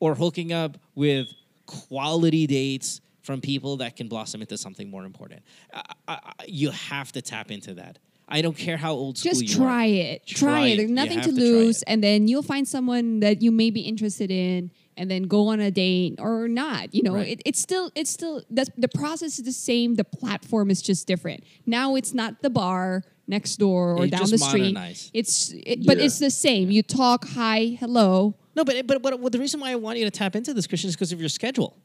[0.00, 1.28] or hooking up with
[1.66, 5.42] quality dates from people that can blossom into something more important.
[5.72, 7.98] I, I, you have to tap into that.
[8.28, 9.90] I don't care how old school just you try are.
[9.90, 10.26] it.
[10.26, 10.72] Try, Try it.
[10.72, 10.76] it.
[10.78, 14.30] There's nothing to to lose, and then you'll find someone that you may be interested
[14.30, 16.94] in, and then go on a date or not.
[16.94, 17.28] You know, Right.
[17.28, 19.94] it, it's still it's still that's, the process is the same.
[19.94, 21.44] The platform is just different.
[21.64, 24.74] Now it's not the bar next door or It's down just the street.
[24.74, 25.10] modernized.
[25.14, 26.04] It's it, but Yeah.
[26.06, 26.70] it's the same.
[26.70, 28.34] You talk hi, hello.
[28.56, 30.66] No, but, but but but the reason why I want you to tap into this,
[30.66, 31.76] Christian, is because of your schedule.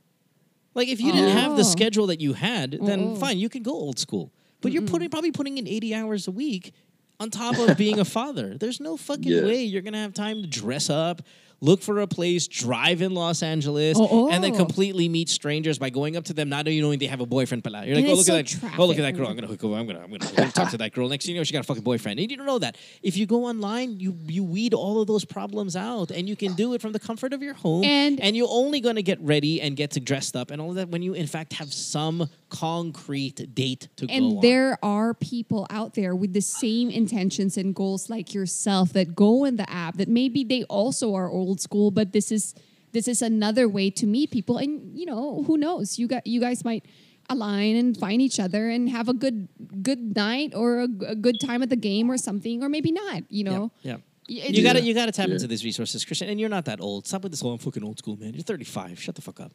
[0.75, 1.75] Like if you didn't have the Oh.
[1.75, 3.15] schedule that you had, then Oh.
[3.15, 4.31] fine, you can go old school.
[4.61, 6.73] But you're putting probably putting in 80 hours a week
[7.19, 8.57] on top of being a father.
[8.57, 9.43] There's no fucking Yeah.
[9.43, 11.21] way you're gonna have time to dress up,
[11.63, 14.57] look for a place, drive in Los Angeles, Oh, and then oh.
[14.57, 17.63] completely meet strangers by going up to them, not even knowing they have a boyfriend.
[17.63, 17.85] Pala.
[17.85, 19.27] You're like, And oh look at so that, oh look at that girl.
[19.27, 19.71] I'm gonna hook up.
[19.71, 21.07] I'm gonna I'm gonna, I'm gonna talk to that girl.
[21.07, 22.19] Next thing you know, she got a fucking boyfriend.
[22.19, 22.77] And you don't know that.
[23.01, 26.53] If you go online, you you weed all of those problems out, and you can
[26.53, 27.83] do it from the comfort of your home.
[27.83, 30.75] And- and you're only gonna get ready and get to dressed up and all of
[30.75, 34.41] that when you in fact have some concrete date to go And on.
[34.41, 39.43] there are people out there with the same intentions and goals like yourself that go
[39.43, 42.53] in the app that maybe they also are old school, but this is
[42.93, 44.57] this is another way to meet people.
[44.59, 45.97] And you know, who knows?
[45.97, 46.85] You got you guys might
[47.29, 49.47] align and find each other and have a good
[49.81, 53.23] good night or a good time at the game or something, or maybe not.
[53.29, 53.97] You know, Yeah.
[54.29, 55.33] Y- it You gotta you gotta tap Yeah.
[55.35, 56.29] into these resources, Christian.
[56.29, 57.07] And you're not that old.
[57.07, 58.33] Stop with this whole I'm fucking old school, man.
[58.35, 59.01] You're 35.
[59.01, 59.51] Shut the fuck up.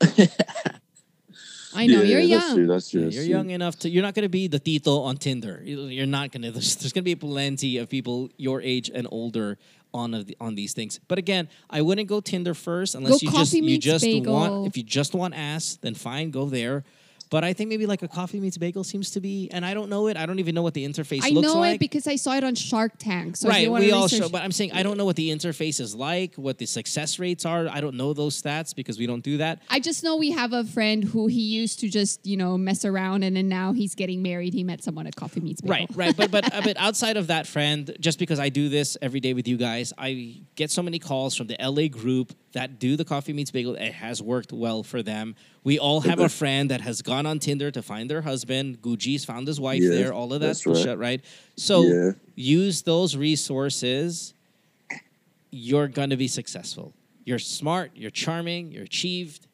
[1.74, 2.56] I know Yeah, you're That's young.
[2.56, 2.66] true.
[2.66, 3.00] That's true.
[3.00, 3.30] Yeah, that's you're true.
[3.30, 3.88] young enough to.
[3.90, 5.60] You're not going to be the tito on Tinder.
[5.64, 6.50] You- You're not going to.
[6.50, 9.58] There's, there's going to be plenty of people your age and older
[9.92, 11.00] on of the, on these things.
[11.08, 14.32] But again, I wouldn't go Tinder first unless Go you just you just Bagel.
[14.32, 14.66] want.
[14.66, 16.84] If you just want ass, then fine, go there.
[17.30, 19.88] But I think maybe like a coffee meets bagel seems to be, and I don't
[19.88, 20.16] know it.
[20.16, 21.76] I don't even know what the interface I looks know like.
[21.76, 23.36] it because I saw it on Shark Tank.
[23.36, 25.94] So right, we all show, but I'm saying I don't know what the interface is
[25.94, 27.68] like, what the success rates are.
[27.68, 29.62] I don't know those stats because we don't do that.
[29.70, 32.84] I just know we have a friend who he used to just, you know, mess
[32.84, 34.52] around and then now he's getting married.
[34.52, 35.86] He met someone at Coffee Meets Bagel.
[35.96, 36.16] Right, right.
[36.16, 39.46] But but but outside of that friend, just because I do this every day with
[39.46, 43.32] you guys, I get so many calls from the LA group that do the coffee
[43.32, 43.74] meets bagel.
[43.76, 45.36] It has worked well for them.
[45.62, 48.82] We all have a friend that has gone on Tinder to find their husband.
[48.82, 50.12] Gucci's found his wife Yeah, there.
[50.12, 50.72] All of that that's right.
[50.74, 51.20] bullshit, right?
[51.56, 52.12] So Yeah.
[52.34, 54.34] use those resources.
[55.50, 56.92] You're gonna be successful.
[57.24, 57.92] You're smart.
[57.94, 58.72] You're charming.
[58.72, 59.46] You're achieved.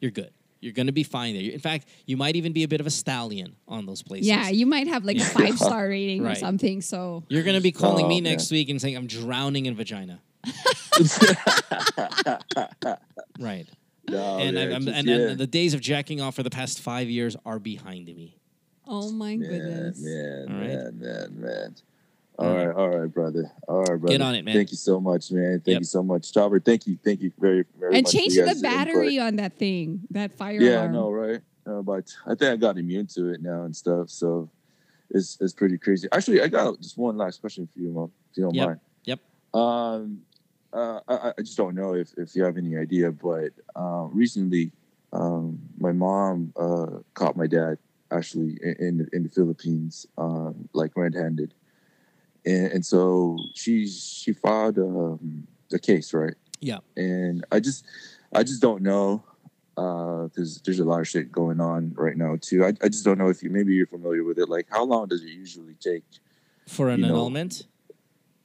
[0.00, 0.30] You're good.
[0.60, 1.50] You're gonna be fine there.
[1.52, 4.26] In fact, you might even be a bit of a stallion on those places.
[4.26, 6.80] Yeah, you might have like a five star rating or something.
[6.80, 8.32] So You're gonna be calling Oh, me man.
[8.32, 10.20] next week and saying I'm drowning in vagina.
[13.38, 13.66] right.
[14.08, 15.16] No, and, man, I, I'm, just- and, yeah.
[15.30, 18.36] and the days of jacking off for the past five years are behind me.
[18.86, 19.98] Oh my Man, goodness.
[20.02, 20.68] man, All right.
[20.68, 21.74] man, man, man.
[22.38, 22.66] All All right.
[22.66, 23.50] right, all right, brother.
[23.66, 24.08] All right, brother.
[24.08, 24.54] Get on it, man.
[24.54, 25.60] Thank you so much, man.
[25.64, 25.80] Thank Yep.
[25.80, 26.60] you so much, Chopper.
[26.60, 28.12] Thank you, thank you very, very And much.
[28.12, 28.62] for change the guys' input.
[28.62, 31.40] battery on that thing, that fire Yeah, I know, right?
[31.66, 34.10] Uh, but I think I got immune to it now and stuff.
[34.10, 34.50] So
[35.10, 36.08] it's it's pretty crazy.
[36.12, 38.66] Actually, I got just one last question for you, Mom, if you don't Yep.
[38.66, 38.80] mind.
[39.04, 39.20] Yep.
[39.54, 40.20] Um,
[40.74, 44.72] uh, I, I just don't know if, if you have any idea, but um, recently,
[45.12, 47.78] um, my mom uh, caught my dad
[48.10, 51.54] actually in in the, Philippines, um, like red-handed,
[52.44, 56.34] and, and so she she filed um, the case, right?
[56.60, 56.78] Yeah.
[56.96, 57.84] And I just
[58.32, 59.24] I just don't know
[59.76, 62.64] because there's a lot of shit going on right now too.
[62.64, 64.48] I, I just don't know if you maybe you're familiar with it.
[64.48, 66.04] Like, how long does it usually take
[66.66, 67.66] For an annulment?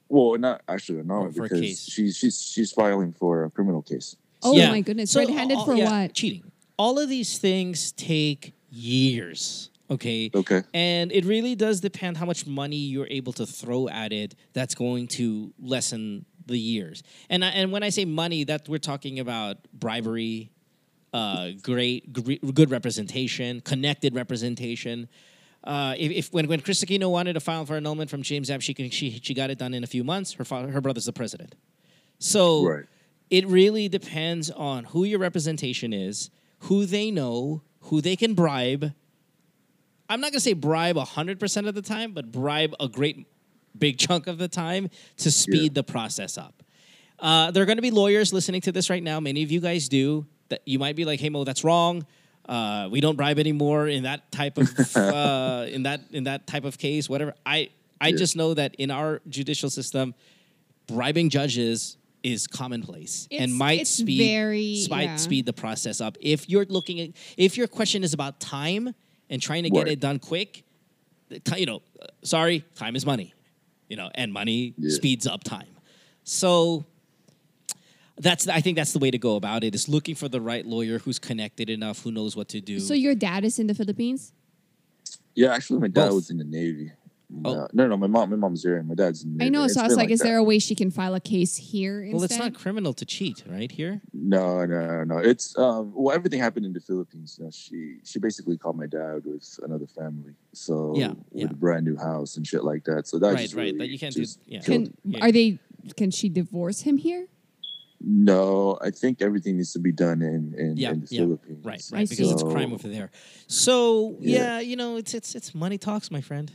[0.09, 1.85] Well, not actually an annulment for a because case.
[1.87, 4.15] she's she's she's filing for a criminal case.
[4.41, 4.71] Oh Yeah.
[4.71, 5.11] my goodness.
[5.11, 6.13] So, Red-handed all- for yeah, what?
[6.13, 6.51] Cheating.
[6.77, 9.69] All of these things take years.
[9.91, 10.29] Okay.
[10.33, 10.61] Okay.
[10.73, 14.35] And it really does depend how much money you're able to throw at it.
[14.53, 17.01] That's going to lessen the years.
[17.29, 20.51] And I, and when I say money, that we're talking about bribery,
[21.11, 25.09] uh, great, gre- good representation, connected representation.
[25.63, 28.61] Uh, if, if when when Kris Aquino wanted to file for annulment from James Yap,
[28.61, 30.33] she can, she she got it done in a few months.
[30.33, 31.55] Her father, her brother's the president.
[32.17, 32.85] So Right.
[33.29, 36.29] it really depends on who your representation is,
[36.59, 38.93] who they know, who they can bribe.
[40.09, 43.27] I'm not going to say bribe 100% of the time, but bribe a great
[43.77, 46.63] big chunk of the time to speed the process up.
[47.19, 49.19] Uh, there are going to be lawyers listening to this right now.
[49.19, 50.25] Many of you guys do.
[50.49, 52.07] That you might be like, "Hey Mo, that's wrong.
[52.49, 54.67] Uh, we don't bribe anymore in that type of
[54.97, 57.07] uh, in that in that type of case.
[57.07, 57.69] Whatever." I
[58.01, 58.17] I Yeah.
[58.17, 60.15] just know that in our judicial system,
[60.87, 65.15] bribing judges is commonplace and might it's speed very- might yeah.
[65.15, 66.17] speed the process up.
[66.19, 68.93] If you're looking at if your question is about time
[69.29, 70.63] and trying to get it done quick,
[71.29, 73.33] the you know, uh, sorry, time is money,
[73.87, 74.89] you know, and money Yeah.
[74.89, 75.67] speeds up time.
[76.23, 76.83] So
[78.19, 80.65] that's I think that's the way to go about it is looking for the right
[80.65, 82.79] lawyer who's connected enough, who knows what to do.
[82.79, 84.33] So your dad is in the Philippines?
[85.35, 86.13] Yeah, actually, my dad Both.
[86.15, 86.91] was in the Navy.
[87.45, 87.53] Oh.
[87.61, 89.63] Uh, no, no, my mom, my mom's here, and my dad's in the I know.
[89.65, 90.25] It's So I was been like, is that.
[90.25, 92.15] there a way she can file a case here instead?
[92.15, 93.71] well, it's not criminal to cheat, right?
[93.71, 95.17] Here, No, no, no.
[95.19, 95.93] It's um.
[95.95, 97.35] Well, everything happened in the Philippines.
[97.37, 100.33] You know, she she basically called my dad with another family.
[100.53, 101.45] So Yeah, with yeah.
[101.51, 103.07] a brand new house and shit like that.
[103.07, 103.63] So that's right, just right.
[103.65, 104.21] really That you can't do.
[104.21, 104.61] just Yeah.
[104.61, 105.23] Can Yeah.
[105.23, 105.59] are they?
[105.95, 107.27] Can she divorce him here?
[108.01, 111.19] No, I think everything needs to be done in in, Yeah, in the yeah.
[111.21, 111.65] Philippines.
[111.65, 113.11] Right, I right, because it's crime over there.
[113.47, 114.39] So yeah.
[114.39, 114.59] Yeah.
[114.61, 116.51] you know, it's it's it's money talks, my friend.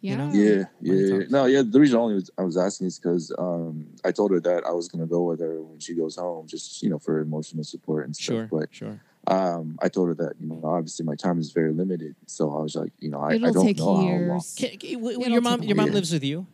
[0.00, 0.16] Yeah.
[0.16, 0.30] know?
[0.34, 1.18] Yeah, Money yeah.
[1.18, 1.30] talks.
[1.30, 1.62] No, yeah.
[1.64, 4.70] The reason only was, I was asking is because um, I told her that I
[4.72, 8.04] was gonna go with her when she goes home, just you know, for emotional support
[8.06, 8.24] and stuff.
[8.24, 9.00] Sure, But sure.
[9.26, 12.60] um, I told her that you know, obviously my time is very limited, so I
[12.62, 14.08] was like, you know, I, I It'll don't take know how long.
[14.08, 14.54] years.
[14.58, 15.94] Can, can- w- your mom, your mom years.
[15.94, 16.46] lives with you,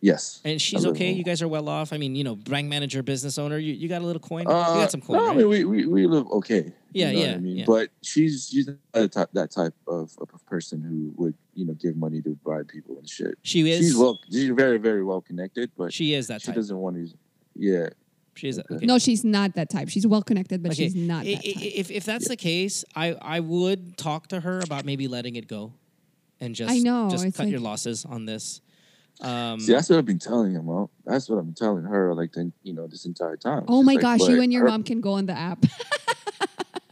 [0.00, 1.08] Yes, and she's okay.
[1.08, 1.16] home.
[1.16, 1.92] You guys are well off.
[1.92, 3.58] I mean, you know, bank manager, business owner.
[3.58, 4.46] You, you got a little coin.
[4.46, 5.32] Uh, you got some coin, no, right?
[5.32, 6.72] I mean we, we, we live okay.
[6.92, 7.64] Yeah, you know what yeah, I mean, yeah.
[7.66, 11.74] but she's she's not that type, that type of, of person who would you know
[11.74, 13.38] give money to bribe people and shit.
[13.42, 13.80] she is.
[13.80, 16.40] She's well, she's very very well connected, but she is that type.
[16.42, 16.54] she type.
[16.56, 17.12] doesn't want to.
[17.56, 17.88] Yeah,
[18.36, 18.60] She is.
[18.60, 18.76] Okay.
[18.76, 18.86] Okay.
[18.86, 19.88] No, she's not that type.
[19.88, 20.84] She's well connected, but Okay.
[20.84, 21.42] she's not that type.
[21.44, 25.48] If if that's the case, I I would talk to her about maybe letting it
[25.48, 25.72] go,
[26.40, 28.60] and just I know, just it's cut your losses on this.
[29.20, 30.66] Um, see, that's what I've been telling him.
[30.66, 33.64] Well, that's what I've been telling her, like the, you know, this entire time.
[33.68, 35.64] Oh She's my like, gosh, you and your her- mom can go on the app.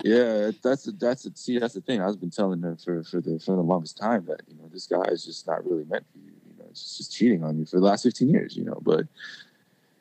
[0.04, 2.00] Yeah, that's a, that's a, see, that's the thing.
[2.00, 4.86] I've been telling her for for the for the longest time that you know this
[4.86, 6.30] guy is just not really meant for you.
[6.48, 8.56] You know, it's just cheating on you for the last fifteen years.
[8.56, 9.06] You know, but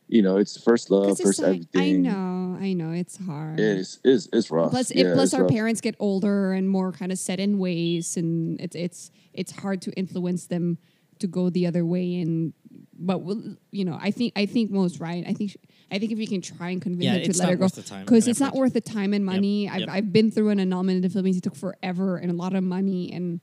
[0.08, 3.60] you know, it's first love, first like- I know, I know, it's hard.
[3.60, 4.70] It's it's it's rough.
[4.70, 5.50] Plus, yeah, if plus it's our rough.
[5.52, 9.82] parents get older and more kind of set in ways, and it's it's it's hard
[9.84, 10.78] to influence them
[11.26, 12.22] to go the other way.
[12.22, 12.54] And
[12.98, 15.24] but we'll, you know, I think I think most right.
[15.28, 15.58] I think
[15.92, 17.76] I think if you can try and convince Yeah, her to let her go, worth
[17.76, 19.70] the time because it's not worth the time and money.
[19.70, 19.90] I've yep.
[19.90, 21.38] I've been through an annulment in the Philippines.
[21.38, 23.42] It took forever and a lot of money and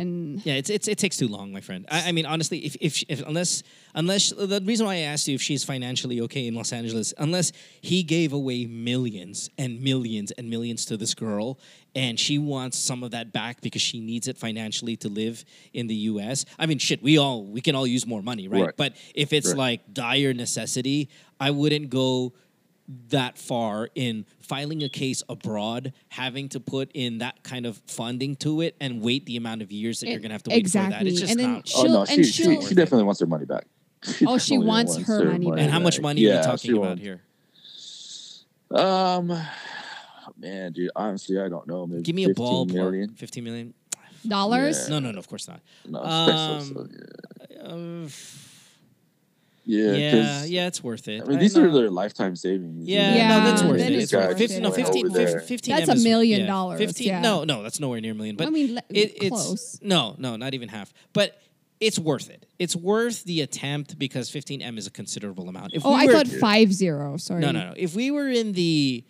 [0.00, 1.86] and Yeah, it's, it's it takes too long, my friend.
[1.90, 3.62] I, I mean, honestly, if, if if unless
[3.94, 7.52] unless the reason why I asked you if she's financially okay in Los Angeles, unless
[7.80, 11.58] he gave away millions and millions and millions to this girl,
[11.94, 15.86] and she wants some of that back because she needs it financially to live in
[15.86, 16.44] the U.S.
[16.58, 18.66] I mean, shit, we all we can all use more money, right?
[18.66, 18.76] Right.
[18.76, 19.56] But if it's Right.
[19.58, 21.08] like dire necessity,
[21.38, 22.32] I wouldn't go
[23.08, 28.34] that far in filing a case abroad, having to put in that kind of funding
[28.36, 30.66] to it, and wait the amount of years that you're going to have to wait
[30.66, 30.86] for that.
[30.88, 31.10] exactly.
[31.10, 31.70] It's just And then not.
[31.76, 33.66] Oh no, she'll- she and she, she'll- she definitely wants her money back.
[34.26, 35.58] Oh, she definitely wants her money back.
[35.60, 36.02] and how much back.
[36.02, 37.22] money are Yeah, we she talking about wants- here?
[38.72, 39.38] Um,
[40.38, 41.86] man, dude, honestly, I don't know.
[41.86, 42.72] Maybe Give me a 15 ballpark.
[42.72, 43.08] million?
[43.14, 43.74] Fifteen million?
[44.26, 44.88] dollars.
[44.88, 45.18] No, no, no.
[45.18, 45.60] Of course not.
[45.88, 46.88] No, it's pesos, Um, so,
[47.50, 48.06] yeah.
[48.06, 48.08] Uh,
[49.64, 51.22] Yeah, yeah, 'cause, yeah, it's worth it.
[51.22, 52.88] I mean, these are their lifetime savings.
[52.88, 53.14] you Yeah.
[53.14, 53.96] Yeah, no, that's worth that it.
[53.96, 54.62] is It's worth worth 15, it.
[54.62, 57.20] no, 15, 15, 15 That's M a is- million yeah, dollars, 15, yeah.
[57.20, 58.36] No, no, that's nowhere near a million.
[58.36, 59.78] But I mean, it, it's close.
[59.82, 60.92] no, no, not even half.
[61.12, 61.40] But
[61.78, 62.46] it's worth it.
[62.58, 65.74] It's worth the attempt because 15M is a considerable amount.
[65.74, 67.16] If Oh, we I were, thought five zero.
[67.16, 67.40] Sorry.
[67.40, 67.74] No, no, no.
[67.76, 69.04] If we were in the,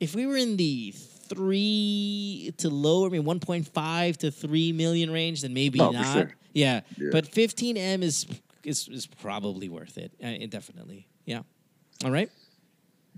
[0.00, 0.92] if we were in the
[1.28, 6.12] three to low, I mean, 1.5 to 3 million range, then maybe Oh, for not.
[6.12, 6.34] sure.
[6.54, 6.80] Yeah.
[6.98, 7.08] Yeah.
[7.12, 8.26] But 15M is
[8.66, 10.12] is is probably worth it.
[10.22, 11.06] Uh, it definitely.
[11.24, 11.42] Yeah.
[12.04, 12.30] All right.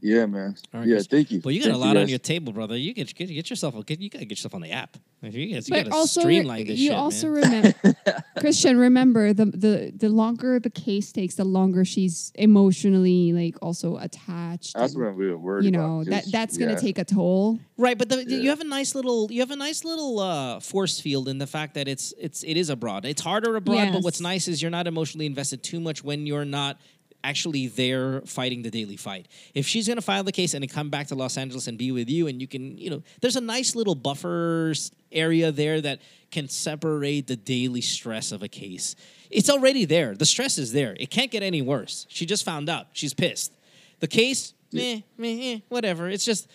[0.00, 0.56] Yeah, man.
[0.72, 1.40] All right, yeah, thank you.
[1.44, 2.76] Well, you got Thank a lot on your table, brother.
[2.76, 4.96] You get get, get yourself get you got to get yourself on the app.
[5.20, 7.42] You guys, you but got to also streamline this you shit, also man.
[7.82, 13.56] remember Christian remember the the the longer the case takes the longer she's emotionally like
[13.60, 16.66] also attached That's and, what I'm really worried you about, know that 'cause, that's yeah.
[16.66, 19.56] gonna take a toll Right, but the, you have a nice little you have a
[19.56, 23.04] nice little uh, force field in the fact that it's it's it is abroad.
[23.04, 26.44] It's harder abroad, but what's nice is you're not emotionally invested too much when you're
[26.44, 26.80] not
[27.24, 29.26] actually there fighting the daily fight.
[29.54, 31.90] If she's going to file the case and come back to Los Angeles and be
[31.92, 34.72] with you and you can, you know, there's a nice little buffer
[35.10, 36.00] area there that
[36.30, 38.94] can separate the daily stress of a case.
[39.30, 40.14] It's already there.
[40.14, 40.96] The stress is there.
[40.98, 42.06] It can't get any worse.
[42.08, 42.86] She just found out.
[42.92, 43.52] She's pissed.
[44.00, 46.08] The case, meh, meh, eh, whatever.
[46.08, 46.48] It's just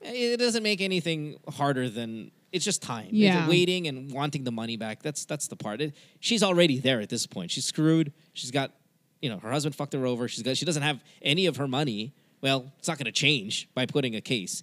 [0.00, 3.06] it doesn't make anything harder than it's just time.
[3.06, 3.48] It's Yeah.
[3.48, 5.02] waiting and wanting the money back.
[5.02, 5.80] That's that's the part.
[5.80, 7.50] It, she's already there at this point.
[7.50, 8.12] She's screwed.
[8.34, 8.70] She's got,
[9.26, 10.28] you know, her husband fucked her over.
[10.28, 12.12] She's got she doesn't have any of her money.
[12.42, 14.62] Well, it's not going to change by putting a case.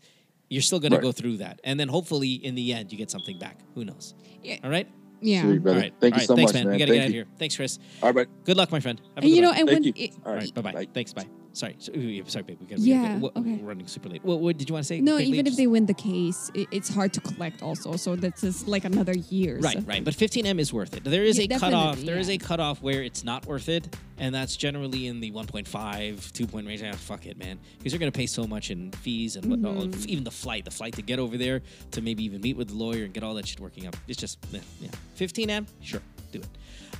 [0.49, 3.11] You're still going to go through that, and then hopefully in the end you get
[3.11, 3.57] something back.
[3.75, 4.13] Who knows?
[4.41, 4.59] Yeah.
[4.63, 4.87] All right.
[5.19, 5.77] yeah Sweet, brother.
[5.77, 5.93] All right.
[5.99, 6.27] Thank All you right.
[6.27, 6.67] so Thanks, much, man.
[6.67, 6.73] man.
[6.75, 7.25] We got to Thank get out of here.
[7.37, 7.77] Thanks, Chris.
[8.01, 8.27] All right.
[8.45, 9.01] Good luck, my friend.
[9.01, 9.57] Have a and good you know one.
[9.59, 10.05] and Thank when you.
[10.05, 10.43] it, All All right.
[10.43, 10.53] right.
[10.53, 10.71] Bye bye.
[10.71, 10.87] Bye.
[10.93, 11.11] Thanks.
[11.11, 11.42] Bye.
[11.53, 11.75] Sorry.
[11.77, 12.57] So- ooh, Sorry, babe.
[12.59, 12.79] We got.
[12.79, 13.57] We Yeah, We're, okay.
[13.61, 14.23] we're running super late.
[14.25, 14.99] What, what did you want to say?
[15.01, 15.31] no quickly?
[15.33, 18.67] even if they win the case it, it's hard to collect also so that's just
[18.67, 20.03] like another year Right, so- right.
[20.03, 21.03] But 15M is worth it.
[21.03, 21.99] There is Yeah, a cutoff.
[22.01, 22.35] There is yeah.
[22.35, 26.67] a cutoff where it's not worth it, and that's generally in the 1.5, 2 point
[26.67, 26.81] range.
[26.83, 27.59] Ah, fuck it, man.
[27.77, 29.75] Because you're going to pay so much in fees and whatnot.
[29.75, 30.09] Mm-hmm.
[30.09, 31.61] Even the flight, the flight to get over there,
[31.91, 33.95] to maybe even meet with the lawyer and get all that shit working out.
[34.07, 34.39] It's just,
[34.81, 34.89] yeah.
[35.17, 36.01] 15M, sure,
[36.31, 36.47] do it.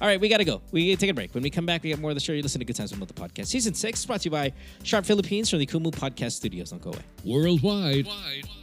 [0.03, 0.61] All right, we got to go.
[0.73, 1.33] We gotta take a break.
[1.33, 2.33] When we come back, we got more of the show.
[2.33, 3.47] You listen to Good Times with Mo, the podcast.
[3.47, 4.51] Season 6 brought to you by
[4.83, 6.71] Sharp Philippines from the Kumu Podcast Studios.
[6.71, 6.99] Don't go away.
[7.23, 8.09] Worldwide,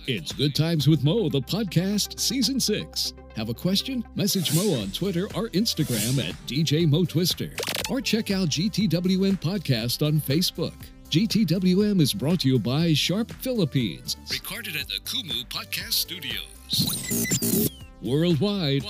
[0.07, 3.15] it's Good Times with Mo, the podcast, season six.
[3.37, 4.05] Have a question?
[4.17, 7.53] Message Mo on Twitter or Instagram at DJ Mo Twister.
[7.89, 10.75] Or check out GTWM Podcast on Facebook.
[11.09, 17.71] GTWM is brought to you by Sharp Philippines, recorded at the Kumu Podcast Studios.
[18.02, 18.82] Worldwide,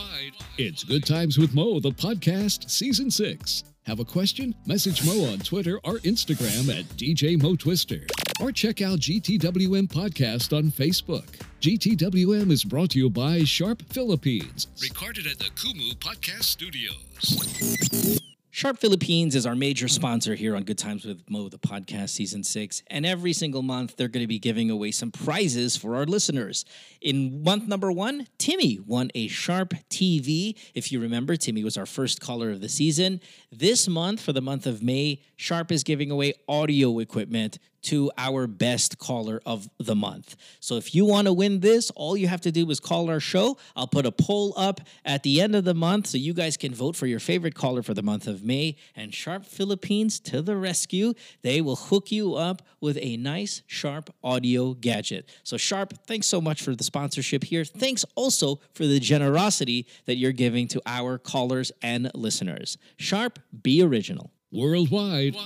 [0.57, 3.65] it's Good Times with Mo, the podcast, season six.
[3.87, 4.55] Have a question?
[4.67, 8.07] Message Mo on Twitter or Instagram at DJ Mo Twister.
[8.41, 11.27] Or check out GTWM Podcast on Facebook.
[11.61, 18.21] GTWM is brought to you by Sharp Philippines, recorded at the Kumu Podcast Studios.
[18.53, 22.43] Sharp Philippines is our major sponsor here on Good Times with Mo, the podcast, season
[22.43, 22.83] six.
[22.89, 26.65] And every single month, they're going to be giving away some prizes for our listeners.
[27.01, 30.59] In month number one, Timmy won a Sharp TV.
[30.75, 33.21] If you remember, Timmy was our first caller of the season.
[33.53, 38.47] This month, for the month of May, Sharp is giving away audio equipment to our
[38.47, 40.37] best caller of the month.
[40.61, 43.21] So if you want to win this, all you have to do is call our
[43.21, 43.57] show.
[43.75, 46.75] I'll put a poll up at the end of the month so you guys can
[46.75, 48.77] vote for your favorite caller for the month of May.
[48.95, 51.15] And Sharp Philippines to the rescue.
[51.43, 55.29] They will hook you up with a nice Sharp audio gadget.
[55.43, 57.65] So Sharp, thanks so much for the sponsorship here.
[57.65, 62.79] Thanks also for the generosity that you're giving to our callers and listeners.
[62.97, 64.31] Sharp, be original.
[64.53, 65.37] Worldwide,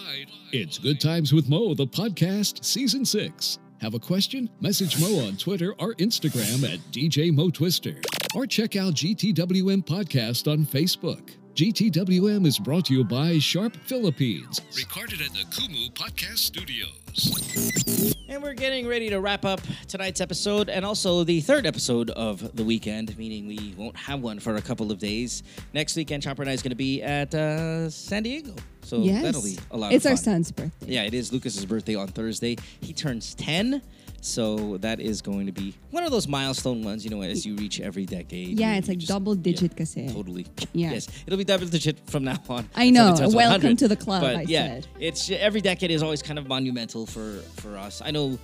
[0.51, 3.59] it's Good Times with Mo, the podcast, season six.
[3.83, 4.49] Have a question?
[4.63, 8.01] Message Mo on Twitter or Instagram at DJ Mo Twister.
[8.35, 11.37] Or check out GTWM Podcast on Facebook.
[11.55, 18.19] GTWM is brought to you by Sharp Philippines, recorded at the Kumu Podcast Studios.
[18.29, 22.57] And we're getting ready to wrap up tonight's episode and also the third episode of
[22.57, 25.45] the weekend, meaning we won't have one for a couple of days.
[25.73, 28.57] Next weekend, Chopper and I is going to be at uh, San Diego.
[28.83, 31.65] So yes that'll be a lot it's of our son's birthday Yeah, it is Lucas's
[31.65, 32.57] birthday on Thursday.
[32.81, 33.81] He turns 10.
[34.25, 37.57] So that is going to be one of those milestone ones, you know, as you
[37.57, 38.59] reach every decade.
[38.59, 40.47] yeah it's like just- double digit kasi Totally.
[40.73, 40.93] Yeah.
[40.97, 41.09] Yes.
[41.27, 42.65] It'll be double digit from now on.
[42.75, 43.13] I know.
[43.29, 44.87] Welcome to the club, But I yeah, said.
[44.99, 48.01] it's every decade is always kind of monumental for for us.
[48.01, 48.39] I know.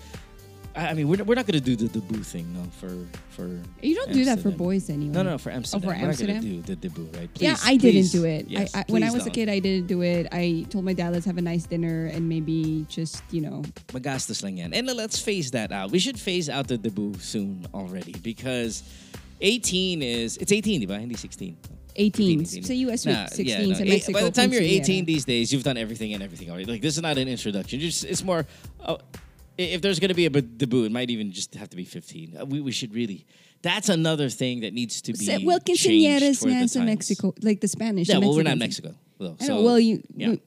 [0.77, 2.91] I I mean, we're, we're not going to do the debut thing, no, for
[3.31, 3.49] for.
[3.83, 5.81] you don't do that for boys anyway No, no, for Amsterdam.
[5.83, 6.37] for we're Amsterdam?
[6.37, 7.33] not going to do the debut, right?
[7.35, 8.47] Please, yeah, Please- I didn't do it.
[8.49, 9.35] yes, I, I, when I was a don't.
[9.35, 10.29] kid, I didn't do it.
[10.33, 14.43] I told my dad, let's have a nice dinner and maybe just, you know, Magastos
[14.43, 14.73] lang yan.
[14.75, 15.91] And let's phase that out.
[15.91, 18.83] We should phase out the debut soon already because
[19.41, 20.99] 18 is, it's 18, di ba?
[20.99, 21.57] Hindi 16.
[21.97, 22.41] 18.
[22.43, 22.63] 18.
[22.63, 23.85] Sa US Nah, 16 yeah, no.
[23.85, 24.13] Mexico.
[24.19, 25.03] By the time you're quinceañera.
[25.03, 26.67] 18 these days, you've done everything and everything already.
[26.71, 27.81] Like, this is not an introduction.
[27.81, 28.47] Just, it's more,
[28.85, 28.97] uh,
[29.61, 32.37] if there's going to be a debut, it might even just have to be 15.
[32.41, 33.27] Uh, We, we should really,
[33.63, 36.87] that's another thing that needs to be well, quinceañeras for nga the sa times.
[36.87, 38.09] Mexico, like the Spanish.
[38.09, 38.95] Yeah, the well, we're not in Mexico.
[39.19, 39.63] Though, so, know.
[39.63, 40.03] Well, you.
[40.17, 40.29] yeah.
[40.31, 40.41] you-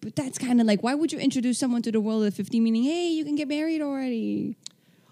[0.00, 2.62] but that's kind of like, why would you introduce someone to the world at 15,
[2.62, 4.56] meaning, hey, you can get married already?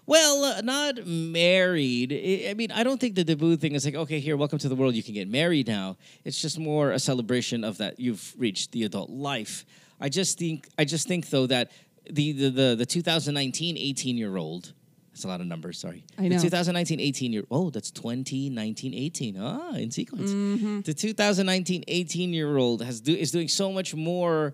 [0.05, 2.13] Well, uh, not married.
[2.13, 4.69] I I mean, I don't think the debut thing is like, okay, here, welcome to
[4.69, 4.95] the world.
[4.95, 5.97] You can get married now.
[6.23, 9.65] It's just more a celebration of that you've reached the adult life.
[9.99, 11.71] I just think, I just think though that
[12.09, 14.73] the the the, the 2019 18 year old.
[15.11, 15.79] That's a lot of numbers.
[15.79, 16.03] Sorry.
[16.19, 16.35] I know.
[16.35, 17.43] The 2019 18 year.
[17.49, 19.37] Oh, that's 2019 18.
[19.39, 20.29] Ah, in sequence.
[20.29, 20.81] Mm-hmm.
[20.81, 24.53] The 2019 18 year old has do is doing so much more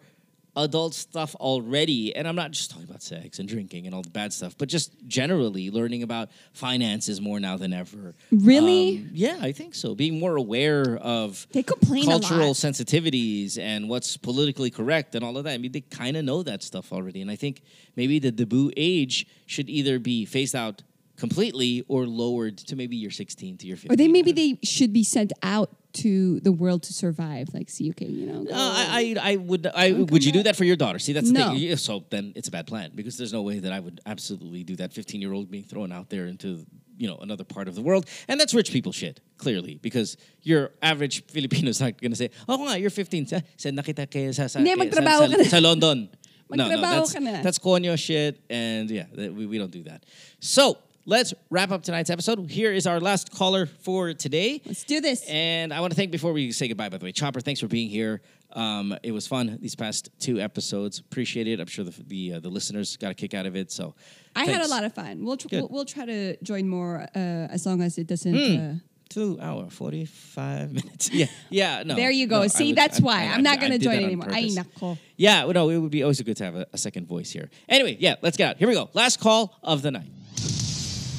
[0.56, 2.16] adult stuff already.
[2.16, 4.70] And i'm not just talking about sex and drinking and all the bad stuff but
[4.70, 8.16] just generally learning about finances more now than ever.
[8.32, 8.98] Really?
[8.98, 9.96] Um, yeah i think so.
[9.96, 15.44] Being more aware of They complain cultural sensitivities and what's politically correct and all of
[15.46, 15.54] that.
[15.54, 17.22] I mean they kind of know that stuff already.
[17.22, 17.62] And i think
[17.96, 20.84] maybe the debut age should either be phased out
[21.18, 24.92] completely or lowered to maybe you're 16 to your 15 Or they maybe they should
[24.94, 27.54] be sent out to the world to survive.
[27.54, 28.42] Like, see, okay, you know.
[28.52, 31.00] Uh, I, I, I would, I would you do that for your daughter?
[31.00, 31.54] See, that's the No.
[31.54, 31.76] thing.
[31.78, 34.76] So then it's a bad plan because there's no way that I would absolutely do
[34.78, 34.94] that.
[34.94, 36.66] Fifteen year old being thrown out there into
[36.98, 39.20] you know another part of the world, and that's rich people shit.
[39.38, 43.28] Clearly, because your average Filipino is not gonna say, "Oh, nga, you're 15.
[43.28, 46.10] Sa, sa nakita kayo sa sa, sa, sa, sa London."
[46.54, 50.06] no, no, that's that's konyo shit, and yeah, we, we don't do that.
[50.40, 50.78] So.
[51.06, 52.50] Let's wrap up tonight's episode.
[52.50, 54.62] Here is our last caller for today.
[54.66, 55.26] Let's do this.
[55.30, 56.88] And I want to thank before we say goodbye.
[56.88, 58.22] By the way, Chopper, thanks for being here.
[58.54, 61.00] Um, it was fun these past two episodes.
[61.00, 61.60] Appreciate it.
[61.60, 63.70] I'm sure the the, uh, the listeners got a kick out of it.
[63.70, 63.96] So
[64.34, 65.26] I had a lot of fun.
[65.26, 68.34] We'll, tr- we'll we'll try to join more uh, as long as it doesn't.
[68.36, 68.76] Hmm.
[68.76, 71.12] Uh, Two hour forty five minutes.
[71.12, 71.84] Yeah, yeah.
[71.84, 72.42] No, there you go.
[72.44, 74.30] I See, would- that's I- why I- I'm not going to join anymore.
[74.32, 74.98] Ay, nako.
[75.18, 77.50] Yeah, no, it would be always good to have a, a second voice here.
[77.68, 78.58] Anyway, yeah, let's get out.
[78.58, 78.90] Here we go.
[78.94, 80.08] Last call of the night.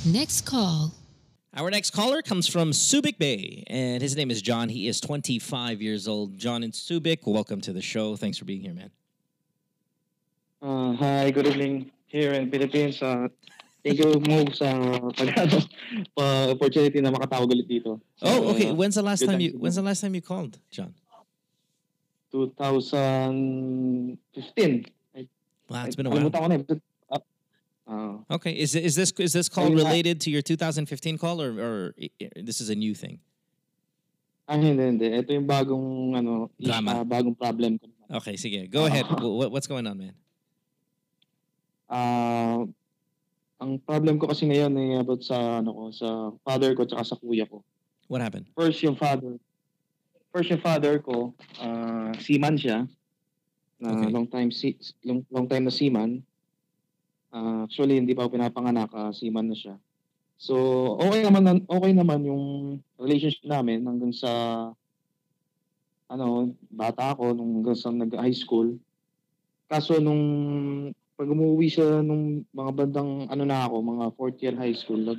[0.04, 0.92] Next call.
[1.56, 4.68] Our next caller comes from Subic Bay, and his name is John.
[4.68, 6.36] He is 25 years old.
[6.36, 8.16] John in Subic, welcome to the show.
[8.16, 8.90] Thanks for being here, man.
[10.60, 13.00] Uh, hi, good evening here in Philippines.
[13.00, 13.28] Uh,
[13.84, 14.74] thank you mo sa
[15.14, 15.30] pag
[16.16, 18.00] pa opportunity na makatawag ulit dito.
[18.20, 18.70] Oh, okay.
[18.70, 20.92] uh, When's the last time time you When's the last time you called, John?
[22.32, 24.18] 2015.
[25.16, 25.28] I,
[25.70, 26.28] Wow, it's I- been a while.
[27.86, 27.90] Eh.
[27.90, 31.50] Uh, uh, Okay, is is this is this call related to your 2015 call, or
[31.60, 31.74] or
[32.36, 33.20] this is a new thing?
[34.44, 35.08] ah, hindi, hindi.
[35.08, 37.00] Ito yung bagong, ano, Drama.
[37.00, 37.88] ah, bagong problem ko.
[38.20, 39.08] Okay, sige, go ahead.
[39.08, 40.12] Wh- what, what's going on, man?
[41.88, 42.60] Ah,
[43.56, 46.08] ang problem ko kasi ngayon ay about sa, ano ko, sa
[46.44, 47.64] father ko tsaka sa kuya ko.
[48.08, 48.52] What happened?
[48.52, 49.40] First yung father.
[50.28, 52.84] First yung father ko, ah, seaman siya.
[53.80, 54.12] Na Okay.
[54.12, 54.76] long time si
[55.08, 56.20] long, long time na seaman.
[57.34, 59.74] Ah, actually hindi pa ako pinapanganak, ah, seaman na siya.
[60.38, 60.54] So,
[61.02, 64.30] okay naman okay naman yung relationship namin hanggang sa
[66.06, 68.78] ano, bata ako nung hanggang sa nag-high school.
[69.66, 70.22] Kaso nung
[71.18, 75.18] pag umuwi siya nung mga bandang ano na ako, mga fourth year high school, nag,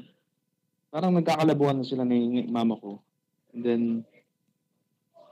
[0.92, 3.04] parang nagkakalabuhan na sila ni mama ko.
[3.52, 3.84] And then,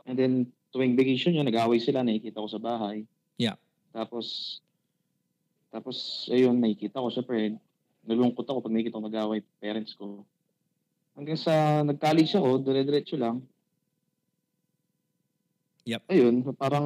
[0.03, 0.34] and then
[0.76, 3.07] tuwing vacation niya, nag-away sila, nakikita ko sa bahay.
[3.39, 3.55] Yeah.
[3.93, 4.60] Tapos,
[5.74, 7.58] tapos, ayun, nakikita ko, syempre,
[8.06, 10.22] nalungkot ako pag nakikita ko nag-away parents ko.
[11.18, 13.41] Hanggang sa nag-college ako, dire-diretso lang.
[15.90, 16.02] Yep.
[16.14, 16.86] Ayun, parang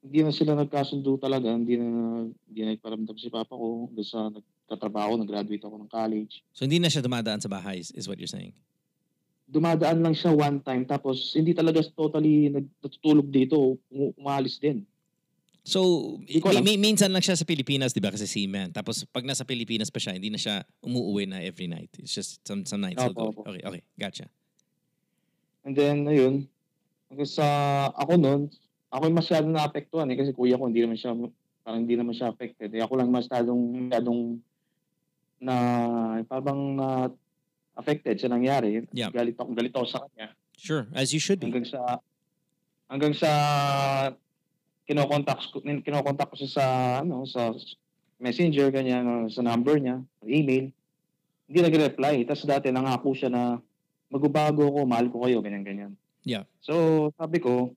[0.00, 3.92] hindi na sila nagkasundo talaga, hindi na, hindi na nagparamdam si papa ko.
[3.92, 6.40] Hanggang sa nagtatrabaho, nag-graduate ako ng college.
[6.56, 8.56] So hindi na siya dumadaan sa bahay, is, what you're saying?
[9.50, 14.86] dumadaan lang siya one time tapos hindi talaga totally nag- natutulog dito, um- umalis din.
[15.60, 18.08] So, mi- mi- minsan lang siya sa Pilipinas, di ba?
[18.08, 18.72] Kasi seaman.
[18.72, 21.92] Tapos, pag nasa Pilipinas pa siya, hindi na siya umuwi na every night.
[22.00, 23.00] It's just some, some nights.
[23.04, 23.44] Opo, opo.
[23.44, 23.82] Okay, okay.
[23.94, 24.26] Gotcha.
[25.62, 26.48] And then, ayun,
[27.12, 27.46] hanggang sa
[27.92, 28.40] ako noon,
[28.88, 31.12] ako yung masyadong naapektuhan eh, kasi kuya ko hindi naman siya,
[31.60, 32.72] parang hindi naman siya affected.
[32.72, 34.20] Eh, ako lang masyadong, masyadong
[35.38, 35.56] na,
[36.24, 36.88] parang na
[37.76, 38.80] affected sa nangyari.
[38.96, 39.12] Yeah.
[39.12, 40.32] Galit ako, galit ako sa kanya.
[40.56, 41.52] Sure, as you should be.
[41.52, 42.00] Hanggang sa,
[42.88, 43.30] hanggang sa,
[44.90, 46.66] kinokontak ko, kinokontak ko siya sa,
[47.06, 47.54] ano, sa
[48.18, 50.74] messenger, ganyan, sa number niya, email.
[51.46, 52.26] Hindi nag-reply.
[52.26, 53.62] Tapos dati nangako siya na
[54.10, 55.94] magbabago ako, mahal ko kayo, ganyan-ganyan.
[56.26, 56.50] Yeah.
[56.58, 57.70] So, sabi ko,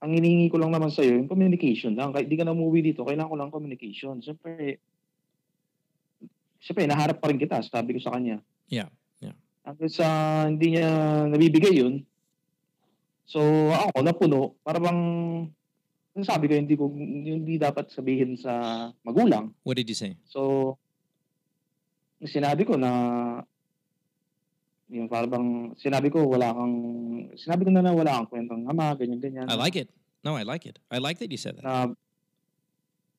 [0.00, 2.16] ang hinihingi ko lang naman sa'yo, yung communication lang.
[2.16, 4.24] Kahit di ka na umuwi dito, kailangan ko lang communication.
[4.24, 4.80] Siyempre,
[6.56, 8.40] siyempre, naharap pa rin kita, sabi ko sa kanya.
[8.72, 8.88] Yeah,
[9.20, 9.36] yeah.
[9.68, 10.06] Hanggang sa
[10.48, 10.88] hindi niya
[11.28, 12.08] nabibigay yun,
[13.28, 13.42] so
[13.74, 15.02] ako, napuno, para bang, ang
[16.24, 19.52] sabi ko, hindi ko, hindi dapat sabihin sa magulang.
[19.62, 20.16] What did you say?
[20.30, 20.76] So,
[22.22, 22.90] sinabi ko na,
[24.88, 26.76] yung parang sinabi ko wala kang,
[27.36, 29.50] sinabi ko na na wala kang kwentang ama, ganyan-ganyan.
[29.50, 29.92] I like it.
[30.24, 30.78] No, I like it.
[30.90, 31.64] I like that you said that.
[31.64, 31.92] Na,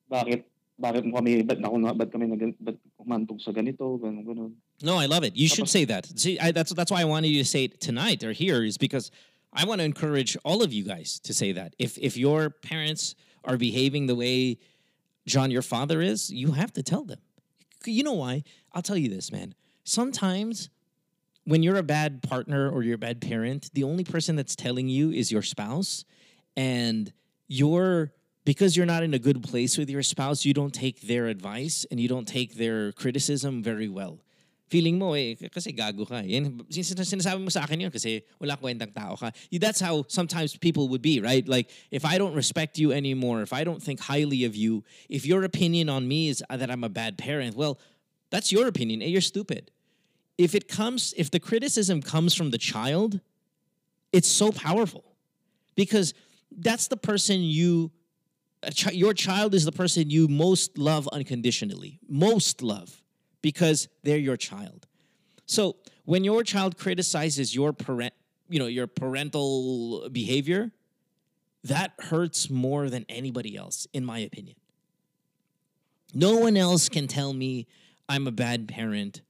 [0.10, 0.50] bakit?
[0.80, 4.52] bakit mo kami, ba't ako na, ba't kami nag, ba't umantog sa ganito, ganun, ganun.
[4.82, 5.36] No, I love it.
[5.36, 6.08] You should say that.
[6.16, 8.80] See, I, that's that's why I wanted you to say it tonight or here is
[8.80, 9.12] because
[9.52, 11.76] I want to encourage all of you guys to say that.
[11.80, 14.60] If if your parents are behaving the way
[15.26, 17.20] John, your father is, you have to tell them.
[17.86, 18.44] You know why?
[18.74, 19.54] I'll tell you this, man.
[19.84, 20.70] Sometimes
[21.46, 24.88] when you're a bad partner or you're a bad parent, the only person that's telling
[24.88, 26.04] you is your spouse,
[26.58, 27.14] and
[27.48, 28.12] you're
[28.46, 31.86] because you're not in a good place with your spouse, you don't take their advice
[31.92, 34.20] and you don't take their criticism very well.
[34.70, 36.22] Feeling mo eh, kasi gago ka.
[36.22, 39.32] Yan, sin- sinasabi mo sa akin yun kasi wala kwentang tao ka.
[39.52, 41.48] That's how sometimes people would be, right?
[41.48, 45.26] Like, if I don't respect you anymore, if I don't think highly of you, if
[45.26, 47.80] your opinion on me is uh, that I'm a bad parent, well,
[48.30, 49.72] that's your opinion and you're stupid.
[50.38, 53.20] If it comes, if the criticism comes from the child,
[54.14, 55.04] it's so powerful
[55.76, 56.14] because
[56.52, 57.92] that's the person you
[58.92, 62.99] your child is the person you most love unconditionally most love
[63.42, 64.88] because they're your child
[65.46, 65.76] so
[66.06, 68.14] when your child criticizes your parent
[68.50, 70.72] you know your parental behavior
[71.64, 74.56] that hurts more than anybody else in my opinion
[76.14, 77.68] no one else can tell me
[78.08, 79.22] i'm a bad parent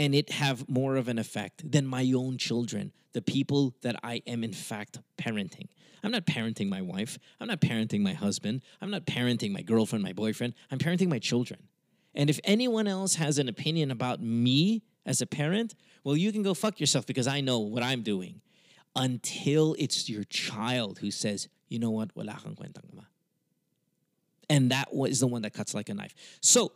[0.00, 4.22] and it have more of an effect than my own children, the people that I
[4.26, 5.68] am in fact parenting.
[6.02, 7.18] I'm not parenting my wife.
[7.38, 8.62] I'm not parenting my husband.
[8.80, 10.54] I'm not parenting my girlfriend, my boyfriend.
[10.70, 11.60] I'm parenting my children.
[12.14, 15.74] And if anyone else has an opinion about me as a parent,
[16.04, 18.40] well, you can go fuck yourself because I know what I'm doing.
[18.96, 22.10] Until it's your child who says, you know what.
[24.48, 26.14] And that is the one that cuts like a knife.
[26.40, 26.72] So,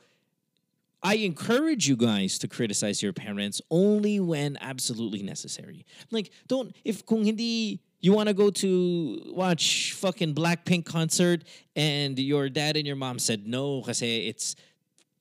[1.05, 5.85] I encourage you guys to criticize your parents only when absolutely necessary.
[6.11, 11.45] Like, don't if kung hindi you want to go to watch fucking Blackpink concert
[11.77, 14.57] and your dad and your mom said no kasi it's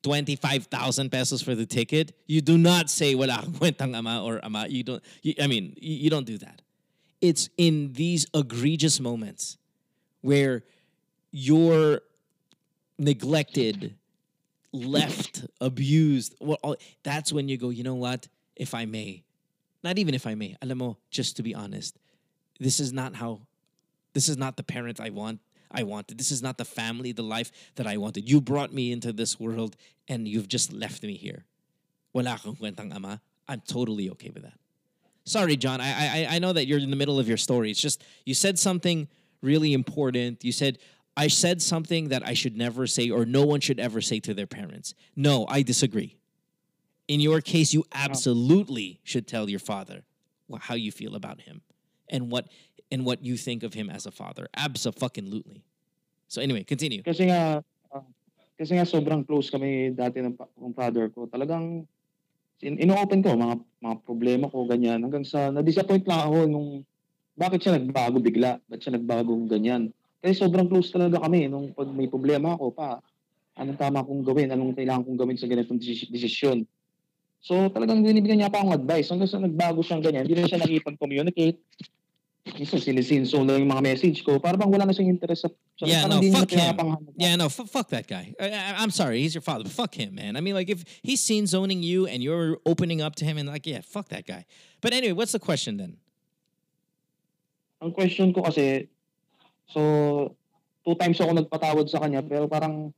[0.03, 4.67] 25,000 pesos for the ticket, you do not say wala kwentang ama or ama.
[4.69, 6.61] You don't you, I mean, you, you don't do that.
[7.21, 9.57] It's in these egregious moments
[10.21, 10.63] where
[11.31, 12.01] you're
[12.99, 13.95] neglected
[14.73, 18.27] left, abused, well, all, that's when you go, you know what?
[18.55, 19.23] If I may,
[19.83, 21.97] not even if I may, alam mo, just to be honest,
[22.59, 23.41] this is not how,
[24.13, 25.39] this is not the parent I want.
[25.73, 26.17] I wanted.
[26.17, 28.29] This is not the family, the life that I wanted.
[28.29, 29.75] You brought me into this world
[30.07, 31.45] and you've just left me here.
[32.13, 33.21] Wala kang kwentang ama.
[33.47, 34.57] I'm totally okay with that.
[35.25, 35.81] Sorry, John.
[35.81, 37.71] I, I I know that you're in the middle of your story.
[37.71, 39.07] It's just you said something
[39.41, 40.43] really important.
[40.43, 40.77] You said
[41.15, 44.33] I said something that I should never say or no one should ever say to
[44.33, 44.93] their parents.
[45.15, 46.17] No, I disagree.
[47.07, 50.03] In your case, you absolutely should tell your father
[50.59, 51.61] how you feel about him
[52.09, 52.47] and what
[52.93, 54.45] and what you think of him as a father.
[54.53, 55.65] Absolutely.
[56.29, 57.01] So anyway, continue.
[57.01, 58.05] Kasi nga, ah,
[58.53, 61.25] kasi nga sobrang close kami dati ng, ng father ko.
[61.25, 61.89] Talagang
[62.61, 66.69] in, ino-open ko mga mga problema ko ganyan hanggang sa na-disappoint lang ako nung
[67.33, 68.61] bakit siya nagbago bigla?
[68.69, 69.89] Ba't siya nagbago ganyan?
[70.21, 73.01] Kasi sobrang close talaga kami nung pag may problema ako pa.
[73.57, 74.53] Anong tama kong gawin?
[74.53, 76.65] Anong kailangan kong gawin sa ganitong desis- desisyon?
[77.43, 79.09] So talagang binibigyan niya pa akong advice.
[79.11, 81.57] Hanggang sa nagbago siyang ganyan, hindi na siya nakipag-communicate.
[82.43, 84.35] Minsan sinisinso na yung mga message ko.
[84.35, 85.49] Para bang wala na siyang interest sa...
[85.79, 86.75] sa Yeah, no, fuck him.
[87.15, 88.35] Yeah, no, f- fuck that guy.
[88.35, 90.35] I, I, I'm sorry, he's your father, but fuck him, man.
[90.35, 93.47] I mean, like, if he's seen zoning you and you're opening up to him, and
[93.47, 94.43] like, yeah, fuck that guy.
[94.83, 95.95] But anyway, what's the question then?
[97.79, 98.91] Ang question ko kasi,
[99.71, 100.35] so,
[100.83, 102.91] two times ako nagpatawad sa kanya, pero parang,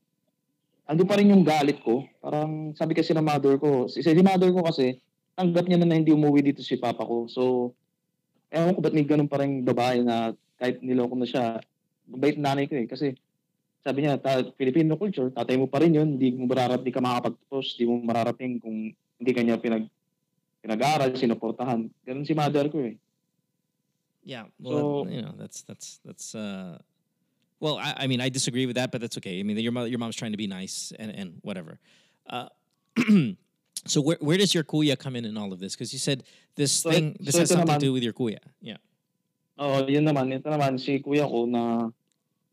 [0.89, 2.01] ando pa rin yung galit ko.
[2.17, 4.97] Parang, sabi kasi ng mother ko, si, si mother ko kasi,
[5.38, 7.30] tanggap niya na na hindi umuwi dito si papa ko.
[7.30, 7.73] So,
[8.56, 11.60] ewan ko ba't may ganun pa rin babae na kahit niloko na siya,
[12.07, 12.88] mabait na nanay ko eh.
[12.88, 13.11] Kasi,
[13.84, 17.03] sabi niya, ta- Filipino culture, tatay mo pa rin yun, hindi mo mararating, hindi ka
[17.03, 19.86] makakapagtapos, hindi mo mararating kung hindi kanya pinag,
[20.64, 21.91] pinag-aaral, sinuportahan.
[22.07, 22.95] Ganun si mother ko eh.
[24.26, 26.34] Yeah, well, So- you know, that's that's that's.
[26.34, 26.80] uh
[27.61, 29.40] Well, I, I mean, I disagree with that, but that's okay.
[29.40, 31.80] I mean, your mother, your mom's trying to be nice and and whatever.
[32.27, 32.49] Uh,
[33.86, 35.74] so where where does your kuya come in in all of this?
[35.74, 36.24] Because you said
[36.56, 38.41] this So, thing this so has something to do with your kuya.
[38.62, 38.78] Yeah.
[39.56, 40.28] Oo, yun naman.
[40.36, 41.88] Ito naman, si kuya ko na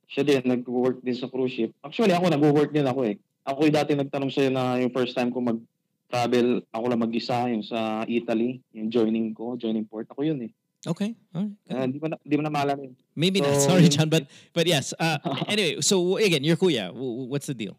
[0.07, 1.75] siya din, nag-work din sa cruise ship.
[1.83, 3.17] Actually, ako nag-work din ako eh.
[3.43, 7.65] Ako yung dati nagtanong sa'yo na yung first time ko mag-travel, ako lang mag-isa, yung
[7.67, 10.07] sa Italy, yung joining ko, joining port.
[10.15, 10.53] Ako yun eh.
[10.83, 11.15] Okay.
[11.35, 11.55] All right.
[11.71, 12.95] Uh, di mo na, di mo na maalala yun.
[13.19, 13.55] Maybe not.
[13.59, 14.27] So, Sorry, yun- John, but
[14.57, 14.95] but yes.
[14.95, 15.19] Uh,
[15.51, 16.91] anyway, so again, your kuya.
[16.95, 17.75] What's the deal?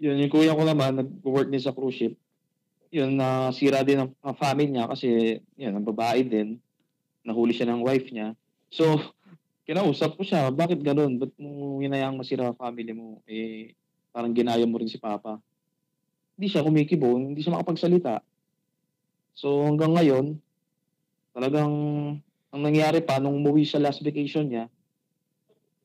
[0.00, 2.16] Yun, yung kuya ko naman, nag-work din sa cruise ship.
[2.88, 6.56] Yun, nasira din ang, ang family niya kasi, yun, ang babae din.
[7.24, 8.32] Nahuli siya ng wife niya.
[8.72, 8.96] So,
[9.68, 11.20] kinausap ko siya, bakit ganun?
[11.20, 13.20] Ba't mo hinayang masira ang family mo?
[13.28, 13.76] Eh,
[14.12, 15.36] parang ginaya mo rin si Papa.
[16.38, 18.24] Hindi siya kumikibo, hindi siya makapagsalita.
[19.38, 20.26] So hanggang ngayon,
[21.30, 21.72] talagang
[22.50, 24.66] ang nangyari pa nung umuwi siya last vacation niya,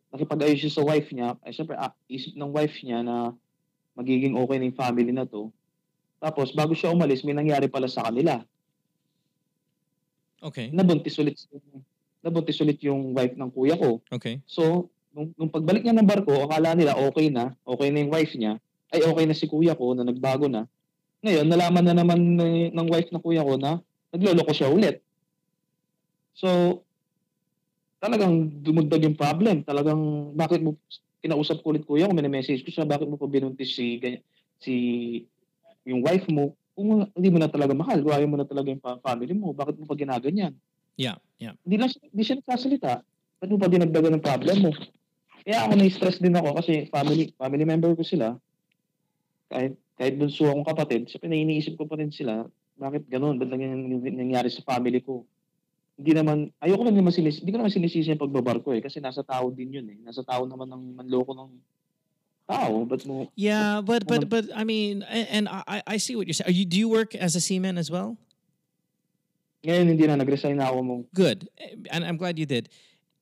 [0.09, 1.37] nakipag-ayos siya sa wife niya.
[1.45, 3.35] Ay syempre, ah, isip ng wife niya na
[3.93, 5.53] magiging okay na yung family na to.
[6.23, 8.39] Tapos bago siya umalis, may nangyari pala sa kanila.
[10.39, 10.71] Okay.
[10.71, 11.35] Nabuntis ulit
[12.23, 13.99] nabuntis ulit yung wife ng kuya ko.
[14.07, 14.39] Okay.
[14.47, 18.33] So, nung, nung pagbalik niya ng barko, akala nila okay na, okay na yung wife
[18.39, 18.55] niya,
[18.95, 20.63] ay okay na si kuya ko na nagbago na.
[21.19, 23.83] Ngayon, nalaman na naman ni- ng wife ng kuya ko na
[24.15, 25.03] nagloloko siya ulit.
[26.31, 26.79] So,
[27.99, 29.67] talagang dumagdag yung problem.
[29.67, 30.79] Talagang, bakit mo,
[31.19, 33.99] kinausap ko ulit kuya ko, may message ko siya, bakit mo pa binuntis si,
[34.63, 34.75] si,
[35.83, 38.81] yung wife mo, kung hindi mo na talaga mahal, kung ayaw mo na talaga yung
[38.81, 40.57] family mo, bakit mo pa ginaganyan?
[40.97, 41.53] Yeah, yeah.
[41.65, 42.91] Hindi lang siya, hindi siya nagsasalita.
[43.41, 44.71] Ba't mo pa dinagdagan ng problem mo?
[45.43, 48.39] Kaya ako na-stress din ako kasi family family member ko sila.
[49.51, 52.47] Kahit kahit bunso akong kapatid, siyempre naiiniisip ko pa rin sila,
[52.79, 53.37] bakit ganun?
[53.37, 55.27] Ba't nangyayari sa family ko?
[55.93, 59.21] Hindi naman, ayoko lang naman sinis, hindi ko naman sinisisi yung pagbabarko eh, kasi nasa
[59.21, 59.97] tao din yun eh.
[60.01, 61.53] Nasa tao naman ng manloko ng
[62.53, 62.85] tao.
[62.85, 66.49] Ba't Yeah, but but but I mean, and I I see what you're saying.
[66.49, 68.17] Are you do you work as a seaman as well?
[69.63, 70.95] ngayon hindi na, nag-resign na ako mo.
[71.15, 72.69] Good, eh, and I'm glad you did.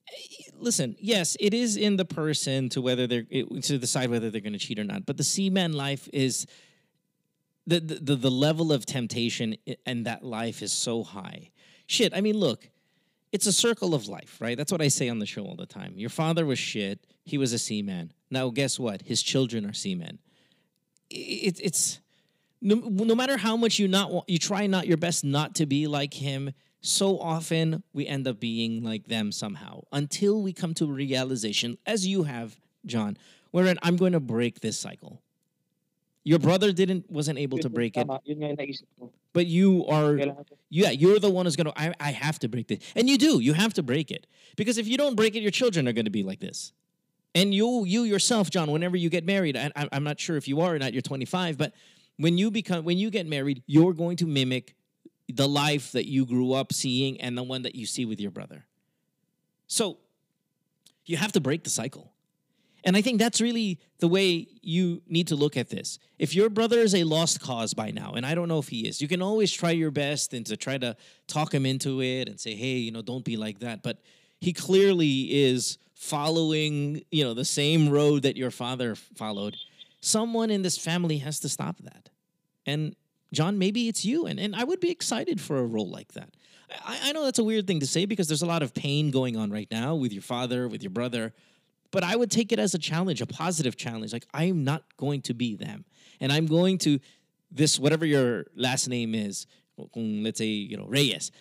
[0.10, 4.42] Eh, listen, yes, it is in the person to whether they're to decide whether they're
[4.42, 5.06] going to cheat or not.
[5.06, 6.48] But the seaman life is
[7.68, 9.56] the, the the level of temptation
[9.86, 11.52] and that life is so high.
[11.86, 12.70] Shit, I mean, look,
[13.32, 14.58] it's a circle of life, right?
[14.58, 15.94] That's what I say on the show all the time.
[15.96, 17.06] Your father was shit.
[17.32, 18.12] He was a seaman.
[18.30, 19.04] Now, guess what?
[19.04, 20.20] His children are seamen.
[21.10, 22.02] It, it's
[22.62, 25.88] no, no matter how much you not you try not your best not to be
[25.88, 26.52] like him.
[26.82, 31.78] So often we end up being like them somehow until we come to a realization,
[31.86, 33.16] as you have, John,
[33.52, 35.22] wherein I'm going to break this cycle.
[36.26, 38.08] Your brother didn't wasn't able to break it,
[39.32, 40.20] but you are
[40.70, 41.72] yeah, you're the one who's gonna.
[41.78, 43.40] I, I have to break this, and you do.
[43.40, 44.28] You have to break it
[44.58, 46.74] because if you don't break it, your children are gonna be like this.
[47.34, 50.62] And you, you yourself, John, whenever you get married, I, I'm not sure if you
[50.62, 50.94] are or not.
[50.94, 51.74] You're 25, but
[52.18, 54.76] when you become, when you get married, you're going to mimic
[55.30, 58.32] the life that you grew up seeing and the one that you see with your
[58.32, 58.66] brother.
[59.68, 59.98] So
[61.06, 62.12] you have to break the cycle.
[62.84, 66.00] And I think that's really the way you need to look at this.
[66.18, 68.88] If your brother is a lost cause by now, and I don't know if he
[68.88, 70.98] is, you can always try your best and to try to
[71.28, 73.84] talk him into it and say, hey, you know, don't be like that.
[73.84, 74.00] But
[74.40, 79.56] he clearly is following, you know, the same road that your father followed.
[80.00, 82.10] Someone in this family has to stop that.
[82.66, 82.96] And
[83.32, 84.26] John, maybe it's you.
[84.26, 86.32] And, and I would be excited for a role like that.
[86.84, 89.12] I, I know that's a weird thing to say because there's a lot of pain
[89.12, 91.34] going on right now with your father, with your brother.
[91.92, 94.12] But I would take it as a challenge, a positive challenge.
[94.12, 95.86] Like, I'm not going to be them.
[96.20, 97.00] And I'm going to,
[97.52, 99.46] this, whatever your last name is,
[99.96, 101.32] let's say, you know, Reyes,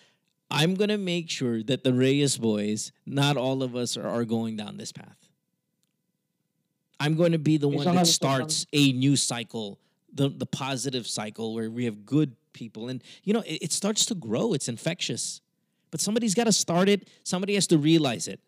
[0.51, 4.25] I'm going to make sure that the Reyes boys, not all of us are, are
[4.25, 5.17] going down this path.
[6.99, 9.79] I'm going to be the one that starts a new cycle,
[10.13, 12.89] the, the positive cycle where we have good people.
[12.89, 15.41] And, you know, it, it starts to grow, it's infectious.
[15.89, 18.39] But somebody's got to start it, somebody has to realize it.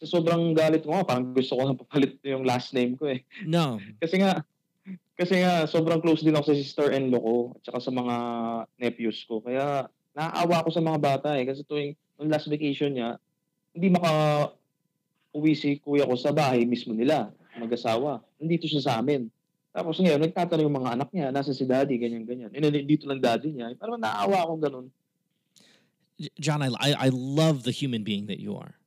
[0.00, 3.26] Sa sobrang galit ko nga, parang gusto ko na papalit yung last name ko eh.
[3.44, 3.78] No.
[4.02, 4.40] Kasi nga,
[5.14, 8.16] kasi nga sobrang close din ako sa sister-in-law ko at saka sa mga
[8.82, 9.38] nephews ko.
[9.38, 11.44] Kaya naaawa ako sa mga bata eh.
[11.44, 13.18] Kasi tuwing nung last vacation niya,
[13.74, 14.10] hindi maka
[15.34, 18.22] uwi si kuya ko sa bahay mismo nila, mag-asawa.
[18.38, 19.26] Nandito siya sa amin.
[19.74, 22.54] Tapos ngayon, nagtatanong yung mga anak niya, nasa si daddy, ganyan-ganyan.
[22.54, 23.74] Eh, nandito lang daddy niya.
[23.74, 24.86] Parang naaawa akong ganun.
[26.38, 28.78] John, I I love the human being that you are.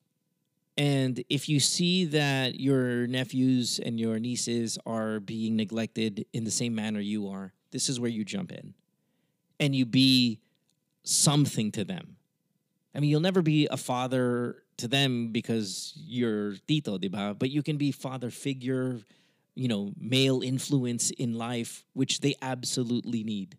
[0.77, 6.53] And if you see that your nephews and your nieces are being neglected in the
[6.53, 8.75] same manner you are, this is where you jump in
[9.59, 10.39] and you be
[11.07, 12.17] something to them.
[12.93, 17.37] I mean, you'll never be a father to them because you're tito, diba?
[17.37, 18.99] But you can be father figure,
[19.55, 23.57] you know, male influence in life, which they absolutely need.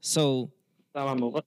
[0.00, 0.50] So,
[0.90, 1.38] Tama mo.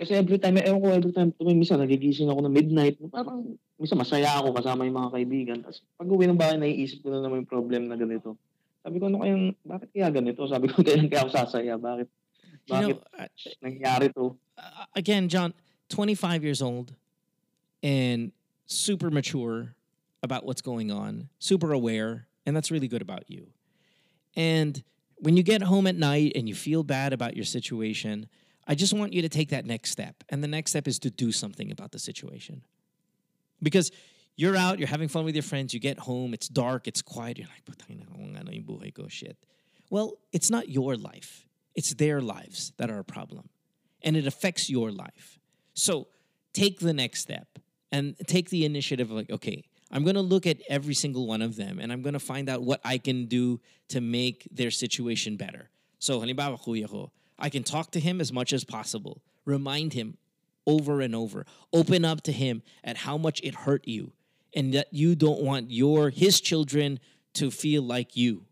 [0.00, 4.00] Kasi every time, ewan ko, every time tuwing minsan nagigising ako na midnight, parang minsan
[4.00, 5.58] masaya ako kasama yung mga kaibigan.
[5.60, 8.40] Tapos pag uwi ng bahay, naiisip ko na naman yung problem na ganito.
[8.80, 10.40] Sabi ko, ano kayang, bakit kaya ganito?
[10.48, 11.76] Sabi ko, kailan kaya ako sasaya?
[11.76, 12.08] Bakit,
[12.66, 13.00] You know,
[13.64, 14.36] nangyari to?
[14.94, 15.54] again, John,
[15.88, 16.94] 25 years old
[17.82, 18.32] and
[18.66, 19.74] super mature
[20.22, 23.48] about what's going on, super aware, and that's really good about you.
[24.36, 24.82] And
[25.16, 28.28] when you get home at night and you feel bad about your situation,
[28.66, 30.22] I just want you to take that next step.
[30.28, 32.62] And the next step is to do something about the situation.
[33.62, 33.90] Because
[34.36, 37.38] you're out, you're having fun with your friends, you get home, it's dark, it's quiet,
[37.38, 39.36] you're like, putang ina, kung ano yung buhay ko, shit.
[39.90, 41.46] Well, it's not your life.
[41.74, 43.48] It's their lives that are a problem.
[44.02, 45.38] And it affects your life.
[45.74, 46.08] So
[46.52, 47.58] take the next step
[47.92, 51.42] and take the initiative of like, okay, I'm going to look at every single one
[51.42, 54.70] of them and I'm going to find out what I can do to make their
[54.70, 55.68] situation better.
[55.98, 60.16] So, halimbawa, kuya ko, I can talk to him as much as possible, remind him
[60.66, 64.12] over and over, open up to him at how much it hurt you
[64.54, 67.00] and that you don't want your his children
[67.34, 68.44] to feel like you.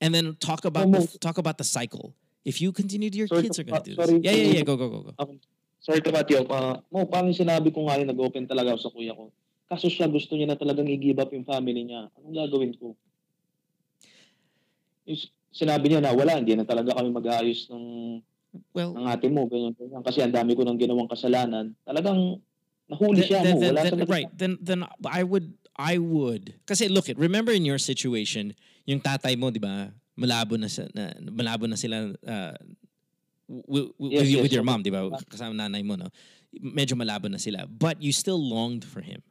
[0.00, 2.14] And then talk about the, talk about the cycle.
[2.42, 4.26] If you continue to your Sorry kids to- are going to do sorry this.
[4.26, 5.12] Yeah, yeah, yeah, go go go go.
[5.14, 5.38] Ako,
[5.78, 6.50] sorry to cut you off.
[6.50, 9.30] Ah, mo, parang sinabi ko nga yun, nag-open talaga ako sa kuya ko.
[9.70, 12.10] Kaso siya gusto niya na talagang i-give up yung family niya.
[12.18, 12.98] Anong gagawin ko?
[15.06, 15.18] Yung
[15.54, 17.84] sinabi niya na wala, hindi na talaga kami mag-aayos ng,
[18.74, 19.46] well, ng ate mo.
[19.46, 20.02] Ganyan, ganyan.
[20.02, 21.72] Kasi ang dami ko nang ginawang kasalanan.
[21.86, 22.42] Talagang
[22.90, 23.60] nahuli siya then, mo.
[23.62, 27.48] then, Wala then, sa right then then I would I would kasi look it remember
[27.54, 28.52] in your situation
[28.84, 29.88] yung tatay mo di ba
[30.18, 32.56] malabo na, sa, na malabo na sila uh,
[33.48, 35.08] w- w- Yes, with, you- yes, with your mom di ba?
[35.30, 36.08] Kasama nanay mo no?
[36.60, 37.66] Medyo malabo na sila.
[37.66, 39.22] But you still longed for him.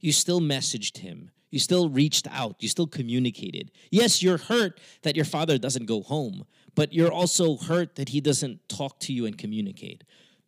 [0.00, 1.30] You still messaged him.
[1.50, 2.56] You still reached out.
[2.60, 3.70] You still communicated.
[3.90, 6.44] Yes you're hurt that your father doesn't go home
[6.74, 10.04] but you're also hurt that he doesn't talk to you and communicate.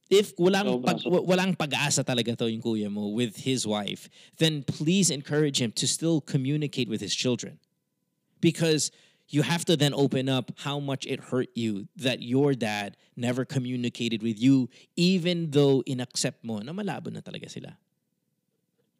[0.09, 4.09] If walang pag, walang pag-asa talaga to yung kuya mo with his wife,
[4.39, 7.59] then please encourage him to still communicate with his children.
[8.40, 8.93] Because
[9.28, 13.44] you have to then open up how much it hurt you that your dad never
[13.44, 17.76] communicated with you even though inaccept mo na malabo na talaga sila.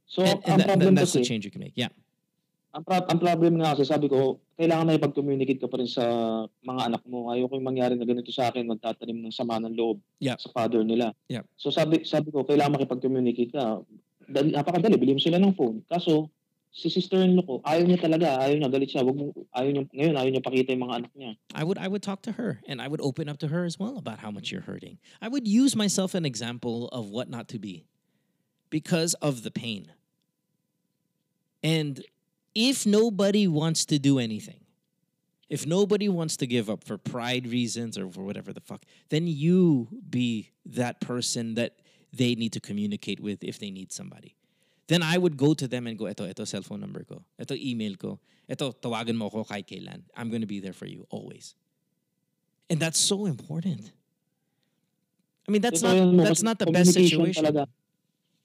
[0.07, 1.77] So, and, and ang that- problem that's the change you can make.
[1.77, 1.93] Yeah.
[2.73, 6.05] ang, pro- ang problem nga kasi sabi ko, kailangan na ipag-communicate ka pa rin sa
[6.65, 7.29] mga anak mo.
[7.29, 10.41] Ayoko yung mangyari na ganito sa akin, magtatanim ng sama ng loob Yeah.
[10.41, 11.13] sa father nila.
[11.29, 11.45] Yeah.
[11.61, 13.85] So sabi sabi ko, kailangan makipag-communicate ka.
[14.25, 15.85] Dali, napakadali, bili mo sila ng phone.
[15.85, 16.33] Kaso,
[16.73, 19.05] si sister-in-law ko, ayaw niya talaga, ayaw niya, galit siya.
[19.05, 21.31] Wag mo, ayaw niya, ngayon, ayaw niya pakita yung mga anak niya.
[21.55, 23.79] I would I would talk to her and I would open up to her as
[23.79, 24.97] well about how much you're hurting.
[25.21, 27.85] I would use myself an example of what not to be
[28.71, 29.93] because of the pain.
[31.63, 32.03] And
[32.55, 34.65] if nobody wants to do anything,
[35.53, 39.27] if nobody wants to give up for pride reasons or for whatever the fuck, then
[39.27, 41.77] you be that person that
[42.13, 44.35] they need to communicate with if they need somebody.
[44.91, 47.23] Then I would go to them and go, ito, ito cellphone number ko.
[47.39, 48.19] Ito email ko.
[48.51, 50.03] Ito, tawagan mo ako kahit kailan.
[50.19, 51.55] I'm going to be there for you always.
[52.67, 53.93] And that's so important.
[55.47, 57.43] I mean, that's yun not that's not the best situation.
[57.43, 57.67] Talaga,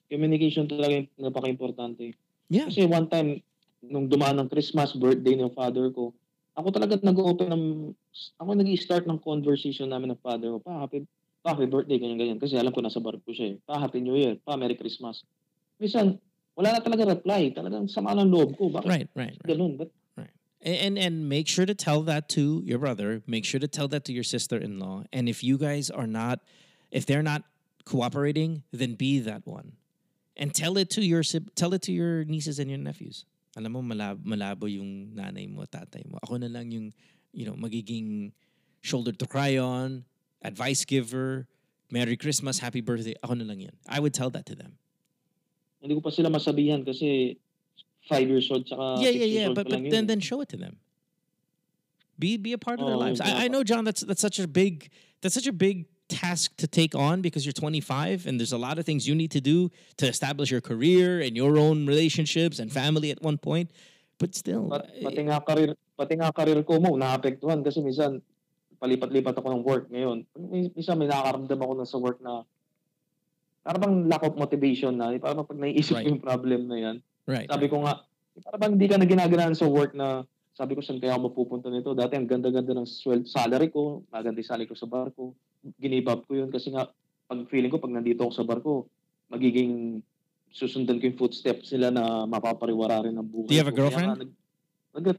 [0.10, 2.14] communication talaga yung napaka-importante.
[2.50, 2.70] Yeah.
[2.70, 3.42] Kasi one time,
[3.84, 6.14] nung dumaan ng Christmas, birthday ng father ko,
[6.58, 7.64] ako talaga nag-open ng,
[8.42, 11.06] ako nag-start ng conversation namin ng father ko, pa, happy,
[11.46, 12.42] pa, happy birthday, ganyan-ganyan.
[12.42, 13.56] Kasi alam ko nasa bar ko siya eh.
[13.62, 14.42] Pa, happy new year.
[14.42, 15.22] Pa, merry Christmas.
[15.78, 16.18] Minsan,
[16.58, 17.54] wala na talaga reply.
[17.54, 18.74] Talagang sama ng loob ko.
[18.74, 18.90] Bakit?
[18.90, 19.46] Right, right, right.
[19.46, 19.78] Ganun.
[19.78, 19.94] But,
[20.58, 23.22] And, and and make sure to tell that to your brother.
[23.30, 25.06] Make sure to tell that to your sister-in-law.
[25.14, 26.42] And if you guys are not,
[26.90, 27.44] if they're not
[27.86, 29.78] cooperating, then be that one,
[30.36, 31.22] and tell it to your
[31.56, 33.24] tell it to your nieces and your nephews.
[33.56, 36.18] Alam mo malab- malabo yung nanay mo, tatay mo.
[36.26, 36.92] Ako na lang yung
[37.32, 38.34] you know magiging
[38.82, 40.06] shoulder to cry on,
[40.42, 41.48] advice giver,
[41.92, 43.16] Merry Christmas, Happy Birthday.
[43.24, 43.76] Ako na lang yan.
[43.88, 44.82] I would tell that to them.
[45.82, 47.38] Hindi ko pa sila masabihan kasi
[48.08, 49.48] five years old tsaka yeah, six yeah, years yeah.
[49.52, 50.08] old But but yun then eh.
[50.16, 50.78] then show it to them.
[52.18, 53.22] Be be a part of their Oh, lives.
[53.22, 53.38] yeah.
[53.38, 53.86] I, I know, John.
[53.86, 54.90] That's that's such a big
[55.22, 58.80] that's such a big task to take on because you're 25 and there's a lot
[58.80, 62.72] of things you need to do to establish your career and your own relationships and
[62.72, 63.70] family at one point.
[64.18, 68.18] But still, Pat, pati nga career, pati nga career ko mo naapektuhan kasi minsan
[68.82, 70.26] palipat-lipat ako ng work ngayon.
[70.42, 72.42] Min- Minsan may nakakaramdam ako na sa work na
[73.68, 75.12] parang bang lack of motivation na.
[75.20, 76.08] Parang pag naiisip Right.
[76.08, 76.96] yung problem na yan.
[77.28, 77.52] right.
[77.52, 78.00] Sabi ko nga,
[78.40, 80.24] parang bang hindi ka na ginaganahan sa work na
[80.56, 81.92] sabi ko saan kaya ako mapupunta nito.
[81.92, 85.36] Dati ang ganda-ganda ng sweld, salary ko, maganda yung salary ko sa bar ko.
[85.76, 86.88] Give up ko yun kasi nga
[87.28, 88.88] pag feeling ko pag nandito ako sa bar ko,
[89.28, 90.00] magiging
[90.48, 93.76] susundan ko yung footsteps nila na mapapariwara rin ng buhay Do you have a.
[93.76, 94.08] Kaya girlfriend?
[94.08, 94.32] nga, nag,
[94.96, 95.18] nag,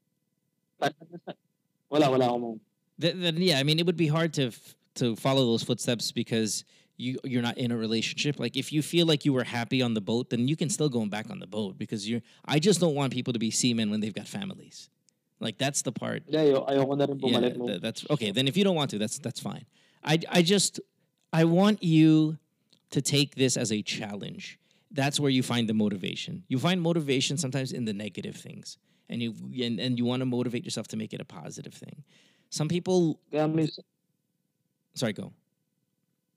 [1.92, 2.50] wala, wala ako mo.
[2.96, 4.50] Then, then yeah, I mean, it would be hard to
[4.98, 6.64] to follow those footsteps because
[6.98, 8.38] you you're not in a relationship.
[8.38, 10.88] Like if you feel like you were happy on the boat, then you can still
[10.88, 12.20] go back on the boat because you're.
[12.44, 14.90] I just don't want people to be seamen when they've got families.
[15.40, 16.24] Like that's the part.
[16.26, 18.32] Hindi, ayo, ayoko na rin Yeah, th- that's okay.
[18.32, 19.64] Then if you don't want to, that's that's fine.
[20.04, 20.80] I I just
[21.32, 22.36] I want you
[22.90, 24.58] to take this as a challenge.
[24.90, 26.42] That's where you find the motivation.
[26.48, 29.34] You find motivation sometimes in the negative things, and you
[29.64, 32.02] and, and you want to motivate yourself to make it a positive thing.
[32.50, 33.20] Some people.
[33.32, 33.78] Mis-
[34.94, 35.32] Sorry, go.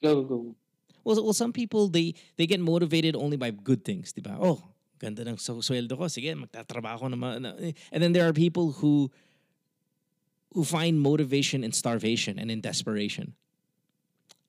[0.02, 0.56] Go, go.
[1.04, 4.14] Well, well, some people they they get motivated only by good things.
[4.14, 4.38] Diba?
[4.40, 4.62] Oh,
[5.00, 7.46] ganda ng sweldo ko, sige, magtatrabaho naman.
[7.62, 7.74] Eh.
[7.92, 9.10] And then there are people who
[10.54, 13.34] who find motivation in starvation and in desperation.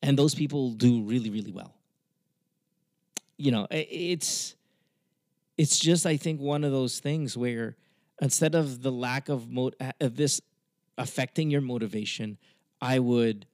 [0.02, 1.74] And those people do really, really well.
[3.38, 4.56] You know, it's
[5.56, 7.76] it's just I think one of those things where
[8.20, 10.40] instead of the lack of mo- uh, of this
[10.98, 12.36] affecting your motivation,
[12.80, 13.46] I would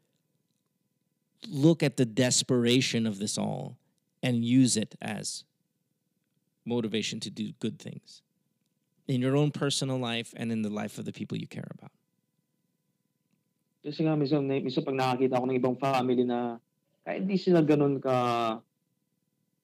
[1.47, 3.79] look at the desperation of this all
[4.23, 5.45] and use it as
[6.65, 8.23] motivation to do good things
[9.07, 11.93] in your own personal life and in the life of the people you care about.
[13.81, 16.61] Kasi nga, minsan, minsan pag nakakita ako ng ibang family na
[17.07, 18.15] kahit hindi sila ganun ka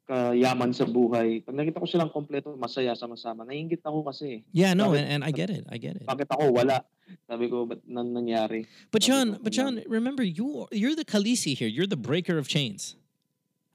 [0.04, 4.44] kayaman sa buhay, pag nakita ko silang kompleto, masaya, sama-sama, naiingit ako kasi.
[4.44, 4.64] Eh.
[4.64, 5.64] Yeah, no, Bakit- and, and I get it.
[5.68, 6.06] I get it.
[6.06, 6.84] Bakit ako wala?
[7.28, 8.66] Sabi ko, ba't nan nangyari?
[8.90, 11.68] But John, but John, remember you you're the Khaleesi here.
[11.68, 12.96] You're the breaker of chains.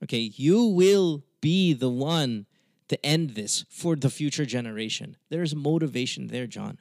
[0.04, 2.46] Okay, you will be the one
[2.88, 5.18] to end this for the future generation.
[5.30, 6.80] There's motivation there, John.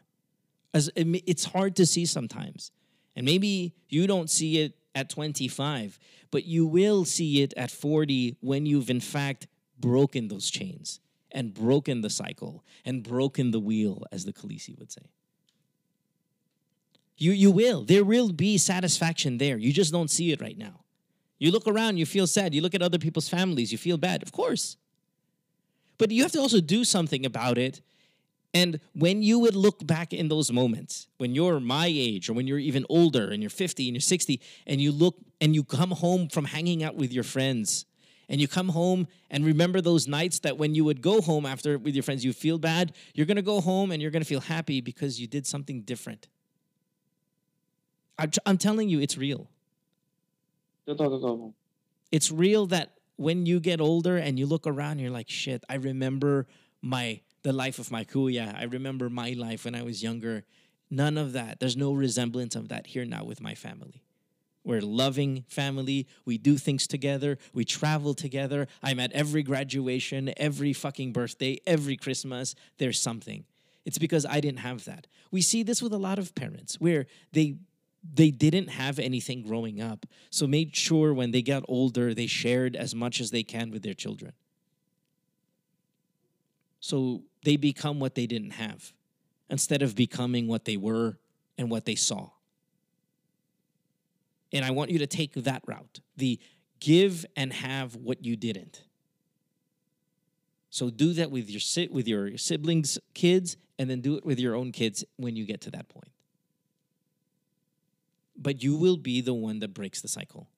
[0.73, 2.71] As it's hard to see sometimes.
[3.17, 5.99] And maybe you don't see it at 25,
[6.31, 9.47] but you will see it at 40 when you've in fact
[9.79, 11.01] broken those chains
[11.31, 15.11] and broken the cycle and broken the wheel as the Khaleesi would say.
[17.17, 17.83] You you will.
[17.85, 19.59] There will be satisfaction there.
[19.59, 20.85] You just don't see it right now.
[21.39, 22.55] You look around, you feel sad.
[22.55, 24.23] You look at other people's families, you feel bad.
[24.23, 24.77] Of course.
[25.99, 27.81] But you have to also do something about it.
[28.55, 32.47] And when you would look back in those moments, when you're my age or when
[32.47, 35.91] you're even older and you're 50 and you're 60, and you look and you come
[35.91, 37.85] home from hanging out with your friends,
[38.29, 41.79] and you come home and remember those nights that when you would go home after
[41.79, 44.81] with your friends, you feel bad, you're gonna go home and you're gonna feel happy
[44.81, 46.29] because you did something different.
[48.19, 49.49] I'm, I'm telling you, it's real.
[52.11, 55.75] It's real that when you get older and you look around, you're like, shit, I
[55.75, 56.47] remember
[56.83, 58.55] my the life of my kuya.
[58.55, 60.45] I remember my life when I was younger.
[60.91, 61.61] None of that.
[61.61, 64.03] There's no resemblance of that here now with my family.
[64.65, 66.07] We're loving family.
[66.27, 67.39] We do things together.
[67.55, 68.69] We travel together.
[68.83, 72.55] I'm at every graduation, every fucking birthday, every Christmas.
[72.77, 73.47] There's something.
[73.87, 75.07] It's because I didn't have that.
[75.31, 77.57] We see this with a lot of parents where they
[78.15, 80.05] they didn't have anything growing up.
[80.29, 83.83] So made sure when they got older they shared as much as they can with
[83.83, 84.35] their children.
[86.81, 88.93] So they become what they didn't have
[89.51, 91.19] instead of becoming what they were
[91.57, 92.31] and what they saw.
[94.53, 96.39] And I want you to take that route the
[96.81, 98.83] give and have what you didn't.
[100.71, 104.39] So do that with your si- with your siblings' kids, and then do it with
[104.39, 106.13] your own kids when you get to that point.
[108.37, 110.49] But you will be the one that breaks the cycle.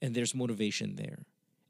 [0.00, 1.24] And there's motivation there.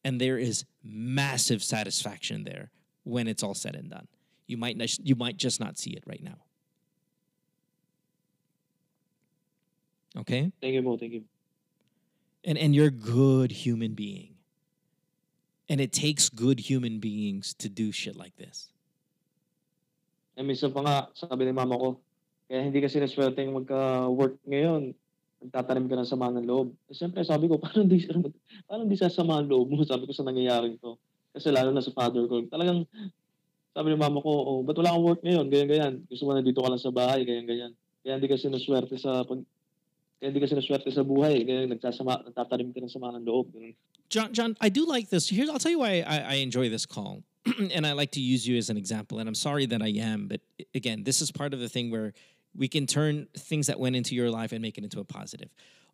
[0.05, 2.71] And there is massive satisfaction there
[3.05, 4.09] when it's all said and done.
[4.47, 6.39] You might not, you might just not see it right now.
[10.17, 10.53] Okay?
[10.61, 11.25] Thank you po, thank you.
[12.45, 14.35] And and you're a good human being.
[15.71, 18.69] And it takes good human beings to do shit like this.
[20.37, 22.01] Eh, minsan pa nga, sabi ni mama ko,
[22.49, 24.93] kaya hindi kasi naswerte yung magka-work ngayon.
[25.45, 26.75] Nagtatanim ka ng sama ng loob.
[26.89, 28.05] Eh, Siyempre, sabi ko, paano di,
[28.69, 29.81] paano di sasama ang loob mo?
[29.87, 30.99] Sabi ko sa nangyayaring to.
[31.33, 32.85] Kasi lalo na sa father ko, talagang,
[33.73, 35.49] sabi mama ko, oh, ba't wala work ngayon?
[35.49, 36.05] Ganyan-ganyan.
[36.05, 37.73] Gusto mo na dito ka lang sa bahay, ganyan-ganyan.
[38.05, 39.41] Kaya hindi kasi naswerte sa pag,
[40.21, 41.41] kaya hindi kasi naswerte sa buhay.
[41.67, 43.49] Nagsasama, ka ng sama ng loob.
[44.13, 45.33] John, John, I do like this.
[45.33, 47.25] Here's, I'll tell you why I, I enjoy this call,
[47.73, 49.19] and I like to use you as an example.
[49.19, 50.41] And I'm sorry that I am, but
[50.75, 52.13] again, this is part of the thing where
[52.55, 55.49] we can turn things that went into your life and make it into a positive.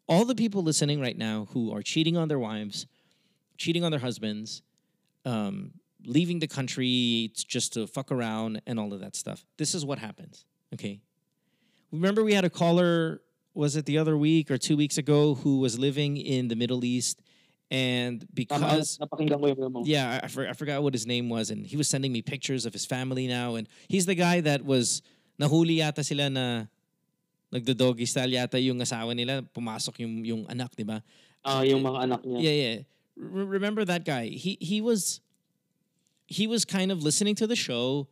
[0.09, 2.87] All the people listening right now who are cheating on their wives,
[3.57, 4.63] cheating on their husbands,
[5.25, 5.73] um,
[6.05, 9.45] leaving the country just to fuck around and all of that stuff.
[9.57, 10.45] This is what happens.
[10.75, 11.01] Okay.
[11.91, 13.21] Remember, we had a caller,
[13.55, 16.85] was it the other week or two weeks ago, who was living in the Middle
[16.85, 17.21] East.
[17.71, 19.83] And because Tama, napakinggan ko yung mo.
[19.85, 22.65] yeah, I, for, I forgot what his name was, and he was sending me pictures
[22.65, 25.03] of his family now, and he's the guy that was
[25.39, 26.65] nahuli yata sila na
[27.53, 31.05] nagdo-doggy style yata yung asawa nila, pumasok yung yung anak, di ba?
[31.45, 32.41] Ah, yung mga anak niya.
[32.41, 32.79] Yeah, yeah.
[33.21, 34.27] R- remember that guy?
[34.27, 35.21] He he was
[36.27, 38.09] he was kind of listening to the show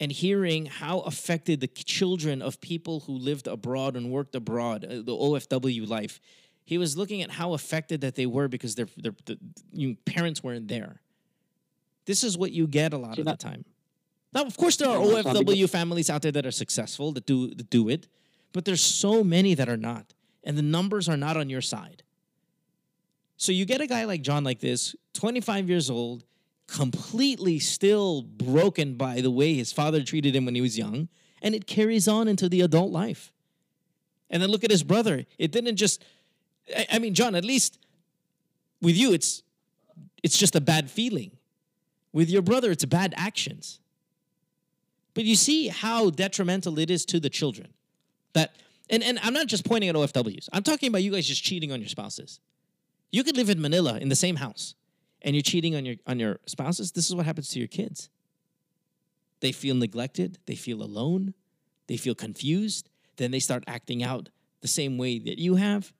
[0.00, 4.88] and hearing how affected the children of people who lived abroad and worked abroad, uh,
[5.02, 6.20] the OFW life.
[6.64, 9.38] He was looking at how affected that they were because their their, the,
[9.72, 11.00] you, parents weren't there.
[12.06, 13.64] This is what you get a lot of the time.
[14.32, 17.12] Now, of course, there are Yeah, sabi ko- OFW families out there that are successful
[17.12, 18.06] that do that do it,
[18.52, 20.14] but there's so many that are not,
[20.44, 22.02] and the numbers are not on your side.
[23.40, 26.24] So you get a guy like John like this, 25 years old,
[26.66, 31.08] completely still broken by the way his father treated him when he was young,
[31.40, 33.32] and it carries on into the adult life.
[34.28, 35.24] And then look at his brother.
[35.38, 36.04] It didn't just
[36.92, 37.78] I, mean, John, at least
[38.82, 39.42] with you it's
[40.22, 41.30] it's just a bad feeling.
[42.12, 43.80] With your brother, it's bad actions.
[45.14, 47.68] But you see how detrimental it is to the children.
[48.34, 48.54] That
[48.90, 50.50] and, and I'm not just pointing at OFWs.
[50.52, 52.38] I'm talking about you guys just cheating on your spouses.
[53.10, 54.74] You could live in Manila in the same house
[55.22, 56.92] and you're cheating on your on your spouses.
[56.92, 58.08] This is what happens to your kids.
[59.40, 61.34] They feel neglected, they feel alone,
[61.86, 64.28] they feel confused, then they start acting out
[64.60, 65.92] the same way that you have.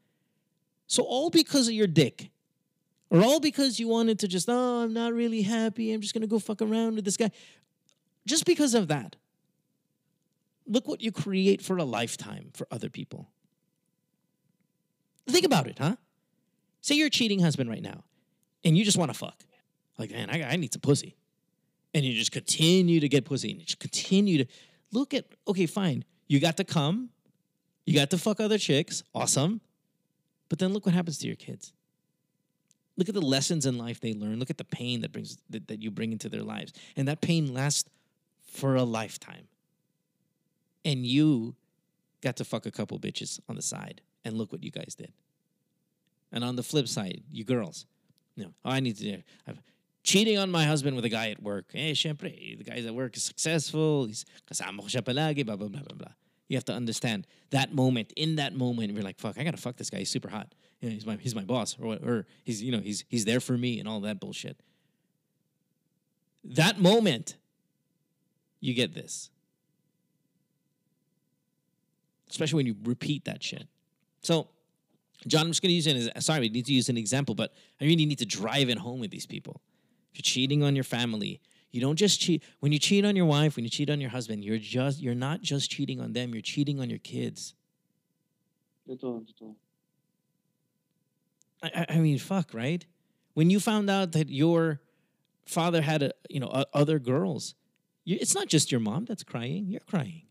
[0.86, 2.30] So all because of your dick.
[3.10, 5.92] Or all because you wanted to just, oh, I'm not really happy.
[5.92, 7.32] I'm just to go fuck around with this guy.
[8.24, 9.16] Just because of that.
[10.66, 13.28] Look what you create for a lifetime for other people.
[15.26, 15.96] Think about it, huh?
[16.80, 18.04] Say you're a cheating husband right now
[18.64, 19.44] and you just want to fuck.
[19.98, 21.16] Like, man, I, I need some pussy.
[21.92, 24.50] And you just continue to get pussy and you just continue to
[24.92, 26.04] look at, okay, fine.
[26.28, 27.10] You got to come,
[27.84, 29.02] you got to fuck other chicks.
[29.14, 29.60] Awesome.
[30.48, 31.72] But then look what happens to your kids.
[32.96, 34.38] Look at the lessons in life they learn.
[34.38, 36.72] Look at the pain that brings that, that you bring into their lives.
[36.96, 37.88] And that pain lasts
[38.46, 39.48] for a lifetime.
[40.84, 41.54] And you
[42.20, 44.02] got to fuck a couple bitches on the side.
[44.24, 45.12] And look what you guys did.
[46.32, 47.86] And on the flip side, you girls,
[48.36, 49.58] you know, oh, I need to I'm
[50.02, 51.66] cheating on my husband with a guy at work.
[51.74, 54.06] Eh, syempre, the guy at work is successful.
[54.06, 56.12] He's kasama siya palagi, blah, blah, blah, blah, blah.
[56.48, 58.12] You have to understand that moment.
[58.16, 59.98] In that moment, you're like, fuck, I gotta fuck this guy.
[59.98, 60.52] He's super hot.
[60.80, 63.40] You know, he's my he's my boss, or or he's you know he's he's there
[63.40, 64.60] for me and all that bullshit.
[66.42, 67.36] That moment,
[68.60, 69.30] you get this.
[72.30, 73.66] Especially when you repeat that shit.
[74.22, 74.48] So,
[75.26, 77.34] John, I'm just going to use it as sorry, we need to use an example,
[77.34, 79.60] but I really need to drive it home with these people.
[80.12, 81.40] If you're cheating on your family,
[81.70, 84.10] you don't just cheat when you cheat on your wife, when you cheat on your
[84.10, 87.54] husband, you're just you're not just cheating on them, you're cheating on your kids.
[91.62, 92.84] I, I- I mean, fuck, right?
[93.34, 94.80] When you found out that your
[95.46, 97.54] father had a, you know o- other girls,
[98.04, 99.66] you, it's not just your mom that's crying.
[99.68, 100.22] You're crying.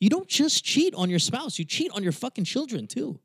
[0.00, 3.20] You don't just cheat on your spouse; you cheat on your fucking children too.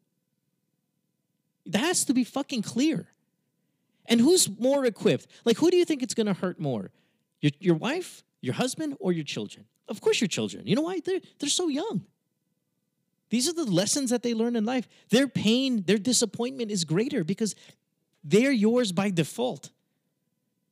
[1.70, 3.08] That has to be fucking clear.
[4.06, 5.28] And who's more equipped?
[5.46, 6.91] Like, who do you think it's going to hurt more?
[7.41, 9.66] Your, your wife, your husband, or your children?
[9.88, 10.66] Of course, your children.
[10.68, 11.00] You know why?
[11.04, 12.04] They're, they're so young.
[13.30, 14.88] These are the lessons that they learn in life.
[15.10, 17.56] Their pain, their disappointment is greater because
[18.24, 19.70] they're yours by default.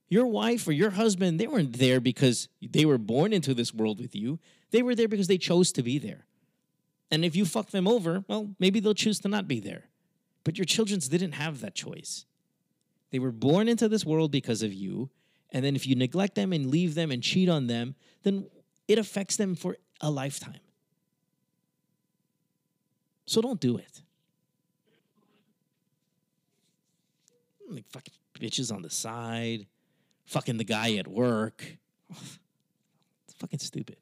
[0.10, 4.00] Your wife or your husband, they weren't there because they were born into this world
[4.00, 4.40] with you.
[4.72, 6.26] They were there because they chose to be there.
[7.12, 9.86] And if you fuck them over, well, maybe they'll choose to not be there.
[10.48, 12.26] But your children's didn't have that choice.
[13.12, 15.10] They were born into this world because of you.
[15.52, 18.48] And then if you neglect them and leave them and cheat on them, then
[18.88, 20.62] it affects them for a lifetime.
[23.26, 24.02] So don't do it.
[27.70, 29.68] Like fucking bitches on the side,
[30.28, 31.78] fucking the guy at work.
[33.28, 33.98] It's fucking stupid.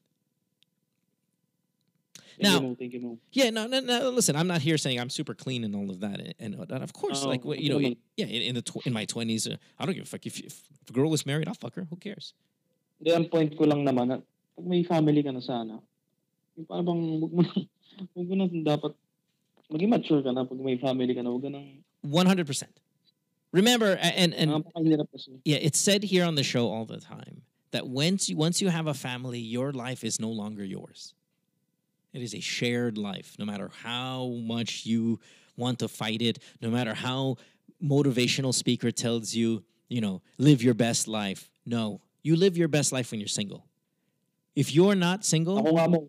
[2.39, 2.75] Now- you, Mo.
[2.77, 3.17] Thank you, Mo.
[3.31, 4.09] Yeah, no, no, no.
[4.09, 6.83] Listen, I'm not here saying I'm super clean and all of that, and, and, and
[6.83, 7.97] of course, Oh, like you know, naman.
[8.17, 10.39] yeah, in, in the tw- in my twenties, uh, I don't give a fuck if,
[10.39, 11.87] if a girl is married, I'll fuck her.
[11.89, 12.33] Who cares?
[12.99, 14.15] Hindi, ang point ko lang naman, na
[14.55, 15.79] pag may family ka na sana,
[16.55, 17.41] yung parang bang, wag mo
[18.15, 18.91] wag mo na dapat,
[19.71, 22.71] maging mature ka na pag may family ka na, wag ka nang, One hundred percent.
[23.51, 24.63] Remember, and and
[25.45, 27.41] yeah, it's said here on the show all the time
[27.71, 31.13] that once you once you have a family, your life is no longer yours.
[32.15, 35.19] It is a shared life, no matter how much you
[35.59, 37.35] want to fight it, no matter how
[37.83, 41.51] motivational speaker tells you, you know, live your best life.
[41.65, 43.67] No, you live your best life when you're single.
[44.55, 46.07] If you're not single, Ako nga mo,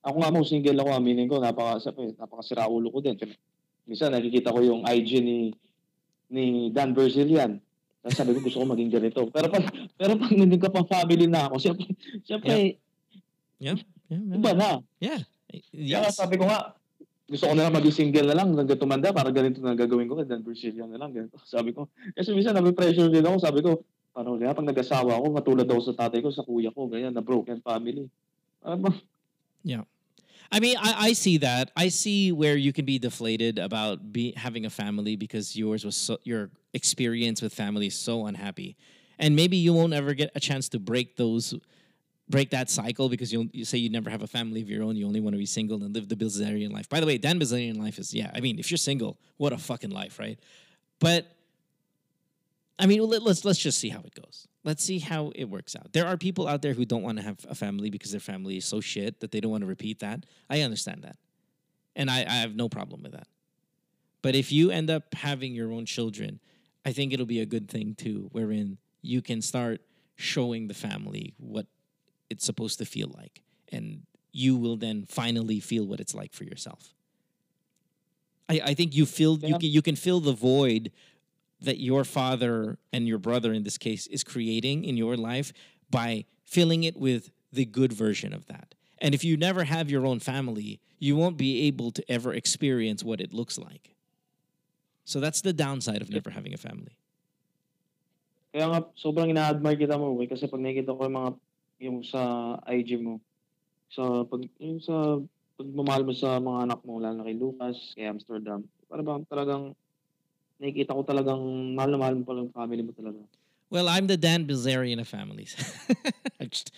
[0.00, 3.20] ako nga mo, single ako, aminin ko, napaka, napakasira ulo ko din.
[3.84, 5.52] Minsan nakikita ko yung IG ni
[6.32, 7.60] ni Dan Bilzerian.
[8.00, 9.28] Tapos sabi ko, gusto ko maging ganito.
[9.28, 9.68] Pero pag,
[10.00, 11.84] pero pag nandun ka pang family na ako, siyempre,
[12.24, 12.80] siyempre,
[13.60, 13.76] yeah,
[14.08, 14.80] yeah, iba na.
[15.04, 15.20] yeah.
[15.70, 16.74] Kaya sabi ko nga,
[17.24, 20.20] gusto ko na lang maging single na lang hanggang tumanda para ganito na gagawin ko
[20.22, 21.12] Dan Bilzerian na lang.
[21.12, 21.40] Ganito.
[21.48, 21.88] Sabi ko.
[22.12, 23.36] Kasi minsan nabi-pressure din ako.
[23.40, 23.80] Sabi ko,
[24.12, 27.24] ano kaya pag nag-asawa ako, matulad daw sa tatay ko, sa kuya ko, ganyan, na
[27.24, 28.06] broken family.
[28.60, 28.92] Ano ba?
[29.64, 29.88] Yeah.
[30.52, 31.72] I mean, I, I see that.
[31.74, 35.96] I see where you can be deflated about be, having a family because yours was
[35.96, 38.76] so, your experience with family is so unhappy,
[39.18, 41.54] and maybe you won't ever get a chance to break those,
[42.34, 44.96] break that cycle because you'll, you say you never have a family of your own.
[44.96, 46.88] You only want to be single and live the Bilzerian life.
[46.88, 48.30] By the way, Dan Bilzerian life is yeah.
[48.34, 50.38] I mean, if you're single, what a fucking life, right?
[50.98, 51.30] But
[52.76, 54.48] I mean, let, let's let's just see how it goes.
[54.64, 55.92] let's see how it works out.
[55.92, 58.56] There are people out there who don't want to have a family because their family
[58.56, 60.26] is so shit that they don't want to repeat that.
[60.50, 61.16] I understand that.
[61.94, 63.28] And I, I have no problem with that.
[64.22, 66.40] But if you end up having your own children,
[66.84, 69.82] I think it'll be a good thing too, wherein you can start
[70.16, 71.66] showing the family what
[72.30, 73.42] it's supposed to feel like.
[73.70, 74.02] And
[74.32, 76.94] you will then finally feel what it's like for yourself.
[78.48, 80.92] I, I think you feel you can you can fill the void
[81.60, 85.52] that your father and your brother in this case is creating in your life
[85.90, 88.74] by filling it with the good version of that.
[88.98, 93.02] And if you never have your own family, you won't be able to ever experience
[93.02, 93.94] what it looks like.
[95.04, 96.96] So that's the downside of never having a family.
[98.52, 101.30] Kaya nga, sobrang ina-admire kita mo, eh, kasi pag nakikita ko yung mga,
[101.78, 103.20] yung sa IG mo,
[103.90, 105.18] sa, pag, yung sa,
[105.58, 109.64] pagmamahal mo sa mga anak mo, lalo na kay Lucas, kay Amsterdam, para bang talagang,
[110.58, 111.42] nakikita ko talagang
[111.74, 113.20] mahal na mahal mo palang family mo talaga.
[113.70, 115.56] Well, I'm the Dan Bilzerian of families.
[116.40, 116.70] Just,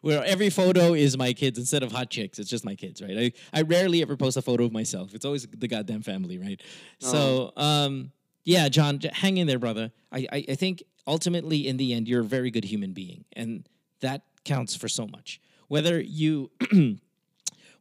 [0.00, 2.38] where every photo is my kids instead of hot chicks.
[2.38, 3.32] It's just my kids, right?
[3.52, 5.12] I, I rarely ever post a photo of myself.
[5.12, 6.62] It's always the goddamn family, right?
[7.00, 8.12] So, um,
[8.44, 9.90] yeah, John, hang in there, brother.
[10.12, 13.68] I, I, I think ultimately, in the end, you're a very good human being, and
[14.00, 15.40] that counts for so much.
[15.68, 16.50] Whether you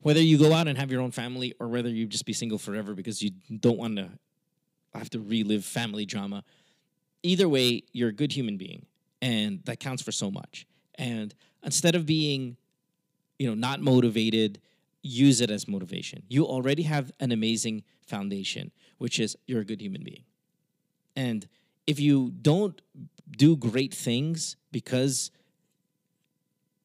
[0.02, 2.58] whether you go out and have your own family or whether you just be single
[2.58, 4.10] forever because you don't want to
[4.94, 6.44] have to relive family drama
[7.24, 8.86] either way you're a good human being
[9.22, 10.68] and that counts for so much.
[10.96, 11.34] And
[11.64, 12.58] instead of being
[13.40, 14.60] you know not motivated
[15.04, 16.24] use it as motivation.
[16.28, 20.24] You already have an amazing foundation which is you're a good human being.
[21.16, 21.48] And
[21.86, 22.82] if you don't
[23.32, 25.32] do great things because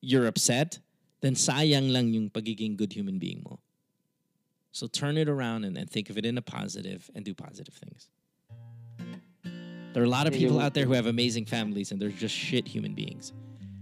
[0.02, 0.78] you're upset
[1.22, 3.60] then sayang lang yung pagiging good human being mo.
[4.72, 7.74] So turn it around and, and think of it in a positive and do positive
[7.74, 8.08] things.
[9.94, 12.34] There are a lot of people out there who have amazing families and they're just
[12.34, 13.32] shit human beings.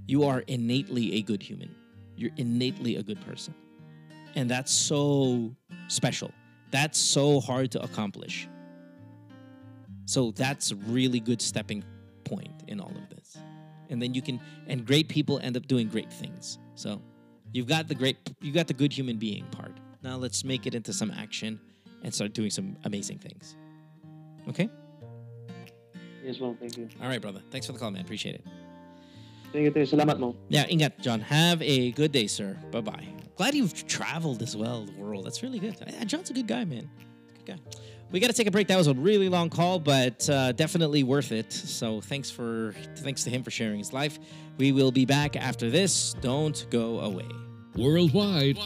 [0.06, 1.74] You are innately a good human.
[2.16, 3.54] You're innately a good person.
[4.34, 5.54] And that's so
[5.88, 6.32] special.
[6.72, 8.48] That's so hard to accomplish.
[10.04, 11.84] So that's a really good stepping
[12.24, 13.38] point in all of this.
[13.90, 16.58] And then you can and great people end up doing great things.
[16.74, 17.02] So
[17.52, 19.72] you've got the great you got the good human being part.
[20.02, 21.60] Now let's make it into some action
[22.02, 23.56] and start doing some amazing things.
[24.48, 24.70] Okay?
[26.24, 26.88] Yes, well, thank you.
[27.02, 27.40] All right, brother.
[27.50, 28.02] Thanks for the call, man.
[28.02, 28.44] Appreciate it.
[29.52, 29.86] Thank you, tayo.
[29.88, 30.36] Salamat mo.
[30.48, 31.20] Yeah, ingat, John.
[31.20, 32.56] Have a good day, sir.
[32.70, 33.06] Bye bye.
[33.36, 35.26] Glad you've traveled as well the world.
[35.26, 35.74] That's really good.
[35.82, 36.88] Uh, John's a good guy, man.
[37.42, 37.58] Good guy.
[38.12, 38.68] We got to take a break.
[38.68, 41.52] That was a really long call, but uh, definitely worth it.
[41.52, 44.18] So thanks for thanks to him for sharing his life.
[44.58, 46.14] We will be back after this.
[46.20, 47.28] Don't go away.
[47.76, 48.58] Worldwide,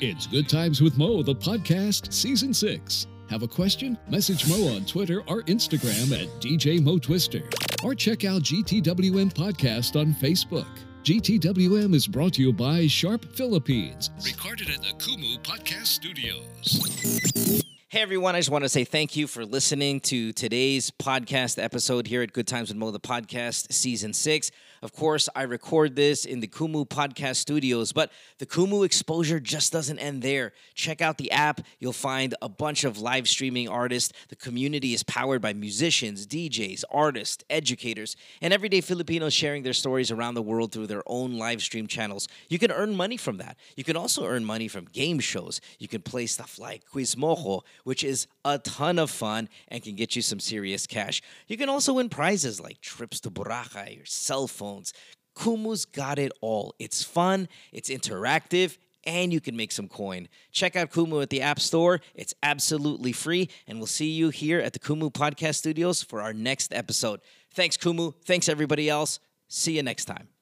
[0.00, 3.06] it's Good Times with Mo, the podcast, Season 6.
[3.30, 3.96] Have a question?
[4.08, 7.42] Message Mo on Twitter or Instagram at DJ Mo Twister.
[7.84, 10.66] Or check out GTWM Podcast on Facebook.
[11.04, 14.10] GTWM is brought to you by Sharp Philippines.
[14.26, 17.64] Recorded at the Kumu Podcast Studios.
[17.92, 22.06] Hey everyone, I just want to say thank you for listening to today's podcast episode
[22.06, 24.52] here at Good Times with Mo, the podcast, season six.
[24.82, 29.72] Of course, I record this in the Kumu podcast studios, but the Kumu exposure just
[29.72, 30.52] doesn't end there.
[30.74, 31.60] Check out the app.
[31.78, 34.14] You'll find a bunch of live streaming artists.
[34.30, 40.10] The community is powered by musicians, DJs, artists, educators, and everyday Filipinos sharing their stories
[40.10, 42.26] around the world through their own live stream channels.
[42.48, 43.58] You can earn money from that.
[43.76, 45.60] You can also earn money from game shows.
[45.78, 49.94] You can play stuff like Quiz Mojo, which is a ton of fun and can
[49.94, 51.20] get you some serious cash.
[51.48, 54.92] You can also win prizes like trips to Boracay or cell phones.
[55.36, 56.74] Kumu's got it all.
[56.78, 60.28] It's fun, it's interactive, and you can make some coin.
[60.52, 62.00] Check out Kumu at the App Store.
[62.14, 66.32] It's absolutely free, and we'll see you here at the Kumu Podcast Studios for our
[66.32, 67.20] next episode.
[67.54, 68.14] Thanks, Kumu.
[68.24, 69.18] Thanks, everybody else.
[69.48, 70.39] See you next time.